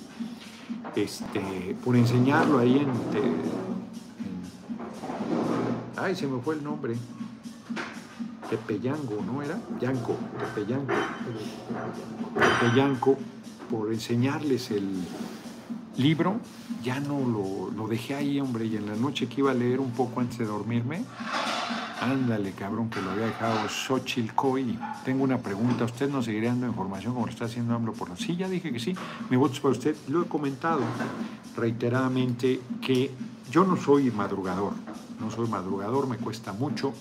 Este, 0.95 1.77
por 1.83 1.97
enseñarlo 1.97 2.59
ahí 2.59 2.77
en, 2.79 2.89
Ay, 5.97 6.17
se 6.17 6.27
me 6.27 6.41
fue 6.41 6.57
el 6.57 6.65
nombre. 6.65 6.97
Tepeyango, 8.51 9.23
¿no 9.25 9.43
era? 9.43 9.59
Yanco, 9.81 10.17
Tepeyanco. 10.39 10.93
Tepeyanco, 12.61 13.17
por 13.71 13.93
enseñarles 13.93 14.71
el, 14.71 14.91
libro, 15.97 16.41
ya 16.83 17.01
no 17.01 17.21
lo, 17.75 17.89
dejé 17.89 18.15
ahí, 18.15 18.41
hombre, 18.41 18.67
y 18.67 18.77
en 18.77 18.87
la 18.87 18.97
noche 18.97 19.29
que 19.29 19.41
iba 19.41 19.51
a 19.51 19.55
leer 19.55 19.81
un 19.81 19.93
poco 19.93 20.21
antes 20.21 20.39
de 20.39 20.47
dormirme, 20.47 21.05
ándale, 22.01 22.53
cabrón, 22.53 22.91
que 22.91 23.01
lo 23.01 23.11
había 23.11 23.27
dejado 23.27 23.69
Xochitl 23.69 24.35
Coy. 24.35 24.79
Tengo 25.05 25.25
una 25.25 25.39
pregunta, 25.39 25.85
¿usted 25.85 26.09
nos 26.09 26.25
seguiría 26.25 26.51
dando 26.51 26.67
información 26.67 27.15
como 27.15 27.27
lo 27.27 27.33
está 27.33 27.45
haciendo 27.47 27.75
AMLO 27.75 27.93
por 27.93 28.17
Sí, 28.19 28.37
ya 28.37 28.49
dije 28.49 28.73
que 28.73 28.81
sí, 28.81 28.95
mi 29.31 29.37
voto 29.37 29.55
es 29.55 29.61
para 29.61 29.73
usted. 29.73 29.97
Lo 30.09 30.23
he 30.23 30.27
comentado 30.27 30.81
reiteradamente 31.57 32.61
que 32.81 33.11
yo 33.51 33.65
no 33.65 33.77
soy 33.77 34.11
madrugador, 34.11 34.73
no 35.21 35.31
soy 35.31 35.49
madrugador, 35.49 36.09
me 36.09 36.17
cuesta 36.17 36.53
mucho, 36.53 36.93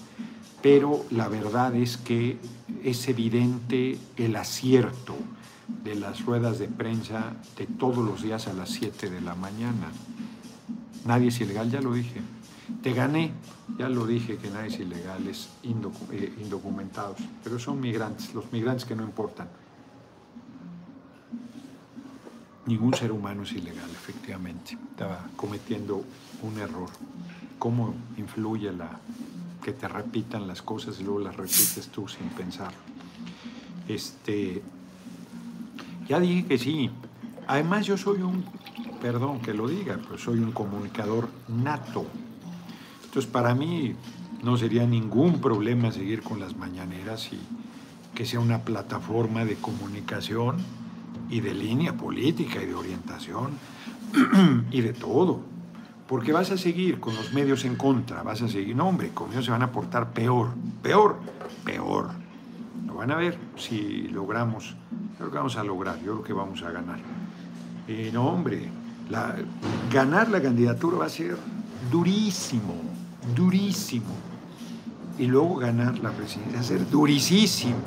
pero 0.61 1.05
la 1.11 1.27
verdad 1.27 1.75
es 1.75 1.97
que 1.97 2.37
es 2.83 3.07
evidente 3.07 3.97
el 4.17 4.35
acierto 4.35 5.15
de 5.67 5.95
las 5.95 6.25
ruedas 6.25 6.59
de 6.59 6.67
prensa 6.67 7.33
de 7.57 7.65
todos 7.67 7.97
los 7.97 8.21
días 8.21 8.47
a 8.47 8.53
las 8.53 8.69
7 8.69 9.09
de 9.09 9.21
la 9.21 9.35
mañana. 9.35 9.91
Nadie 11.05 11.29
es 11.29 11.41
ilegal, 11.41 11.69
ya 11.69 11.81
lo 11.81 11.93
dije. 11.93 12.21
Te 12.81 12.93
gané, 12.93 13.31
ya 13.77 13.89
lo 13.89 14.05
dije 14.05 14.37
que 14.37 14.49
nadie 14.49 14.67
es 14.67 14.79
ilegal, 14.79 15.27
es 15.27 15.49
eh, 15.63 16.33
indocumentados, 16.41 17.17
pero 17.43 17.59
son 17.59 17.79
migrantes, 17.79 18.33
los 18.33 18.51
migrantes 18.51 18.85
que 18.85 18.95
no 18.95 19.03
importan. 19.03 19.47
Ningún 22.65 22.93
ser 22.93 23.11
humano 23.11 23.43
es 23.43 23.51
ilegal, 23.51 23.89
efectivamente. 23.89 24.77
Estaba 24.91 25.27
cometiendo 25.35 26.05
un 26.41 26.57
error. 26.59 26.89
¿Cómo 27.59 27.93
influye 28.17 28.71
la 28.71 28.99
que 29.61 29.73
te 29.73 29.87
repitan 29.87 30.47
las 30.47 30.61
cosas 30.61 30.99
y 30.99 31.03
luego 31.03 31.19
las 31.19 31.35
repites 31.35 31.89
tú 31.89 32.07
sin 32.07 32.29
pensar? 32.29 32.73
Este, 33.87 34.61
ya 36.07 36.19
dije 36.19 36.45
que 36.45 36.57
sí. 36.57 36.89
Además 37.47 37.85
yo 37.85 37.97
soy 37.97 38.21
un, 38.21 38.43
perdón 39.01 39.39
que 39.39 39.53
lo 39.53 39.67
diga, 39.67 39.99
pero 40.01 40.17
soy 40.17 40.39
un 40.39 40.51
comunicador 40.51 41.29
nato. 41.47 42.05
Entonces 43.03 43.29
para 43.29 43.53
mí 43.53 43.95
no 44.43 44.57
sería 44.57 44.85
ningún 44.85 45.39
problema 45.39 45.91
seguir 45.91 46.21
con 46.21 46.39
las 46.39 46.55
mañaneras 46.55 47.29
y 47.31 47.39
que 48.15 48.25
sea 48.25 48.39
una 48.39 48.59
plataforma 48.59 49.45
de 49.45 49.55
comunicación 49.55 50.57
y 51.29 51.41
de 51.41 51.53
línea 51.53 51.93
política 51.93 52.61
y 52.61 52.65
de 52.65 52.75
orientación 52.75 53.51
y 54.71 54.81
de 54.81 54.93
todo. 54.93 55.41
Porque 56.07 56.31
vas 56.31 56.51
a 56.51 56.57
seguir 56.57 56.99
con 56.99 57.15
los 57.15 57.33
medios 57.33 57.65
en 57.65 57.75
contra, 57.75 58.23
vas 58.23 58.41
a 58.41 58.47
seguir, 58.47 58.75
no 58.75 58.87
hombre, 58.87 59.09
con 59.09 59.31
ellos 59.31 59.45
se 59.45 59.51
van 59.51 59.63
a 59.63 59.71
portar 59.71 60.11
peor, 60.11 60.49
peor, 60.81 61.17
peor. 61.63 62.11
Lo 62.85 62.95
van 62.95 63.11
a 63.11 63.15
ver 63.15 63.37
si 63.55 64.09
logramos 64.09 64.75
Creo 65.17 65.29
que 65.29 65.37
vamos 65.37 65.55
a 65.57 65.63
lograr, 65.63 65.97
yo 65.97 66.13
creo 66.13 66.23
que 66.23 66.33
vamos 66.33 66.61
a 66.63 66.71
ganar. 66.71 66.99
Y 67.87 68.11
no, 68.11 68.27
hombre, 68.27 68.69
ganar 69.91 70.29
la 70.29 70.41
candidatura 70.41 70.97
va 70.97 71.05
a 71.05 71.09
ser 71.09 71.37
durísimo, 71.91 72.73
durísimo. 73.35 74.13
Y 75.17 75.27
luego 75.27 75.57
ganar 75.57 75.99
la 75.99 76.11
presidencia 76.11 76.55
va 76.55 76.61
a 76.61 76.63
ser 76.63 76.89
durísimo. 76.89 77.77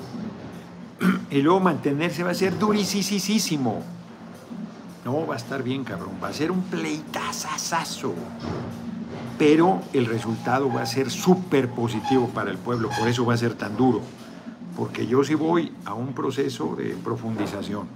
Y 1.30 1.42
luego 1.42 1.60
mantenerse 1.60 2.22
va 2.22 2.30
a 2.30 2.34
ser 2.34 2.58
durísimo. 2.58 3.82
No, 5.04 5.26
va 5.26 5.34
a 5.34 5.36
estar 5.36 5.62
bien, 5.62 5.84
cabrón. 5.84 6.14
Va 6.22 6.28
a 6.28 6.32
ser 6.32 6.50
un 6.50 6.62
pleitazazazo. 6.62 8.14
Pero 9.38 9.82
el 9.92 10.06
resultado 10.06 10.72
va 10.72 10.82
a 10.82 10.86
ser 10.86 11.10
súper 11.10 11.68
positivo 11.68 12.28
para 12.28 12.50
el 12.50 12.58
pueblo. 12.58 12.90
Por 12.98 13.08
eso 13.08 13.26
va 13.26 13.34
a 13.34 13.36
ser 13.36 13.54
tan 13.54 13.76
duro. 13.76 14.00
Porque 14.76 15.06
yo 15.06 15.24
sí 15.24 15.34
voy 15.34 15.72
a 15.84 15.94
un 15.94 16.12
proceso 16.12 16.76
de 16.76 16.94
profundización. 17.02 17.88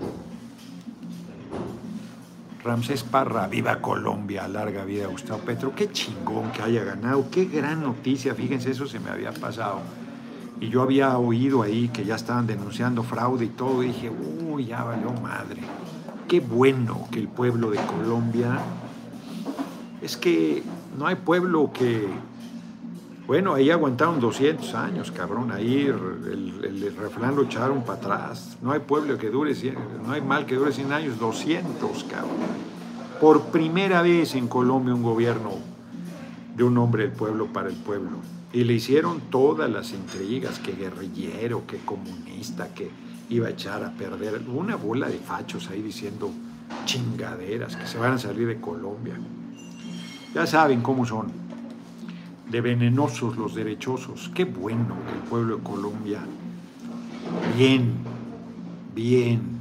Ramsés 2.62 3.04
Parra, 3.04 3.46
viva 3.46 3.80
Colombia, 3.80 4.46
larga 4.46 4.84
vida 4.84 5.06
Gustavo 5.06 5.40
Petro. 5.40 5.74
Qué 5.74 5.90
chingón 5.92 6.52
que 6.52 6.62
haya 6.62 6.84
ganado, 6.84 7.30
qué 7.30 7.46
gran 7.46 7.82
noticia. 7.82 8.34
Fíjense, 8.34 8.70
eso 8.70 8.86
se 8.86 9.00
me 9.00 9.10
había 9.10 9.32
pasado. 9.32 9.80
Y 10.60 10.68
yo 10.68 10.82
había 10.82 11.16
oído 11.16 11.62
ahí 11.62 11.88
que 11.88 12.04
ya 12.04 12.16
estaban 12.16 12.46
denunciando 12.46 13.02
fraude 13.02 13.46
y 13.46 13.48
todo. 13.48 13.82
Y 13.82 13.88
dije, 13.88 14.10
uy, 14.10 14.66
ya 14.66 14.84
valió 14.84 15.10
madre. 15.12 15.62
Qué 16.28 16.40
bueno 16.40 17.08
que 17.10 17.18
el 17.18 17.28
pueblo 17.28 17.70
de 17.70 17.78
Colombia. 17.78 18.58
Es 20.02 20.16
que 20.16 20.62
no 20.98 21.06
hay 21.06 21.16
pueblo 21.16 21.72
que. 21.72 22.08
Bueno, 23.30 23.54
ahí 23.54 23.70
aguantaron 23.70 24.18
200 24.18 24.74
años, 24.74 25.12
cabrón. 25.12 25.52
Ahí 25.52 25.82
el, 25.86 26.64
el, 26.64 26.96
refrán 26.96 27.36
lo 27.36 27.44
echaron 27.44 27.84
para 27.84 27.98
atrás. 27.98 28.58
No 28.60 28.72
hay 28.72 28.80
pueblo 28.80 29.16
que 29.18 29.30
dure 29.30 29.54
100, 29.54 29.76
no 30.04 30.10
hay 30.10 30.20
mal 30.20 30.46
que 30.46 30.56
dure 30.56 30.72
100 30.72 30.92
años, 30.92 31.16
200, 31.20 32.02
cabrón. 32.10 32.34
Por 33.20 33.52
primera 33.52 34.02
vez 34.02 34.34
en 34.34 34.48
Colombia 34.48 34.92
un 34.92 35.04
gobierno 35.04 35.52
de 36.56 36.64
un 36.64 36.76
hombre 36.76 37.04
del 37.04 37.12
pueblo 37.12 37.46
para 37.46 37.68
el 37.68 37.76
pueblo. 37.76 38.16
Y 38.52 38.64
le 38.64 38.72
hicieron 38.72 39.20
todas 39.30 39.70
las 39.70 39.92
intrigas, 39.92 40.58
que 40.58 40.72
guerrillero, 40.72 41.68
que 41.68 41.76
comunista, 41.84 42.74
que 42.74 42.90
iba 43.28 43.46
a 43.46 43.50
echar 43.50 43.84
a 43.84 43.92
perder. 43.92 44.42
Una 44.48 44.74
bola 44.74 45.08
de 45.08 45.18
fachos 45.18 45.70
ahí 45.70 45.82
diciendo 45.82 46.32
chingaderas, 46.84 47.76
que 47.76 47.86
se 47.86 47.96
van 47.96 48.14
a 48.14 48.18
salir 48.18 48.48
de 48.48 48.60
Colombia. 48.60 49.14
Ya 50.34 50.48
saben 50.48 50.80
cómo 50.82 51.06
son, 51.06 51.49
de 52.50 52.60
venenosos 52.60 53.36
los 53.36 53.54
derechosos. 53.54 54.30
Qué 54.34 54.44
bueno 54.44 54.96
el 55.14 55.28
pueblo 55.28 55.56
de 55.56 55.62
Colombia, 55.62 56.20
bien, 57.56 57.94
bien, 58.94 59.60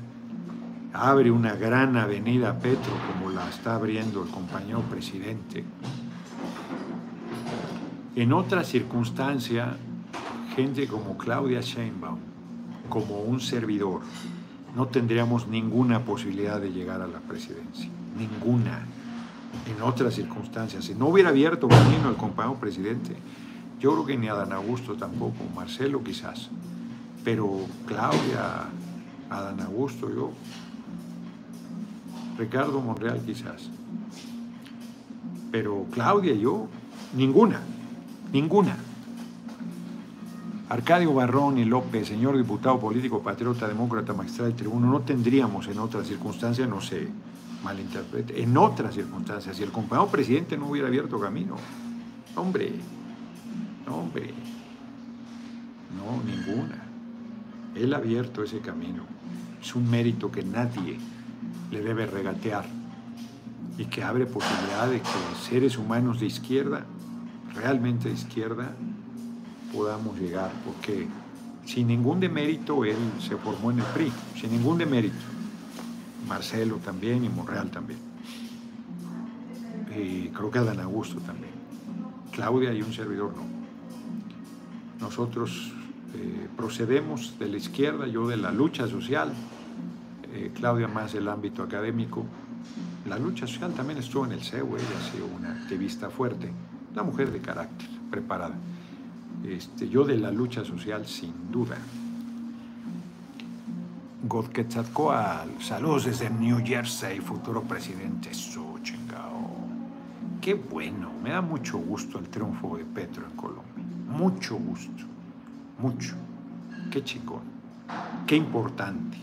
abre 0.94 1.32
una 1.32 1.56
gran 1.56 1.98
avenida 1.98 2.60
Petro 2.60 2.94
como 3.14 3.32
la 3.32 3.48
está 3.50 3.76
abriendo 3.76 4.24
el 4.24 4.30
compañero 4.30 4.82
presidente 4.82 5.64
en 8.16 8.34
otra 8.34 8.66
circunstancia, 8.66 9.78
gente 10.54 10.88
como 10.88 11.18
Claudia 11.18 11.62
Sheinbaum, 11.62 12.20
como 12.90 13.22
un 13.22 13.40
servidor, 13.40 14.02
no 14.76 14.88
tendríamos 14.88 15.48
ninguna 15.48 16.04
posibilidad 16.04 16.60
de 16.60 16.72
llegar 16.72 17.02
a 17.02 17.08
la 17.08 17.20
presidencia. 17.20 17.90
Ninguna. 18.18 18.86
En 19.68 19.82
otras 19.82 20.16
circunstancias. 20.16 20.86
Si 20.86 20.96
no 20.96 21.08
hubiera 21.08 21.30
abierto 21.30 21.68
camino 21.68 22.10
el 22.10 22.16
compañero 22.16 22.60
presidente, 22.60 23.16
yo 23.80 23.94
creo 23.94 24.06
que 24.06 24.18
ni 24.18 24.28
Adán 24.28 24.52
Augusto 24.52 24.96
tampoco, 24.96 25.38
Marcelo 25.56 26.04
quizás. 26.04 26.50
Pero 27.24 27.62
Claudia, 27.86 28.66
Adán 29.30 29.62
Augusto, 29.62 30.10
yo, 30.14 30.32
Ricardo 32.38 32.82
Monreal 32.82 33.22
quizás. 33.26 33.70
Pero 35.52 35.86
Claudia 35.92 36.34
yo, 36.34 36.68
ninguna. 37.16 37.62
Ninguna. 38.32 38.78
Arcadio 40.70 41.14
Barrón 41.14 41.58
y 41.58 41.66
López, 41.66 42.08
señor 42.08 42.38
diputado 42.38 42.80
político, 42.80 43.22
patriota, 43.24 43.68
demócrata, 43.68 44.14
magistrado 44.14 44.52
y 44.52 44.54
tribuno, 44.54 44.92
no 44.92 45.02
tendríamos 45.02 45.68
en 45.68 45.80
otras 45.80 46.08
circunstancias, 46.08 46.70
no 46.70 46.80
se 46.80 47.08
malinterprete, 47.64 48.42
en 48.42 48.56
otras 48.58 48.96
circunstancias, 48.96 49.58
si 49.58 49.64
el 49.64 49.72
compañero 49.72 50.10
presidente 50.10 50.58
no 50.58 50.68
hubiera 50.68 50.88
abierto 50.88 51.20
camino, 51.20 51.56
hombre, 52.36 52.74
hombre, 53.88 54.34
no, 55.96 56.24
ninguna. 56.24 56.84
Él 57.76 57.94
ha 57.94 57.98
abierto 57.98 58.44
ese 58.44 58.60
camino. 58.60 59.04
Es 59.62 59.76
un 59.76 59.90
mérito 59.90 60.32
que 60.32 60.44
nadie 60.44 60.98
le 61.72 61.82
debe 61.82 62.06
regatear 62.06 62.66
y 63.78 63.86
que 63.86 64.04
abre 64.04 64.26
posibilidad 64.26 64.88
de 64.90 65.00
que 65.00 65.50
seres 65.50 65.78
humanos 65.78 66.20
de 66.20 66.26
izquierda 66.26 66.86
realmente 67.56 68.10
de 68.10 68.16
izquierda 68.16 68.74
podamos 69.74 70.20
llegar, 70.20 70.52
porque 70.66 71.08
sin 71.66 71.88
ningún 71.88 72.20
demérito 72.20 72.84
él 72.86 72.98
se 73.20 73.36
formó 73.38 73.72
en 73.72 73.80
el 73.80 73.86
PRI, 73.86 74.12
sin 74.40 74.52
ningún 74.52 74.78
demérito. 74.78 75.39
Marcelo 76.30 76.78
también 76.78 77.26
y 77.26 77.30
Monreal 77.30 77.70
también. 77.72 78.00
Y 79.98 80.30
creo 80.30 80.50
que 80.50 80.60
Adán 80.60 80.80
Augusto 80.80 81.20
también. 81.20 81.52
Claudia 82.32 82.74
y 82.74 82.82
un 82.82 82.94
servidor 82.94 83.34
no. 83.36 83.44
Nosotros 85.02 85.74
eh, 86.16 86.48
procedemos 86.56 87.38
de 87.40 87.50
la 87.50 87.58
izquierda, 87.58 88.08
yo 88.08 88.28
de 88.28 88.38
la 88.38 88.52
lucha 88.52 88.88
social, 88.88 89.34
eh, 90.32 90.52
Claudia 90.54 90.88
más 90.88 91.12
del 91.14 91.28
ámbito 91.28 91.64
académico. 91.64 92.26
La 93.08 93.18
lucha 93.18 93.48
social 93.48 93.74
también 93.74 93.98
estuvo 94.00 94.26
en 94.26 94.34
el 94.34 94.44
CEU, 94.44 94.78
ella 94.78 94.86
ha 94.98 95.12
sido 95.12 95.26
una 95.26 95.52
activista 95.52 96.10
fuerte 96.10 96.54
una 96.94 97.04
mujer 97.04 97.32
de 97.32 97.40
carácter, 97.40 97.88
preparada. 98.10 98.56
Este, 99.46 99.88
yo 99.88 100.04
de 100.04 100.18
la 100.18 100.32
lucha 100.32 100.66
social, 100.66 101.06
sin 101.06 101.52
duda. 101.52 101.78
Godquetzalcoatl, 104.30 105.60
saludos 105.60 106.06
desde 106.06 106.30
New 106.30 106.64
Jersey, 106.64 107.20
futuro 107.20 107.64
presidente. 107.64 108.32
Su 108.32 108.78
chingao. 108.84 109.50
Qué 110.40 110.54
bueno, 110.54 111.12
me 111.24 111.32
da 111.32 111.42
mucho 111.42 111.80
gusto 111.80 112.20
el 112.20 112.30
triunfo 112.30 112.78
de 112.78 112.86
Petro 112.86 113.26
en 113.26 113.36
Colombia. 113.36 113.84
Mucho 114.08 114.56
gusto, 114.56 115.04
mucho. 115.80 116.14
Qué 116.92 117.04
chingón, 117.04 117.42
qué 118.28 118.36
importante. 118.36 119.18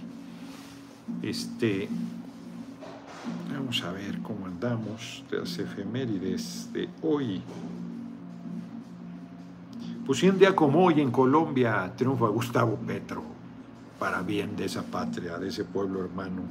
Este, 1.22 1.88
Vamos 3.52 3.82
a 3.84 3.92
ver 3.92 4.18
cómo 4.22 4.46
andamos 4.46 5.24
de 5.30 5.38
las 5.38 5.56
efemérides 5.56 6.68
de 6.72 6.88
hoy. 7.02 7.42
Pues 10.04 10.22
un 10.24 10.38
día 10.38 10.54
como 10.54 10.84
hoy 10.84 11.00
en 11.00 11.10
Colombia 11.12 11.92
triunfa 11.96 12.26
Gustavo 12.26 12.76
Petro, 12.76 13.35
para 13.98 14.22
bien 14.22 14.56
de 14.56 14.66
esa 14.66 14.82
patria, 14.82 15.38
de 15.38 15.48
ese 15.48 15.64
pueblo 15.64 16.04
hermano. 16.04 16.42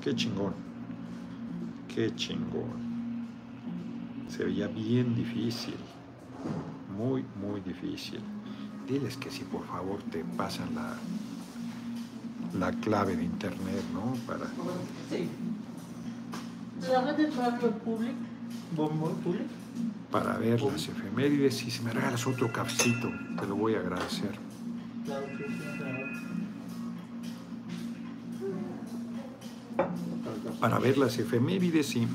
Qué 0.00 0.14
chingón, 0.14 0.54
qué 1.94 2.14
chingón. 2.14 2.90
Se 4.28 4.44
veía 4.44 4.68
bien 4.68 5.14
difícil, 5.14 5.74
muy, 6.96 7.24
muy 7.40 7.60
difícil. 7.60 8.20
Diles 8.88 9.16
que 9.16 9.30
si 9.30 9.44
por 9.44 9.64
favor 9.66 10.02
te 10.04 10.24
pasan 10.24 10.74
la, 10.74 10.96
la 12.58 12.72
clave 12.80 13.16
de 13.16 13.24
internet, 13.24 13.84
¿no? 13.92 14.14
Para... 14.26 14.46
Sí. 15.10 15.28
Para 20.10 20.38
ver 20.38 20.60
las 20.62 20.88
efemérides 20.88 21.62
y 21.64 21.70
si 21.70 21.82
me 21.82 21.92
regalas 21.92 22.26
otro 22.26 22.50
cafecito, 22.52 23.10
te 23.38 23.46
lo 23.46 23.54
voy 23.56 23.74
a 23.74 23.80
agradecer. 23.80 24.38
Para 30.60 30.78
ver 30.78 30.98
las 30.98 31.18
efemérides 31.18 31.96
y 31.96 32.06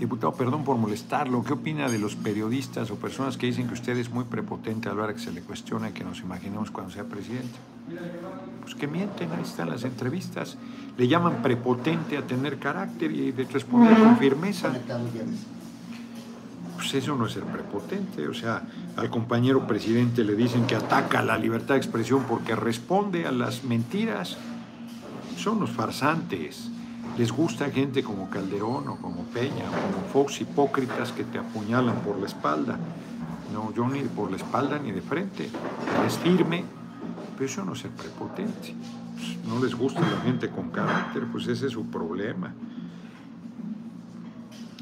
Diputado, 0.00 0.32
perdón 0.32 0.64
por 0.64 0.78
molestarlo. 0.78 1.44
¿Qué 1.44 1.52
opina 1.52 1.86
de 1.90 1.98
los 1.98 2.16
periodistas 2.16 2.90
o 2.90 2.94
personas 2.94 3.36
que 3.36 3.46
dicen 3.46 3.66
que 3.66 3.74
usted 3.74 3.98
es 3.98 4.08
muy 4.08 4.24
prepotente 4.24 4.88
a 4.88 4.94
la 4.94 5.02
hora 5.02 5.12
que 5.12 5.20
se 5.20 5.30
le 5.30 5.42
cuestiona 5.42 5.90
y 5.90 5.92
que 5.92 6.04
nos 6.04 6.20
imaginemos 6.20 6.70
cuando 6.70 6.90
sea 6.90 7.04
presidente? 7.04 7.58
Pues 8.62 8.74
que 8.74 8.86
mienten, 8.86 9.30
ahí 9.32 9.42
están 9.42 9.68
las 9.68 9.84
entrevistas. 9.84 10.56
Le 10.96 11.06
llaman 11.06 11.42
prepotente 11.42 12.16
a 12.16 12.26
tener 12.26 12.58
carácter 12.58 13.12
y 13.12 13.30
de 13.32 13.44
responder 13.44 13.98
con 13.98 14.16
firmeza. 14.16 14.72
Pues 16.76 16.94
eso 16.94 17.14
no 17.14 17.26
es 17.26 17.32
ser 17.34 17.44
prepotente. 17.44 18.26
O 18.26 18.32
sea, 18.32 18.62
al 18.96 19.10
compañero 19.10 19.66
presidente 19.66 20.24
le 20.24 20.34
dicen 20.34 20.66
que 20.66 20.76
ataca 20.76 21.20
la 21.20 21.36
libertad 21.36 21.74
de 21.74 21.80
expresión 21.80 22.24
porque 22.26 22.56
responde 22.56 23.26
a 23.26 23.32
las 23.32 23.64
mentiras. 23.64 24.38
Son 25.36 25.60
los 25.60 25.68
farsantes. 25.68 26.70
Les 27.20 27.32
gusta 27.32 27.70
gente 27.70 28.02
como 28.02 28.30
Calderón 28.30 28.88
o 28.88 28.96
como 28.96 29.24
Peña 29.24 29.68
o 29.68 29.92
como 29.92 30.08
Fox, 30.10 30.40
hipócritas 30.40 31.12
que 31.12 31.22
te 31.22 31.36
apuñalan 31.36 31.96
por 31.96 32.18
la 32.18 32.24
espalda. 32.24 32.78
No, 33.52 33.74
yo 33.74 33.86
ni 33.86 34.00
por 34.04 34.30
la 34.30 34.38
espalda 34.38 34.78
ni 34.78 34.90
de 34.90 35.02
frente. 35.02 35.50
Es 36.06 36.16
firme, 36.16 36.64
pero 37.36 37.44
eso 37.44 37.62
no 37.62 37.74
es 37.74 37.80
ser 37.80 37.90
prepotente. 37.90 38.74
pues, 39.12 39.36
no 39.46 39.62
les 39.62 39.74
gusta 39.74 40.00
la 40.00 40.22
gente 40.22 40.48
con 40.48 40.70
carácter, 40.70 41.26
pues 41.30 41.46
ese 41.46 41.66
es 41.66 41.72
su 41.72 41.84
problema. 41.84 42.54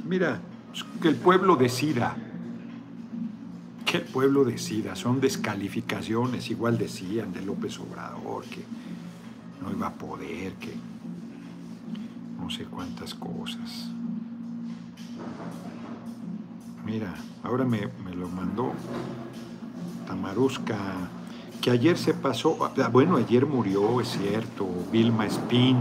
Mira, 0.07 0.39
pues, 0.71 0.85
que 1.03 1.09
el 1.09 1.17
pueblo 1.17 1.57
decida, 1.57 2.15
que 3.85 3.97
el 3.97 4.05
pueblo 4.05 4.45
decida, 4.45 4.95
son 4.95 5.21
descalificaciones, 5.21 6.49
igual 6.51 6.79
decían 6.79 7.33
de 7.33 7.43
López 7.43 7.81
Obrador, 7.81 8.45
que 8.45 8.63
no 9.61 9.73
iba 9.73 9.89
a 9.89 9.93
poder, 9.95 10.53
que 10.53 10.73
no 12.49 12.55
sé 12.55 12.65
cuántas 12.65 13.15
cosas. 13.15 13.91
Mira, 16.87 17.15
ahora 17.43 17.67
me, 17.67 17.89
me 18.03 18.15
lo 18.15 18.27
mandó 18.27 18.73
Tamarusca 20.07 20.79
que 21.61 21.71
ayer 21.71 21.99
se 21.99 22.15
pasó, 22.15 22.57
ah, 22.65 22.89
bueno, 22.89 23.19
ayer 23.19 23.45
murió, 23.45 24.01
es 24.01 24.09
cierto, 24.09 24.67
Vilma 24.91 25.27
Espín, 25.27 25.77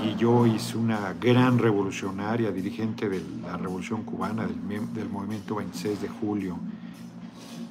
Guillois, 0.00 0.74
una 0.74 1.12
gran 1.12 1.58
revolucionaria, 1.58 2.50
dirigente 2.50 3.06
de 3.10 3.22
la 3.42 3.58
Revolución 3.58 4.04
Cubana, 4.04 4.46
del, 4.46 4.94
del 4.94 5.10
movimiento 5.10 5.56
26 5.56 6.00
de 6.00 6.08
julio, 6.08 6.56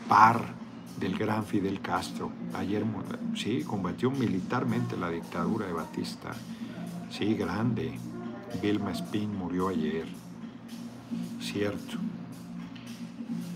par 0.08 0.54
del 1.00 1.18
gran 1.18 1.44
Fidel 1.44 1.82
Castro. 1.82 2.30
Ayer, 2.54 2.84
sí, 3.34 3.64
combatió 3.64 4.12
militarmente 4.12 4.96
la 4.96 5.10
dictadura 5.10 5.66
de 5.66 5.74
Batista. 5.74 6.32
Sí, 7.10 7.34
grande. 7.36 7.98
Vilma 8.62 8.92
Espín 8.92 9.38
murió 9.38 9.70
ayer. 9.70 10.06
Cierto. 11.42 11.98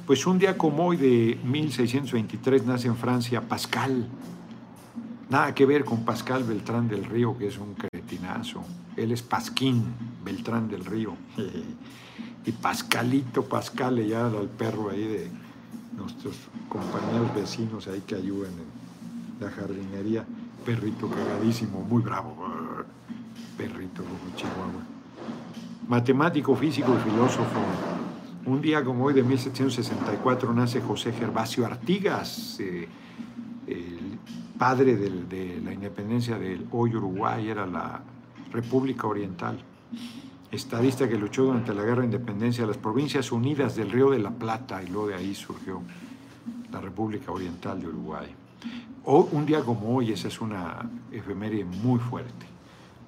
Pues 0.06 0.26
un 0.26 0.39
día 0.39 0.58
como 0.58 0.88
hoy 0.88 0.97
de 0.97 1.39
1623 1.43 2.66
nace 2.66 2.88
en 2.88 2.95
Francia 2.95 3.41
Pascal. 3.41 4.08
Nada 5.30 5.54
que 5.54 5.66
ver 5.66 5.86
con 5.86 6.04
Pascal 6.04 6.43
Beltrán 6.43 6.88
del 6.88 7.06
Río, 7.06 7.38
que 7.38 7.47
es 7.47 7.58
un 7.60 7.76
cretinazo. 7.76 8.64
Él 8.97 9.12
es 9.12 9.22
Pasquín 9.22 9.84
Beltrán 10.24 10.68
del 10.68 10.86
Río. 10.86 11.16
Y 12.45 12.52
Pascalito 12.54 13.43
Pascal, 13.43 14.04
ya 14.08 14.26
al 14.26 14.47
perro 14.47 14.89
ahí 14.89 15.04
de 15.04 15.30
nuestros 15.95 16.36
compañeros 16.68 17.36
vecinos 17.36 17.88
ahí 17.88 18.02
que 18.08 18.16
ayudan 18.16 18.54
en 18.54 19.45
la 19.45 19.52
jardinería. 19.52 20.26
Perrito 20.66 21.10
cagadísimo, 21.10 21.82
muy 21.82 22.02
bravo. 22.02 22.36
Perrito 23.60 24.03
como 24.03 24.36
Chihuahua. 24.38 24.84
Matemático, 25.89 26.55
físico 26.55 26.95
y 26.95 27.10
filósofo 27.10 27.60
un 28.45 28.62
día 28.62 28.86
como 28.86 29.03
hoy 29.03 29.14
de 29.14 29.22
1764 29.22 30.53
nace 30.53 30.80
José 30.80 31.12
Gervasio 31.12 31.66
Artigas, 31.66 32.57
eh, 32.62 32.88
el 33.68 34.18
padre 34.57 34.95
de 34.95 35.60
la 35.62 35.74
independencia 35.74 36.39
del 36.39 36.66
hoy 36.72 36.95
Uruguay, 36.95 37.49
era 37.49 37.66
la 37.66 38.01
República 38.53 39.07
Oriental, 39.07 39.60
estadista 40.49 41.10
que 41.10 41.18
luchó 41.18 41.43
durante 41.43 41.74
la 41.74 41.84
Guerra 41.84 41.99
de 41.99 42.05
Independencia 42.05 42.64
de 42.64 42.68
las 42.68 42.78
Provincias 42.78 43.30
Unidas 43.34 43.76
del 43.76 43.91
Río 43.91 44.10
de 44.10 44.20
la 44.20 44.32
Plata 44.32 44.82
y 44.82 44.88
luego 44.88 45.10
de 45.10 45.16
ahí 45.16 45.36
surgió 45.36 45.82
la 46.72 46.80
República 46.80 47.34
Oriental 47.34 47.82
de 47.82 47.88
Uruguay. 47.88 48.34
O, 49.03 49.28
un 49.34 49.45
día 49.45 49.60
como 49.62 49.97
hoy, 49.97 50.14
esa 50.14 50.30
es 50.30 50.39
una 50.39 50.89
efeméride 51.12 51.66
muy 51.66 51.99
fuerte. 51.99 52.59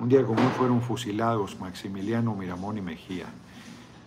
Un 0.01 0.09
día 0.09 0.25
como 0.25 0.41
hoy 0.41 0.49
fueron 0.57 0.81
fusilados 0.81 1.59
Maximiliano 1.59 2.33
Miramón 2.33 2.75
y 2.75 2.81
Mejía. 2.81 3.27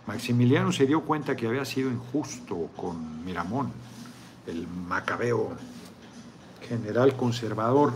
Maximiliano 0.05 0.73
se 0.73 0.85
dio 0.85 0.99
cuenta 0.99 1.37
que 1.37 1.47
había 1.47 1.63
sido 1.63 1.89
injusto 1.89 2.67
con 2.75 3.23
Miramón, 3.23 3.71
el 4.45 4.67
macabeo 4.67 5.53
general 6.67 7.15
conservador, 7.15 7.93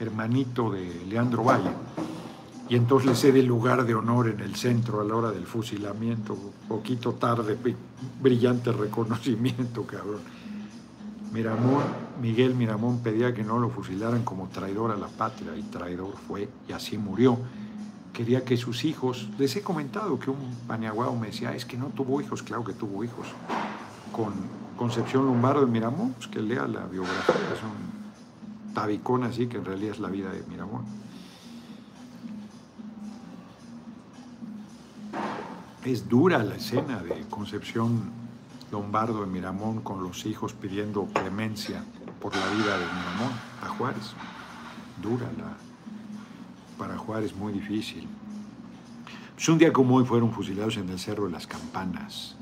hermanito 0.00 0.70
de 0.70 1.04
Leandro 1.06 1.44
Valle, 1.44 1.68
y 2.70 2.76
entonces 2.76 3.10
le 3.10 3.14
cede 3.14 3.40
el 3.40 3.46
lugar 3.46 3.84
de 3.84 3.94
honor 3.94 4.28
en 4.28 4.40
el 4.40 4.56
centro 4.56 5.02
a 5.02 5.04
la 5.04 5.14
hora 5.14 5.30
del 5.30 5.46
fusilamiento, 5.46 6.38
poquito 6.66 7.12
tarde, 7.12 7.58
brillante 8.22 8.72
reconocimiento, 8.72 9.86
cabrón. 9.86 10.22
Miramón, 11.30 11.82
Miguel 12.20 12.54
Miramón 12.54 13.00
pedía 13.00 13.34
que 13.34 13.42
no 13.42 13.58
lo 13.58 13.70
fusilaran 13.70 14.24
como 14.24 14.48
traidor 14.48 14.90
a 14.90 14.96
la 14.96 15.08
patria, 15.08 15.56
y 15.56 15.62
traidor 15.62 16.14
fue, 16.28 16.48
y 16.68 16.72
así 16.72 16.96
murió. 16.98 17.38
Quería 18.12 18.44
que 18.44 18.56
sus 18.56 18.84
hijos, 18.84 19.28
les 19.38 19.56
he 19.56 19.62
comentado 19.62 20.18
que 20.18 20.30
un 20.30 20.56
paniaguao 20.66 21.16
me 21.16 21.28
decía, 21.28 21.54
es 21.54 21.64
que 21.64 21.76
no 21.76 21.86
tuvo 21.86 22.20
hijos, 22.20 22.42
claro 22.42 22.64
que 22.64 22.72
tuvo 22.72 23.02
hijos, 23.02 23.26
con 24.12 24.32
Concepción 24.76 25.26
Lombardo 25.26 25.60
de 25.60 25.66
Miramón, 25.70 26.12
pues 26.12 26.28
que 26.28 26.40
lea 26.40 26.66
la 26.66 26.86
biografía, 26.86 27.34
es 27.54 27.62
un 27.62 28.74
tabicón 28.74 29.24
así 29.24 29.46
que 29.46 29.56
en 29.56 29.64
realidad 29.64 29.92
es 29.92 30.00
la 30.00 30.08
vida 30.08 30.30
de 30.30 30.42
Miramón. 30.48 30.84
Es 35.84 36.08
dura 36.08 36.42
la 36.42 36.54
escena 36.54 37.02
de 37.02 37.24
Concepción 37.28 38.10
Lombardo 38.72 39.20
de 39.20 39.26
Miramón 39.26 39.80
con 39.80 40.02
los 40.02 40.26
hijos 40.26 40.54
pidiendo 40.54 41.06
clemencia 41.12 41.84
por 42.24 42.34
la 42.34 42.48
vida 42.54 42.78
de 42.78 42.86
Miramón 42.86 43.32
a 43.62 43.68
Juárez. 43.68 44.14
Dura 45.02 45.30
la, 45.36 45.58
para 46.78 46.96
Juárez 46.96 47.36
muy 47.36 47.52
difícil. 47.52 48.08
Pues 49.34 49.46
un 49.50 49.58
día 49.58 49.74
como 49.74 49.96
hoy 49.96 50.06
fueron 50.06 50.32
fusilados 50.32 50.78
en 50.78 50.88
el 50.88 50.98
Cerro 50.98 51.26
de 51.26 51.32
las 51.32 51.46
Campanas, 51.46 52.34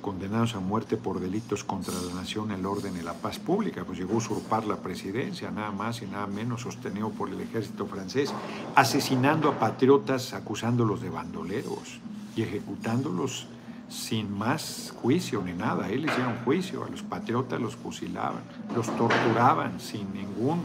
condenados 0.00 0.54
a 0.54 0.60
muerte 0.60 0.96
por 0.96 1.20
delitos 1.20 1.64
contra 1.64 1.92
la 1.92 2.14
nación, 2.14 2.50
el 2.50 2.64
orden 2.64 2.96
y 2.96 3.02
la 3.02 3.12
paz 3.12 3.38
pública, 3.38 3.84
pues 3.84 3.98
llegó 3.98 4.14
a 4.14 4.16
usurpar 4.16 4.64
la 4.64 4.76
presidencia, 4.76 5.50
nada 5.50 5.70
más 5.70 6.00
y 6.00 6.06
nada 6.06 6.26
menos, 6.26 6.62
sostenido 6.62 7.10
por 7.10 7.28
el 7.28 7.38
ejército 7.38 7.84
francés, 7.84 8.32
asesinando 8.74 9.50
a 9.50 9.58
patriotas, 9.58 10.32
acusándolos 10.32 11.02
de 11.02 11.10
bandoleros 11.10 12.00
y 12.36 12.40
ejecutándolos 12.40 13.48
sin 13.88 14.36
más 14.36 14.92
juicio 15.00 15.42
ni 15.42 15.52
nada. 15.52 15.88
Él 15.88 16.06
hicieron 16.06 16.36
juicio, 16.44 16.84
a 16.84 16.88
los 16.88 17.02
patriotas 17.02 17.60
los 17.60 17.76
fusilaban, 17.76 18.42
los 18.74 18.86
torturaban 18.96 19.80
sin 19.80 20.12
ningún 20.12 20.60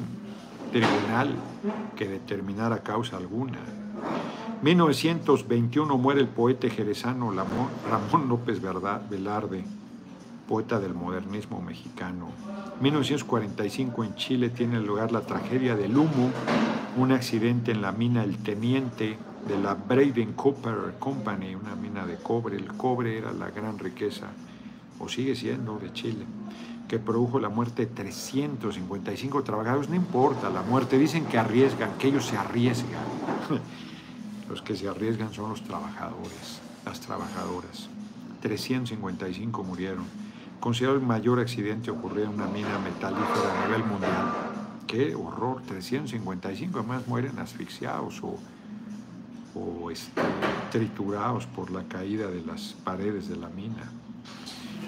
tribunal 0.72 1.36
que 1.96 2.08
determinara 2.08 2.80
causa 2.80 3.18
alguna. 3.18 3.60
1921 4.62 5.98
muere 5.98 6.22
el 6.22 6.28
poeta 6.28 6.70
jerezano 6.70 7.32
Ramón 7.32 8.30
López 8.30 8.62
Velarde, 8.62 9.64
poeta 10.48 10.80
del 10.80 10.94
modernismo 10.94 11.62
mexicano. 11.62 12.30
1945 12.80 14.04
en 14.04 14.16
Chile 14.16 14.50
tiene 14.50 14.80
lugar 14.80 15.12
la 15.12 15.22
tragedia 15.22 15.76
del 15.76 15.98
humo, 15.98 16.32
un 16.98 17.12
accidente 17.12 17.72
en 17.72 17.82
la 17.82 17.92
mina 17.92 18.24
El 18.24 18.38
Teniente 18.38 19.18
de 19.48 19.58
la 19.58 19.74
Braden 19.74 20.34
Copper 20.34 20.96
Company, 21.00 21.56
una 21.56 21.76
mina 21.76 22.06
de 22.06 22.18
cobre. 22.18 22.56
El 22.56 22.68
cobre 22.68 23.18
era 23.18 23.32
la 23.32 23.50
gran 23.50 23.80
riqueza, 23.80 24.28
o 25.00 25.10
sigue 25.10 25.36
siendo, 25.36 25.78
de 25.78 25.92
Chile 25.94 26.26
que 26.92 27.00
produjo 27.00 27.40
la 27.40 27.48
muerte 27.48 27.86
de 27.86 27.94
355 27.94 29.44
trabajadores. 29.44 29.88
No 29.88 29.96
importa 29.96 30.50
la 30.50 30.62
muerte, 30.62 30.98
dicen 30.98 31.24
que 31.24 31.38
arriesgan, 31.38 31.92
que 31.98 32.10
ellos 32.10 32.26
se 32.26 32.36
arriesgan. 32.36 33.00
Los 34.50 34.62
que 34.62 34.76
se 34.76 34.90
arriesgan 34.90 35.32
son 35.32 35.52
los 35.52 35.64
trabajadores, 35.64 36.60
las 36.86 37.00
trabajadoras. 37.00 37.88
355 38.42 39.64
murieron. 39.64 40.04
Considerado 40.60 41.00
el 41.00 41.06
mayor 41.06 41.40
accidente 41.40 41.90
ocurrido 41.90 42.26
en 42.26 42.34
una 42.34 42.48
mina 42.48 42.78
metalífera 42.80 43.64
a 43.64 43.68
nivel 43.68 43.86
mundial. 43.86 44.34
Qué 44.86 45.16
horror, 45.16 45.62
355 45.66 46.80
además 46.80 47.08
mueren 47.08 47.40
asfixiados 47.40 48.22
o, 48.22 48.38
o 49.56 49.92
este, 49.92 50.22
triturados 50.72 51.46
por 51.46 51.72
la 51.72 51.84
caída 51.84 52.28
de 52.28 52.42
las 52.42 52.76
paredes 52.84 53.28
de 53.28 53.36
la 53.36 53.50
mina. 53.50 53.92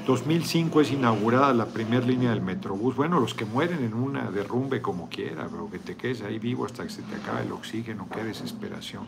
2005 0.05 0.81
es 0.81 0.91
inaugurada 0.91 1.53
la 1.53 1.67
primera 1.67 2.05
línea 2.05 2.31
del 2.31 2.41
Metrobús. 2.41 2.95
Bueno, 2.95 3.21
los 3.21 3.33
que 3.33 3.45
mueren 3.45 3.83
en 3.83 3.93
una 3.93 4.31
derrumbe 4.31 4.81
como 4.81 5.07
quiera, 5.07 5.47
pero 5.49 5.69
que 5.71 5.79
te 5.79 5.95
quedes 5.95 6.21
ahí 6.23 6.39
vivo 6.39 6.65
hasta 6.65 6.83
que 6.83 6.89
se 6.89 7.01
te 7.03 7.15
acabe 7.15 7.43
el 7.43 7.51
oxígeno, 7.53 8.07
qué 8.13 8.23
desesperación. 8.23 9.05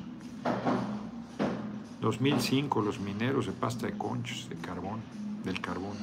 2005, 1.99 2.82
los 2.82 2.99
mineros 2.99 3.47
de 3.47 3.51
pasta 3.51 3.88
de 3.88 3.93
conchos, 3.93 4.47
de 4.47 4.56
carbón, 4.56 5.01
del 5.43 5.60
carbón. 5.60 5.97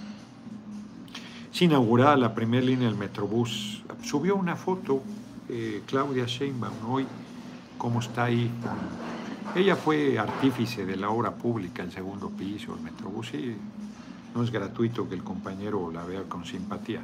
Es 1.52 1.62
inaugurada 1.62 2.16
la 2.16 2.34
primera 2.34 2.64
línea 2.64 2.88
del 2.88 2.98
Metrobús. 2.98 3.82
Subió 4.02 4.36
una 4.36 4.56
foto 4.56 5.02
eh, 5.48 5.82
Claudia 5.86 6.26
Sheinbaum 6.26 6.90
hoy, 6.90 7.06
cómo 7.78 8.00
está 8.00 8.24
ahí. 8.24 8.50
Ella 9.54 9.76
fue 9.76 10.18
artífice 10.18 10.86
de 10.86 10.96
la 10.96 11.10
obra 11.10 11.34
pública, 11.34 11.82
el 11.82 11.92
segundo 11.92 12.30
piso, 12.30 12.74
el 12.74 12.80
Metrobús, 12.80 13.34
y 13.34 13.54
no 14.34 14.42
es 14.42 14.50
gratuito 14.50 15.08
que 15.08 15.14
el 15.14 15.22
compañero 15.22 15.90
la 15.92 16.04
vea 16.04 16.22
con 16.22 16.46
simpatía. 16.46 17.02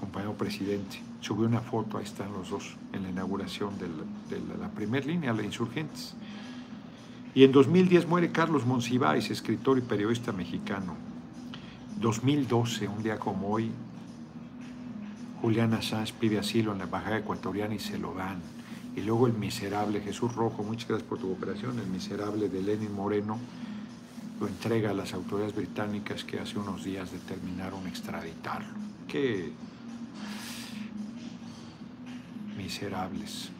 Compañero 0.00 0.34
presidente, 0.34 1.00
subió 1.20 1.46
una 1.46 1.60
foto, 1.60 1.98
ahí 1.98 2.04
están 2.04 2.32
los 2.32 2.50
dos, 2.50 2.76
en 2.92 3.04
la 3.04 3.10
inauguración 3.10 3.78
de 3.78 3.86
la, 4.58 4.68
primera 4.70 5.06
línea, 5.06 5.32
la 5.32 5.42
Insurgentes. 5.42 6.14
Y 7.34 7.44
en 7.44 7.52
2010 7.52 8.08
muere 8.08 8.32
Carlos 8.32 8.66
Monsiváis, 8.66 9.30
escritor 9.30 9.78
y 9.78 9.82
periodista 9.82 10.32
mexicano. 10.32 10.96
2012, 12.00 12.88
un 12.88 13.02
día 13.02 13.18
como 13.18 13.50
hoy, 13.50 13.70
Julián 15.42 15.74
Assange 15.74 16.12
pide 16.18 16.38
asilo 16.38 16.72
en 16.72 16.78
la 16.78 16.84
embajada 16.84 17.18
ecuatoriana 17.18 17.74
y 17.74 17.78
se 17.78 17.98
lo 17.98 18.14
dan. 18.14 18.40
Y 18.98 19.02
luego 19.02 19.28
el 19.28 19.32
miserable 19.32 20.00
Jesús 20.00 20.34
Rojo, 20.34 20.64
muchas 20.64 20.88
gracias 20.88 21.08
por 21.08 21.20
tu 21.20 21.28
cooperación, 21.28 21.78
el 21.78 21.86
miserable 21.86 22.48
de 22.48 22.60
Lenin 22.60 22.92
Moreno, 22.92 23.38
lo 24.40 24.48
entrega 24.48 24.90
a 24.90 24.92
las 24.92 25.14
autoridades 25.14 25.54
británicas 25.54 26.24
que 26.24 26.40
hace 26.40 26.58
unos 26.58 26.82
días 26.82 27.12
determinaron 27.12 27.86
extraditarlo. 27.86 28.66
Qué 29.06 29.52
miserables. 32.56 33.50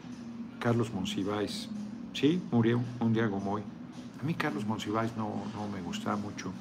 Carlos 0.59 0.93
Monsiváis, 0.93 1.69
sí, 2.11 2.41
murió 2.51 2.81
un 2.99 3.13
día 3.13 3.29
como 3.29 3.53
hoy. 3.53 3.63
A 4.21 4.25
mí 4.25 4.33
Carlos 4.33 4.65
Monsiváis 4.65 5.15
no, 5.15 5.43
no 5.55 5.69
me 5.73 5.81
gustaba 5.81 6.17
mucho. 6.17 6.51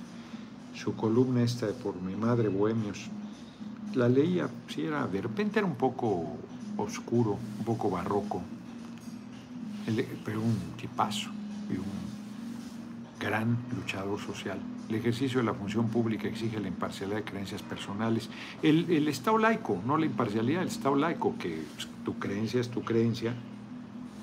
Su 0.76 0.94
columna 0.94 1.42
esta 1.42 1.66
de 1.66 1.72
Por 1.72 2.00
mi 2.00 2.14
madre, 2.14 2.48
Bohemios, 2.48 3.10
la 3.94 4.08
leía, 4.08 4.48
sí, 4.68 4.82
era, 4.82 5.04
de 5.08 5.20
repente 5.20 5.58
era 5.58 5.66
un 5.66 5.74
poco 5.74 6.36
oscuro, 6.76 7.38
un 7.58 7.64
poco 7.64 7.90
barroco, 7.90 8.40
pero 10.24 10.40
un 10.40 10.56
tipazo 10.76 11.30
y 11.70 11.74
un 11.78 12.08
gran 13.18 13.56
luchador 13.74 14.18
social. 14.20 14.58
El 14.88 14.94
ejercicio 14.94 15.40
de 15.40 15.46
la 15.46 15.54
función 15.54 15.88
pública 15.88 16.28
exige 16.28 16.60
la 16.60 16.68
imparcialidad 16.68 17.18
de 17.18 17.24
creencias 17.24 17.62
personales. 17.62 18.30
El, 18.62 18.90
el 18.90 19.08
Estado 19.08 19.38
laico, 19.38 19.80
no 19.86 19.98
la 19.98 20.06
imparcialidad, 20.06 20.62
el 20.62 20.68
Estado 20.68 20.96
laico, 20.96 21.36
que 21.38 21.62
pues, 21.74 21.88
tu 22.04 22.18
creencia 22.18 22.60
es 22.60 22.70
tu 22.70 22.82
creencia, 22.82 23.34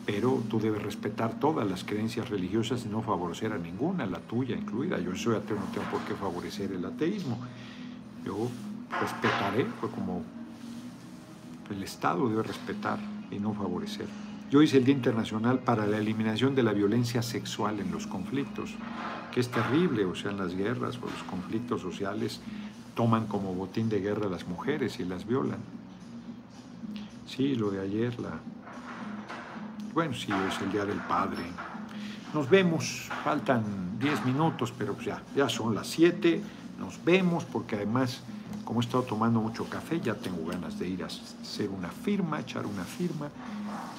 pero 0.05 0.43
tú 0.49 0.59
debes 0.59 0.81
respetar 0.81 1.39
todas 1.39 1.69
las 1.69 1.83
creencias 1.83 2.29
religiosas 2.29 2.85
y 2.85 2.89
no 2.89 3.01
favorecer 3.01 3.51
a 3.51 3.57
ninguna, 3.57 4.05
la 4.05 4.19
tuya 4.19 4.55
incluida. 4.55 4.99
Yo 4.99 5.15
soy 5.15 5.35
ateo, 5.35 5.57
no 5.57 5.65
tengo 5.65 5.87
por 5.91 6.01
qué 6.01 6.13
favorecer 6.13 6.71
el 6.71 6.85
ateísmo. 6.85 7.37
Yo 8.25 8.49
respetaré, 8.99 9.65
fue 9.79 9.89
como 9.89 10.23
el 11.69 11.83
Estado 11.83 12.27
debe 12.29 12.43
respetar 12.43 12.99
y 13.31 13.39
no 13.39 13.53
favorecer. 13.53 14.07
Yo 14.51 14.61
hice 14.61 14.77
el 14.77 14.85
Día 14.85 14.93
Internacional 14.93 15.59
para 15.59 15.87
la 15.87 15.97
Eliminación 15.97 16.53
de 16.53 16.61
la 16.61 16.71
Violencia 16.71 17.23
Sexual 17.23 17.79
en 17.79 17.91
los 17.91 18.05
conflictos, 18.05 18.75
que 19.33 19.39
es 19.39 19.49
terrible, 19.49 20.05
o 20.05 20.13
sea, 20.13 20.31
en 20.31 20.37
las 20.37 20.55
guerras 20.55 20.97
o 21.01 21.07
los 21.07 21.23
conflictos 21.23 21.81
sociales 21.81 22.41
toman 22.93 23.25
como 23.25 23.53
botín 23.55 23.89
de 23.89 23.99
guerra 23.99 24.27
a 24.27 24.29
las 24.29 24.47
mujeres 24.47 24.99
y 24.99 25.03
las 25.03 25.25
violan. 25.25 25.59
Sí, 27.27 27.55
lo 27.55 27.71
de 27.71 27.81
ayer, 27.81 28.19
la... 28.19 28.39
Bueno, 29.93 30.13
sí, 30.13 30.27
es 30.31 30.61
el 30.61 30.71
Día 30.71 30.85
del 30.85 30.99
Padre. 30.99 31.43
Nos 32.33 32.49
vemos, 32.49 33.09
faltan 33.23 33.97
10 33.99 34.25
minutos, 34.25 34.71
pero 34.77 34.95
ya, 34.99 35.23
ya 35.35 35.49
son 35.49 35.73
las 35.73 35.87
7, 35.87 36.41
nos 36.79 37.03
vemos 37.03 37.45
porque 37.45 37.77
además 37.77 38.21
como 38.65 38.81
he 38.81 38.83
estado 38.83 39.03
tomando 39.03 39.39
mucho 39.39 39.69
café, 39.69 40.01
ya 40.01 40.15
tengo 40.15 40.45
ganas 40.47 40.77
de 40.79 40.89
ir 40.89 41.03
a 41.03 41.05
hacer 41.05 41.69
una 41.69 41.89
firma, 41.89 42.39
echar 42.39 42.65
una 42.65 42.83
firma. 42.83 43.29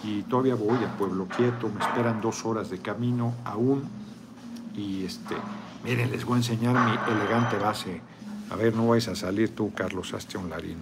Y 0.02 0.22
todavía 0.22 0.56
voy 0.56 0.84
a 0.84 0.96
Pueblo 0.98 1.26
Quieto, 1.26 1.68
me 1.68 1.80
esperan 1.80 2.20
dos 2.20 2.44
horas 2.44 2.68
de 2.68 2.78
camino 2.78 3.32
aún. 3.44 3.84
Y 4.76 5.04
este, 5.04 5.36
miren, 5.84 6.10
les 6.10 6.24
voy 6.24 6.34
a 6.34 6.36
enseñar 6.38 6.74
mi 6.74 7.14
elegante 7.14 7.56
base. 7.56 8.02
A 8.50 8.56
ver, 8.56 8.74
no 8.74 8.88
vais 8.88 9.06
a 9.08 9.14
salir 9.14 9.54
tú, 9.54 9.72
Carlos 9.72 10.12
un 10.36 10.50
Larín. 10.50 10.78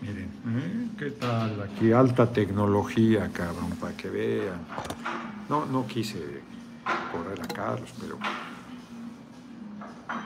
Miren, 0.00 0.30
¿eh? 0.58 0.88
¿qué 0.98 1.10
tal? 1.10 1.62
Aquí 1.62 1.92
alta 1.92 2.32
tecnología, 2.32 3.30
cabrón, 3.32 3.70
para 3.80 3.96
que 3.96 4.08
vean. 4.08 4.60
No, 5.48 5.66
no 5.66 5.86
quise 5.86 6.18
correr 7.12 7.40
a 7.42 7.46
Carlos, 7.46 7.90
pero 8.00 8.18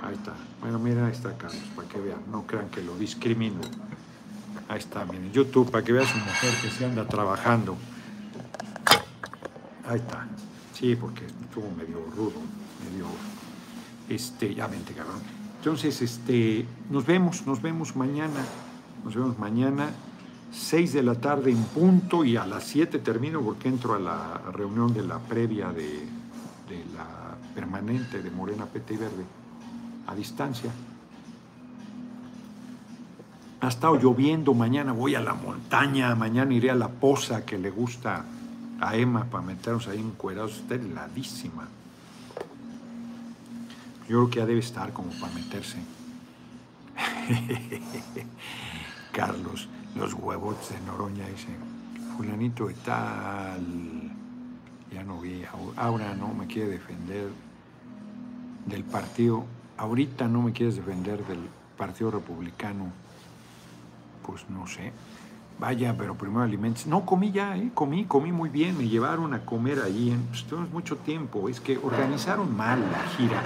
Ahí 0.02 0.14
está. 0.14 0.32
Bueno, 0.60 0.78
mira, 0.78 1.06
ahí 1.06 1.12
está 1.12 1.36
Carlos, 1.36 1.62
para 1.76 1.88
que 1.88 2.00
vean. 2.00 2.20
No 2.30 2.46
crean 2.46 2.68
que 2.68 2.82
lo 2.82 2.96
discrimino. 2.96 3.60
Ahí 4.68 4.78
está, 4.78 5.04
miren. 5.04 5.32
YouTube, 5.32 5.70
para 5.70 5.84
que 5.84 5.92
vean 5.92 6.06
su 6.06 6.18
mujer 6.18 6.54
que 6.62 6.70
se 6.70 6.84
anda 6.84 7.06
trabajando. 7.06 7.76
Ahí 9.86 9.98
está. 9.98 10.26
Sí, 10.74 10.96
porque 10.96 11.26
estuvo 11.26 11.70
medio 11.70 12.04
rudo, 12.16 12.40
medio... 12.90 13.06
Este, 14.08 14.54
ya 14.54 14.66
vente, 14.66 14.92
cabrón. 14.92 15.20
Entonces, 15.58 16.00
este, 16.02 16.66
nos 16.88 17.06
vemos, 17.06 17.46
nos 17.46 17.60
vemos 17.60 17.94
mañana. 17.94 18.44
Nos 19.04 19.14
vemos 19.14 19.38
mañana, 19.38 19.90
6 20.52 20.92
de 20.92 21.02
la 21.02 21.14
tarde 21.14 21.50
en 21.50 21.62
punto 21.62 22.24
y 22.24 22.36
a 22.36 22.46
las 22.46 22.64
7 22.64 22.98
termino 22.98 23.40
porque 23.40 23.68
entro 23.68 23.94
a 23.94 23.98
la 23.98 24.42
reunión 24.52 24.92
de 24.92 25.02
la 25.02 25.18
previa 25.18 25.72
de, 25.72 26.06
la 26.94 27.36
permanente 27.54 28.22
de 28.22 28.30
Morena 28.30 28.66
PT 28.66 28.96
Verde 28.96 29.39
a 30.10 30.14
distancia. 30.14 30.70
Ha 33.60 33.68
estado 33.68 33.96
lloviendo, 33.96 34.54
mañana 34.54 34.92
voy 34.92 35.14
a 35.14 35.20
la 35.20 35.34
montaña, 35.34 36.14
mañana 36.14 36.52
iré 36.52 36.70
a 36.70 36.74
la 36.74 36.88
poza 36.88 37.44
que 37.44 37.58
le 37.58 37.70
gusta 37.70 38.24
a 38.80 38.96
Emma 38.96 39.24
para 39.24 39.44
meternos 39.44 39.86
ahí 39.86 40.00
encuerados. 40.00 40.56
Está 40.56 40.74
heladísima. 40.74 41.68
Yo 44.08 44.16
creo 44.16 44.30
que 44.30 44.38
ya 44.40 44.46
debe 44.46 44.60
estar 44.60 44.92
como 44.92 45.10
para 45.12 45.32
meterse. 45.34 45.78
Carlos, 49.12 49.68
los 49.94 50.14
huevos 50.14 50.56
de 50.70 50.80
Noroña, 50.80 51.26
dice, 51.28 51.48
fulanito 52.16 52.66
de 52.66 52.74
tal, 52.74 54.10
ya 54.92 55.04
no 55.04 55.20
vi, 55.20 55.44
ahora 55.76 56.14
no 56.14 56.34
me 56.34 56.46
quiere 56.46 56.70
defender 56.70 57.28
del 58.66 58.84
partido 58.84 59.44
ahorita 59.80 60.28
no 60.28 60.42
me 60.42 60.52
quieres 60.52 60.76
defender 60.76 61.24
del 61.26 61.38
Partido 61.78 62.10
Republicano, 62.10 62.92
pues 64.26 64.44
no 64.50 64.66
sé. 64.66 64.92
Vaya, 65.58 65.96
pero 65.96 66.14
primero 66.14 66.42
alimentes. 66.42 66.86
No, 66.86 67.06
comí 67.06 67.32
ya, 67.32 67.56
¿eh? 67.56 67.70
comí, 67.74 68.04
comí 68.04 68.30
muy 68.30 68.50
bien. 68.50 68.76
Me 68.76 68.88
llevaron 68.88 69.32
a 69.32 69.44
comer 69.44 69.80
allí. 69.80 70.10
En, 70.10 70.22
pues 70.24 70.44
tuvimos 70.44 70.70
mucho 70.70 70.96
tiempo. 70.96 71.48
Es 71.48 71.60
que 71.60 71.78
organizaron 71.78 72.54
mal 72.54 72.80
la 72.80 73.02
gira. 73.16 73.42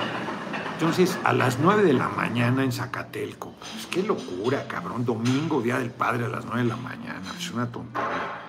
Entonces, 0.74 1.18
a 1.24 1.32
las 1.32 1.58
9 1.60 1.84
de 1.84 1.92
la 1.92 2.08
mañana 2.08 2.64
en 2.64 2.72
Zacatelco. 2.72 3.52
Pues 3.52 3.86
qué 3.86 4.02
locura, 4.02 4.66
cabrón. 4.66 5.04
Domingo, 5.04 5.60
Día 5.62 5.78
del 5.78 5.90
Padre, 5.90 6.26
a 6.26 6.28
las 6.28 6.44
9 6.44 6.62
de 6.62 6.68
la 6.68 6.76
mañana. 6.76 7.32
Es 7.36 7.50
una 7.52 7.70
tontería. 7.70 8.40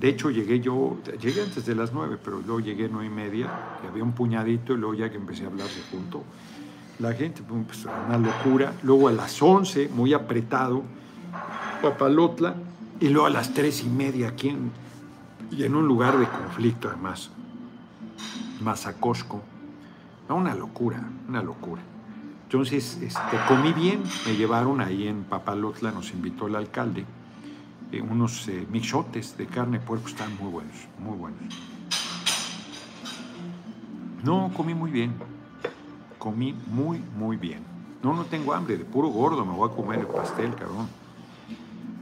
De 0.00 0.08
hecho, 0.08 0.30
llegué 0.30 0.60
yo, 0.60 0.98
llegué 1.20 1.42
antes 1.42 1.64
de 1.66 1.74
las 1.74 1.92
9, 1.92 2.18
pero 2.22 2.40
luego 2.40 2.60
llegué 2.60 2.86
a 2.86 2.88
9 2.88 3.06
y 3.06 3.10
media, 3.10 3.48
y 3.82 3.86
había 3.86 4.02
un 4.02 4.12
puñadito, 4.12 4.74
y 4.74 4.76
luego 4.76 4.94
ya 4.94 5.10
que 5.10 5.16
empecé 5.16 5.44
a 5.44 5.46
hablar 5.46 5.68
se 5.68 5.82
junto 5.90 6.24
la 6.98 7.12
gente, 7.12 7.42
pues, 7.42 7.86
una 8.06 8.18
locura. 8.18 8.72
Luego 8.82 9.08
a 9.08 9.12
las 9.12 9.40
11, 9.40 9.88
muy 9.88 10.12
apretado, 10.12 10.82
Papalotla, 11.82 12.54
y 13.00 13.08
luego 13.08 13.26
a 13.26 13.30
las 13.30 13.52
3 13.52 13.84
y 13.84 13.88
media 13.88 14.28
aquí 14.28 14.50
en, 14.50 14.70
y 15.50 15.64
en 15.64 15.74
un 15.74 15.86
lugar 15.86 16.18
de 16.18 16.26
conflicto 16.26 16.88
además, 16.88 17.30
Mazacosco. 18.60 19.42
Una 20.28 20.54
locura, 20.54 21.04
una 21.28 21.42
locura. 21.42 21.82
Entonces, 22.44 22.98
este, 23.02 23.36
comí 23.46 23.72
bien, 23.72 24.02
me 24.26 24.36
llevaron 24.36 24.80
ahí 24.80 25.06
en 25.06 25.24
Papalotla, 25.24 25.90
nos 25.90 26.12
invitó 26.12 26.46
el 26.46 26.56
alcalde, 26.56 27.04
eh, 27.92 28.00
unos 28.00 28.48
eh, 28.48 28.66
mixotes 28.70 29.36
de 29.36 29.46
carne 29.46 29.78
de 29.78 29.84
puerco, 29.84 30.08
están 30.08 30.34
muy 30.40 30.50
buenos, 30.50 30.76
muy 30.98 31.16
buenos. 31.16 31.40
No, 34.22 34.50
comí 34.56 34.72
muy 34.72 34.90
bien 34.90 35.12
comí 36.24 36.54
muy, 36.68 37.04
muy 37.18 37.36
bien. 37.36 37.62
No, 38.02 38.14
no 38.14 38.24
tengo 38.24 38.54
hambre, 38.54 38.78
de 38.78 38.84
puro 38.86 39.08
gordo 39.08 39.44
me 39.44 39.52
voy 39.52 39.70
a 39.70 39.74
comer 39.74 40.00
el 40.00 40.06
pastel, 40.06 40.54
cabrón. 40.54 40.88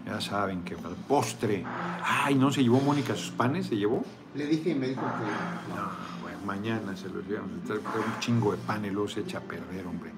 Ya 0.06 0.20
saben 0.20 0.62
que 0.62 0.74
el 0.74 0.80
postre. 1.08 1.64
Ay, 2.04 2.36
¿no 2.36 2.52
se 2.52 2.62
llevó 2.62 2.80
Mónica 2.80 3.16
sus 3.16 3.32
panes? 3.32 3.66
¿Se 3.66 3.76
llevó? 3.76 4.04
Le 4.36 4.46
dije 4.46 4.70
y 4.70 4.74
me 4.76 4.86
dijo 4.86 5.00
que. 5.00 5.74
No, 5.74 5.88
bueno, 6.22 6.38
mañana 6.46 6.96
se 6.96 7.08
los 7.08 7.26
llevan. 7.26 7.50
Un 7.50 8.20
chingo 8.20 8.52
de 8.52 8.58
pan 8.58 8.84
y 8.84 8.90
luego 8.90 9.08
se 9.08 9.20
echa 9.20 9.38
a 9.38 9.40
perder, 9.40 9.88
hombre. 9.88 10.12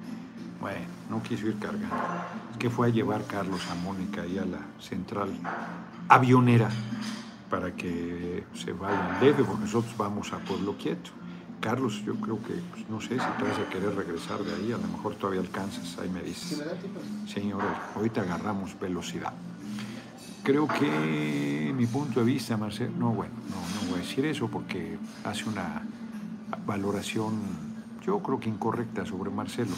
Bueno, 0.60 0.86
no 1.08 1.22
quiso 1.22 1.46
ir 1.46 1.58
cargando. 1.58 1.96
Es 2.52 2.58
que 2.58 2.68
fue 2.68 2.88
a 2.88 2.90
llevar 2.90 3.24
Carlos 3.24 3.62
a 3.70 3.74
Mónica 3.74 4.20
ahí 4.20 4.36
a 4.36 4.44
la 4.44 4.60
central 4.78 5.30
avionera 6.08 6.68
para 7.48 7.74
que 7.74 8.44
se 8.52 8.72
vayan 8.72 9.18
leve, 9.20 9.44
porque 9.44 9.64
nosotros 9.64 9.96
vamos 9.96 10.30
a 10.34 10.38
Pueblo 10.38 10.76
Quieto. 10.76 11.10
Carlos, 11.60 12.02
yo 12.04 12.14
creo 12.16 12.38
que, 12.42 12.54
pues, 12.72 12.88
no 12.90 13.00
sé 13.00 13.10
si 13.10 13.16
te 13.38 13.42
vas 13.42 13.58
a 13.58 13.68
querer 13.70 13.94
regresar 13.94 14.42
de 14.44 14.54
ahí, 14.54 14.72
a 14.72 14.76
lo 14.76 14.88
mejor 14.88 15.14
todavía 15.14 15.40
alcanzas, 15.40 15.98
ahí 15.98 16.08
me 16.08 16.22
dices. 16.22 16.62
Señor, 17.26 17.62
ahorita 17.96 18.22
agarramos 18.22 18.78
velocidad. 18.78 19.32
Creo 20.42 20.68
que 20.68 21.72
mi 21.74 21.86
punto 21.86 22.20
de 22.20 22.26
vista, 22.26 22.56
Marcelo, 22.56 22.92
no, 22.98 23.10
bueno, 23.12 23.32
no, 23.48 23.82
no 23.82 23.90
voy 23.90 24.00
a 24.00 24.02
decir 24.02 24.26
eso 24.26 24.48
porque 24.48 24.98
hace 25.24 25.48
una 25.48 25.82
valoración, 26.66 27.40
yo 28.04 28.18
creo 28.18 28.38
que 28.38 28.50
incorrecta 28.50 29.06
sobre 29.06 29.30
Marcelo. 29.30 29.74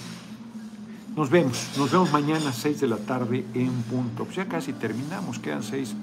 Nos 1.17 1.31
vemos, 1.31 1.71
nos 1.79 1.91
vemos 1.91 2.13
mañana 2.13 2.51
a 2.51 2.53
6 2.53 2.81
de 2.81 2.89
la 2.89 2.99
tarde 2.99 3.45
en 3.55 3.73
punto. 3.85 4.25
Pues 4.25 4.37
ya 4.37 4.47
casi 4.47 4.75
terminamos, 4.75 5.39
quedan 5.39 5.63
seis, 5.63 5.95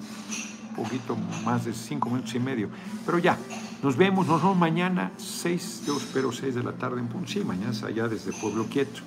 poquito 0.76 1.16
más 1.46 1.66
de 1.66 1.74
cinco 1.74 2.10
minutos 2.10 2.34
y 2.34 2.40
medio. 2.40 2.70
Pero 3.06 3.20
ya, 3.20 3.38
nos 3.84 3.98
vemos, 3.98 4.26
nos 4.26 4.42
vemos 4.42 4.58
mañana, 4.58 5.12
seis, 5.18 5.84
yo 5.86 5.98
espero 5.98 6.32
seis 6.32 6.56
de 6.56 6.64
la 6.64 6.72
tarde 6.72 7.02
en 7.02 7.08
punto. 7.08 7.28
Sí, 7.28 7.44
mañana 7.44 7.74
allá 7.86 8.08
desde 8.08 8.32
Pueblo 8.32 8.66
Quieto. 8.68 9.02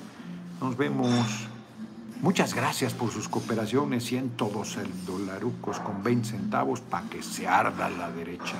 Nos 0.61 0.77
vemos. 0.77 1.49
Muchas 2.20 2.55
gracias 2.55 2.93
por 2.95 3.11
sus 3.11 3.29
cooperaciones, 3.29 4.05
112 4.05 4.81
dolarucos 5.07 5.81
con 5.81 6.03
20 6.03 6.29
centavos 6.29 6.81
para 6.81 7.09
que 7.09 7.22
se 7.22 7.49
arda 7.49 7.91
la 7.91 8.11
derecha. 8.11 8.57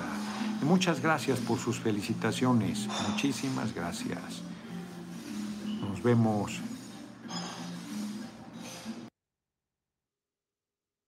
Muchas 0.63 1.01
gracias 1.01 1.39
por 1.39 1.59
sus 1.59 1.79
felicitaciones, 1.79 2.87
muchísimas 3.09 3.73
gracias. 3.73 4.41
Nos 5.81 6.01
vemos 6.01 6.59